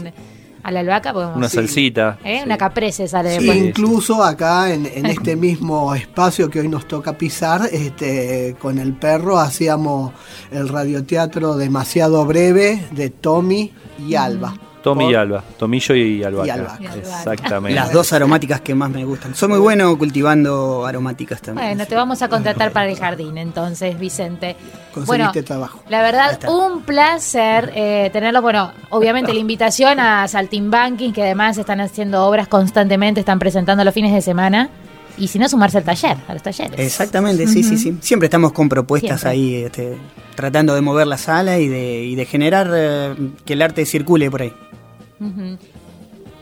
a 0.62 0.70
la 0.70 0.80
albahaca 0.80 1.12
podemos 1.12 1.36
Una 1.36 1.48
salsita. 1.48 2.18
¿eh? 2.24 2.38
sí. 2.38 2.44
una 2.46 2.56
caprese 2.58 3.06
sale 3.08 3.38
Sí, 3.38 3.46
después. 3.46 3.58
incluso 3.68 4.22
acá 4.22 4.72
en, 4.72 4.86
en 4.86 5.06
este 5.14 5.36
mismo 5.36 5.94
espacio 5.94 6.50
que 6.50 6.60
hoy 6.60 6.68
nos 6.68 6.86
toca 6.88 7.16
pisar, 7.16 7.68
este, 7.72 8.56
con 8.58 8.78
el 8.78 8.92
perro 8.94 9.38
hacíamos 9.38 10.12
el 10.50 10.68
radioteatro 10.68 11.56
demasiado 11.56 12.24
breve 12.26 12.82
de 12.92 13.10
Tommy 13.10 13.72
y 14.06 14.14
Alba. 14.14 14.54
Tommy 14.82 15.04
Por- 15.04 15.12
y 15.12 15.14
Alba. 15.16 15.44
Tomillo 15.58 15.94
y 15.94 16.22
albahaca. 16.22 16.46
Y 16.46 16.50
albahaca. 16.50 16.94
Exactamente. 16.96 17.74
Las 17.74 17.92
dos 17.92 18.12
aromáticas 18.12 18.60
que 18.60 18.74
más 18.74 18.90
me 18.90 19.04
gustan. 19.04 19.34
Soy 19.34 19.48
muy 19.48 19.58
bueno 19.58 19.96
cultivando 19.98 20.86
aromáticas 20.86 21.42
también. 21.42 21.68
Bueno, 21.68 21.86
te 21.86 21.94
vamos 21.94 22.22
a 22.22 22.28
contratar 22.28 22.72
para 22.72 22.88
el 22.88 22.96
jardín 22.98 23.38
entonces, 23.38 23.98
Vicente. 23.98 24.56
Conseguiste 24.94 25.32
Bueno, 25.32 25.44
trabajo. 25.46 25.82
La 25.88 26.02
verdad, 26.02 26.38
un 26.48 26.82
placer 26.82 27.72
eh, 27.74 28.10
tenerlo. 28.12 28.40
Bueno, 28.42 28.72
obviamente 28.90 29.32
la 29.32 29.40
invitación 29.40 30.00
a 30.00 30.26
Saltimbanking, 30.28 31.12
que 31.12 31.22
además 31.22 31.58
están 31.58 31.80
haciendo 31.80 32.24
obras 32.26 32.48
constantemente, 32.48 33.20
están 33.20 33.38
presentando 33.38 33.84
los 33.84 33.94
fines 33.94 34.12
de 34.12 34.22
semana. 34.22 34.70
Y 35.16 35.26
si 35.26 35.40
no, 35.40 35.48
sumarse 35.48 35.78
al 35.78 35.84
taller, 35.84 36.16
a 36.28 36.32
los 36.34 36.42
talleres. 36.44 36.78
Exactamente, 36.78 37.48
sí, 37.48 37.64
sí, 37.64 37.76
sí. 37.76 37.98
Siempre 38.00 38.26
estamos 38.26 38.52
con 38.52 38.68
propuestas 38.68 39.20
Siempre. 39.22 39.30
ahí, 39.30 39.54
este, 39.64 39.96
tratando 40.36 40.76
de 40.76 40.80
mover 40.80 41.08
la 41.08 41.18
sala 41.18 41.58
y 41.58 41.66
de, 41.66 42.04
y 42.04 42.14
de 42.14 42.24
generar 42.24 42.70
eh, 42.72 43.14
que 43.44 43.54
el 43.54 43.62
arte 43.62 43.84
circule 43.84 44.30
por 44.30 44.42
ahí. 44.42 44.52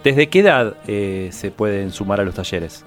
¿Desde 0.04 0.28
qué 0.28 0.40
edad 0.40 0.74
eh, 0.86 1.30
se 1.32 1.50
pueden 1.50 1.90
sumar 1.90 2.20
a 2.20 2.24
los 2.24 2.34
talleres? 2.34 2.84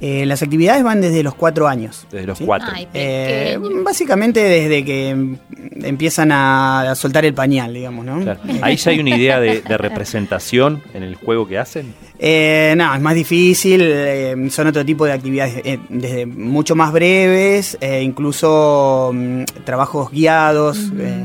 Eh, 0.00 0.26
las 0.26 0.42
actividades 0.42 0.82
van 0.82 1.00
desde 1.00 1.22
los 1.22 1.34
cuatro 1.34 1.66
años. 1.66 2.06
Desde 2.10 2.26
los 2.26 2.36
¿sí? 2.38 2.44
cuatro. 2.44 2.68
Ay, 2.70 2.86
Eh, 2.92 3.58
básicamente 3.82 4.40
desde 4.40 4.84
que 4.84 5.08
em- 5.10 5.38
empiezan 5.82 6.30
a, 6.32 6.90
a 6.90 6.94
soltar 6.94 7.24
el 7.24 7.32
pañal, 7.32 7.72
digamos, 7.72 8.04
¿no? 8.04 8.20
Claro. 8.20 8.40
Ahí 8.60 8.76
ya 8.76 8.90
hay 8.90 8.98
una 9.00 9.16
idea 9.16 9.40
de, 9.40 9.62
de 9.62 9.78
representación 9.78 10.82
en 10.92 11.04
el 11.04 11.14
juego 11.14 11.46
que 11.48 11.58
hacen. 11.58 11.94
Eh, 12.18 12.74
no, 12.76 12.94
es 12.94 13.00
más 13.00 13.14
difícil, 13.14 13.80
eh, 13.82 14.34
son 14.50 14.66
otro 14.66 14.84
tipo 14.84 15.06
de 15.06 15.12
actividades, 15.12 15.62
eh, 15.64 15.78
desde 15.88 16.26
mucho 16.26 16.74
más 16.74 16.92
breves, 16.92 17.78
eh, 17.80 18.02
incluso 18.02 19.10
mm, 19.14 19.44
trabajos 19.64 20.10
guiados 20.10 20.90
eh, 20.98 21.24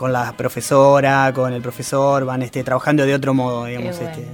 con 0.00 0.14
la 0.14 0.32
profesora, 0.34 1.30
con 1.34 1.52
el 1.52 1.60
profesor, 1.60 2.24
van 2.24 2.40
este, 2.40 2.64
trabajando 2.64 3.04
de 3.04 3.12
otro 3.14 3.34
modo, 3.34 3.66
digamos. 3.66 3.96
bueno. 3.98 4.10
este. 4.10 4.26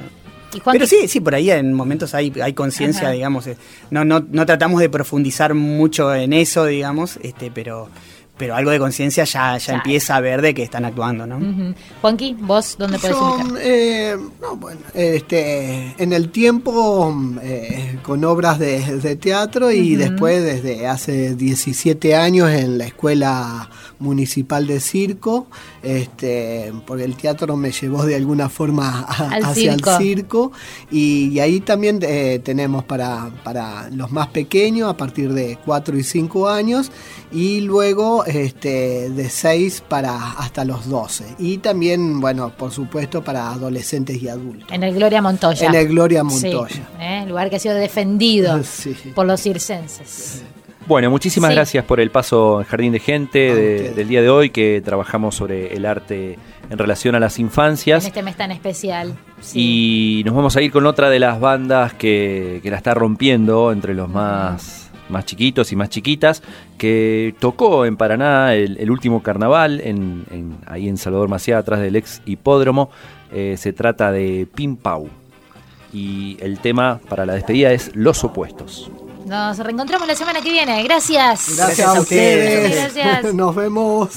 Y 0.55 0.61
Pero 0.61 0.87
sí, 0.87 1.09
sí, 1.09 1.19
por 1.21 1.35
ahí 1.35 1.51
en 1.51 1.73
momentos 1.75 2.15
hay, 2.15 2.33
hay 2.41 2.53
conciencia, 2.53 3.11
digamos. 3.11 3.49
eh, 3.49 3.57
No, 3.91 4.05
no, 4.05 4.25
no 4.31 4.47
tratamos 4.47 4.81
de 4.81 4.89
profundizar 4.89 5.55
mucho 5.55 6.15
en 6.15 6.33
eso, 6.33 6.65
digamos, 6.67 7.19
este, 7.21 7.51
pero, 7.51 7.89
pero 8.39 8.55
algo 8.55 8.71
de 8.71 8.79
conciencia 8.79 9.25
ya, 9.25 9.59
ya 9.59 9.73
Ya. 9.73 9.75
empieza 9.75 10.15
a 10.17 10.21
ver 10.21 10.41
de 10.43 10.55
que 10.55 10.63
están 10.63 10.85
actuando, 10.85 11.27
¿no? 11.27 11.75
Juanqui, 12.01 12.37
¿vos 12.39 12.77
dónde 12.79 12.99
podés 12.99 13.17
Yo, 13.17 13.35
ubicar? 13.35 13.61
eh, 13.61 14.17
no, 14.41 14.57
bueno, 14.57 14.81
este, 14.95 15.95
en 15.99 16.13
el 16.13 16.31
tiempo 16.31 17.15
eh, 17.43 17.99
con 18.03 18.25
obras 18.25 18.59
de, 18.59 18.99
de 18.99 19.17
teatro 19.17 19.71
y 19.73 19.97
después 19.97 20.43
desde 20.43 20.87
hace 20.87 21.35
17 21.35 22.15
años 22.15 22.51
en 22.51 22.79
la 22.79 22.87
Escuela 22.87 23.69
Municipal 23.99 24.67
de 24.67 24.81
Circo, 24.81 25.47
este, 25.83 26.73
porque 26.87 27.05
el 27.05 27.17
teatro 27.17 27.57
me 27.57 27.73
llevó 27.73 28.05
de 28.05 28.15
alguna 28.17 28.49
forma 28.49 29.01
a- 29.09 29.31
hacia 29.51 29.73
circo. 29.75 29.91
el 29.93 29.97
circo 29.99 30.53
y, 30.91 31.29
y 31.33 31.41
ahí 31.41 31.61
también 31.61 31.99
eh, 32.03 32.41
tenemos 32.45 32.85
para, 32.85 33.31
para 33.45 33.89
los 33.91 34.13
más 34.13 34.29
pequeños 34.29 34.91
a 34.91 34.97
partir 34.97 35.33
de 35.33 35.59
4 35.65 35.97
y 35.97 36.03
5 36.03 36.49
años 36.49 36.91
y 37.33 37.61
luego 37.63 38.25
este, 38.27 39.11
de 39.11 39.29
6 39.31 39.83
para 39.89 40.33
hasta 40.33 40.65
los 40.65 40.89
12 40.89 41.25
y 41.39 41.59
también, 41.59 42.21
bueno, 42.21 42.53
por 42.57 42.71
supuesto 42.73 43.23
para 43.25 43.51
adolescentes 43.53 44.23
y 44.23 44.29
adultos. 44.29 44.69
En 44.71 44.83
el 44.83 44.95
Gloria 44.95 45.23
Montoya. 45.23 45.69
En 45.69 45.75
el 45.75 45.89
Gloria 45.89 46.23
Sí, 46.29 46.47
Montoya. 46.51 46.89
¿eh? 47.01 47.25
lugar 47.27 47.51
que 47.51 47.57
ha 47.57 47.61
sido 47.61 47.75
defendido 47.75 48.63
Sí. 48.65 48.95
por 49.15 49.27
los 49.27 49.41
circenses. 49.41 50.43
Bueno, 50.87 51.11
muchísimas 51.11 51.51
Sí. 51.51 51.55
gracias 51.57 51.85
por 51.85 51.99
el 51.99 52.11
paso 52.11 52.61
en 52.61 52.67
Jardín 52.67 52.93
de 52.93 53.01
Gente 53.01 53.39
de- 53.55 53.91
del 53.93 54.07
día 54.09 54.23
de 54.23 54.31
hoy, 54.31 54.51
que 54.51 54.81
trabajamos 54.85 55.35
sobre 55.35 55.75
el 55.75 55.85
arte 55.85 56.39
en 56.71 56.79
relación 56.79 57.17
a 57.17 57.21
las 57.21 57.39
En 57.39 57.47
infancias. 57.47 58.05
este 58.07 58.23
mes 58.23 58.37
tan 58.37 58.53
especial. 58.53 59.15
Sí. 59.41 60.21
Y 60.21 60.25
nos 60.25 60.35
vamos 60.37 60.57
a 60.57 60.63
ir 60.63 60.71
con 60.71 60.87
otra 60.87 61.11
de 61.11 61.19
las 61.19 61.41
bandas 61.41 61.93
que, 61.95 62.61
que 62.63 62.71
la 62.71 62.77
está 62.77 62.95
rompiendo 62.95 63.73
entre 63.73 63.95
los 63.95 64.09
más, 64.09 64.91
más 65.09 65.25
chiquitos 65.27 65.73
y 65.73 65.77
más 65.77 65.89
chiquitas, 65.91 66.43
que 66.79 67.35
tocó 67.41 67.85
en 67.85 67.97
Paraná 67.97 68.55
el, 68.55 68.77
el 68.79 68.91
último 68.91 69.25
carnaval, 69.25 69.81
en, 69.81 70.25
en- 70.31 70.57
ahí 70.67 70.89
en 70.89 70.99
Salvador 70.99 71.29
Maciá, 71.29 71.59
atrás 71.59 71.81
del 71.81 71.97
ex 71.97 72.23
hipódromo. 72.27 72.91
Eh, 73.33 73.57
se 73.59 73.73
trata 73.73 74.13
de 74.13 74.47
Pim 74.55 74.77
Pau. 74.77 75.09
Y 75.93 76.37
el 76.41 76.61
tema 76.61 77.01
para 77.09 77.27
la 77.27 77.35
despedida 77.35 77.73
es 77.73 77.91
Los 77.97 78.23
Opuestos. 78.23 78.89
Nos 79.27 79.59
reencontramos 79.59 80.07
la 80.07 80.15
semana 80.15 80.41
que 80.41 80.53
viene. 80.53 80.85
Gracias. 80.85 81.57
Gracias, 81.57 81.89
a 81.89 82.01
ustedes. 82.01 82.95
Gracias. 82.95 83.35
Nos 83.35 83.57
vemos. 83.57 84.11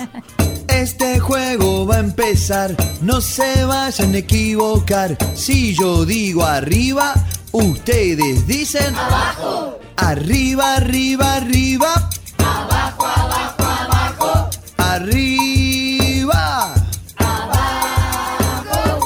Este 0.67 1.19
juego 1.19 1.87
va 1.87 1.95
a 1.95 1.99
empezar, 1.99 2.75
no 3.01 3.19
se 3.19 3.65
vayan 3.65 4.13
a 4.13 4.19
equivocar. 4.19 5.17
Si 5.33 5.75
yo 5.75 6.05
digo 6.05 6.43
arriba, 6.43 7.15
ustedes 7.51 8.45
dicen 8.45 8.95
abajo. 8.95 9.79
Arriba, 9.97 10.75
arriba, 10.75 11.37
arriba. 11.37 12.09
Abajo, 12.37 13.07
abajo, 13.07 13.63
abajo. 13.63 14.49
Arriba. 14.77 16.75
Abajo. 17.17 18.99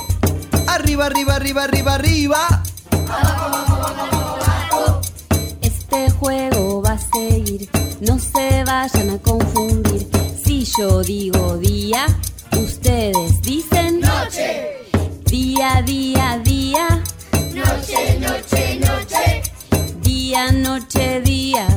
Arriba, 0.68 1.06
arriba, 1.06 1.36
arriba, 1.36 1.64
arriba, 1.64 1.94
arriba. 1.94 2.64
Este 5.94 6.10
juego 6.18 6.82
va 6.82 6.94
a 6.94 6.98
seguir, 6.98 7.70
no 8.02 8.18
se 8.18 8.64
vayan 8.64 9.12
a 9.12 9.18
confundir. 9.20 10.08
Si 10.44 10.66
yo 10.76 11.04
digo 11.04 11.58
día, 11.58 12.08
ustedes 12.52 13.40
dicen 13.44 14.00
noche. 14.00 14.72
Día, 15.26 15.84
día, 15.86 16.42
día. 16.44 17.04
Noche, 17.54 18.20
noche, 18.20 18.80
noche. 18.80 19.44
Día, 20.02 20.52
noche, 20.52 21.22
día. 21.22 21.68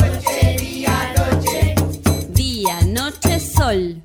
Noche, 0.00 0.56
día, 0.58 1.14
noche. 1.16 1.74
Día, 2.30 2.80
noche, 2.82 3.38
sol. 3.38 4.02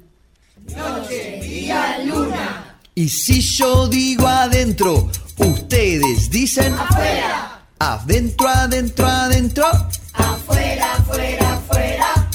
Noche, 0.68 1.40
día, 1.42 1.98
luna. 2.06 2.78
Y 2.94 3.10
si 3.10 3.42
yo 3.42 3.88
digo 3.88 4.28
adentro, 4.28 5.10
ustedes 5.40 6.30
dicen 6.30 6.76
afuera. 6.76 7.51
Adentro, 7.84 8.48
adentro, 8.48 9.08
adentro. 9.08 9.66
Afuera, 10.14 10.94
afuera, 10.94 11.54
afuera. 11.56 12.30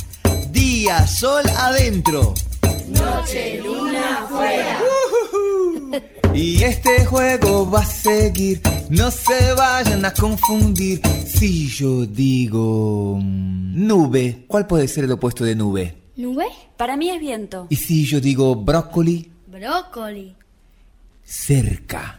Día, 0.51 1.07
sol, 1.07 1.45
adentro. 1.57 2.35
Noche, 2.89 3.63
luna, 3.63 4.25
afuera. 4.25 4.81
Y 6.35 6.65
este 6.65 7.05
juego 7.07 7.71
va 7.71 7.79
a 7.83 7.87
seguir, 7.87 8.61
no 8.91 9.09
se 9.13 9.53
vayan 9.53 10.05
a 10.05 10.13
confundir. 10.13 11.01
Si 11.25 11.69
yo 11.69 12.05
digo 12.07 13.17
mm, 13.23 13.87
nube, 13.87 14.47
¿cuál 14.49 14.67
puede 14.67 14.89
ser 14.89 15.05
el 15.05 15.13
opuesto 15.13 15.45
de 15.45 15.55
nube? 15.55 15.95
¿Nube? 16.17 16.47
Para 16.77 16.97
mí 16.97 17.09
es 17.09 17.21
viento. 17.21 17.69
Y 17.71 17.77
si 17.77 18.05
yo 18.05 18.21
digo 18.21 18.57
brócoli, 18.57 19.31
Brócoli. 19.47 20.35
cerca. 21.23 22.19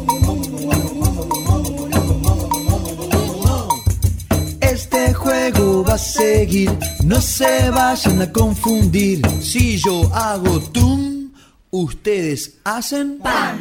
juego 5.51 5.83
va 5.83 5.93
a 5.93 5.97
seguir, 5.97 6.69
no 7.03 7.21
se 7.21 7.69
vayan 7.71 8.21
a 8.21 8.31
confundir. 8.31 9.21
Si 9.41 9.77
yo 9.77 10.09
hago 10.13 10.59
tum, 10.71 11.31
ustedes 11.71 12.57
hacen 12.63 13.19
pam. 13.19 13.59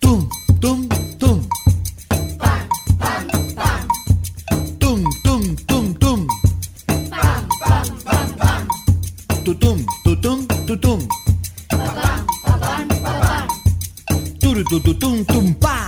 Tum, 0.00 0.28
tum, 0.60 0.88
tum. 1.18 1.48
Tum, 4.78 5.04
tum, 5.24 5.56
tum, 5.66 5.94
tum. 5.94 6.26
Tutum, 9.44 9.86
tutum, 10.04 10.46
tutum. 10.66 11.08
Turu, 14.40 14.64
tu, 14.64 14.80
tu, 14.80 14.94
tum, 14.94 15.24
tum, 15.24 15.54
pa. 15.54 15.87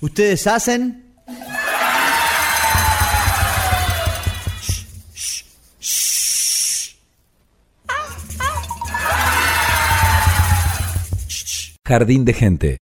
¿ustedes 0.01 0.45
hacen? 0.45 1.03
Jardín 11.85 12.25
de 12.25 12.33
Gente. 12.33 12.77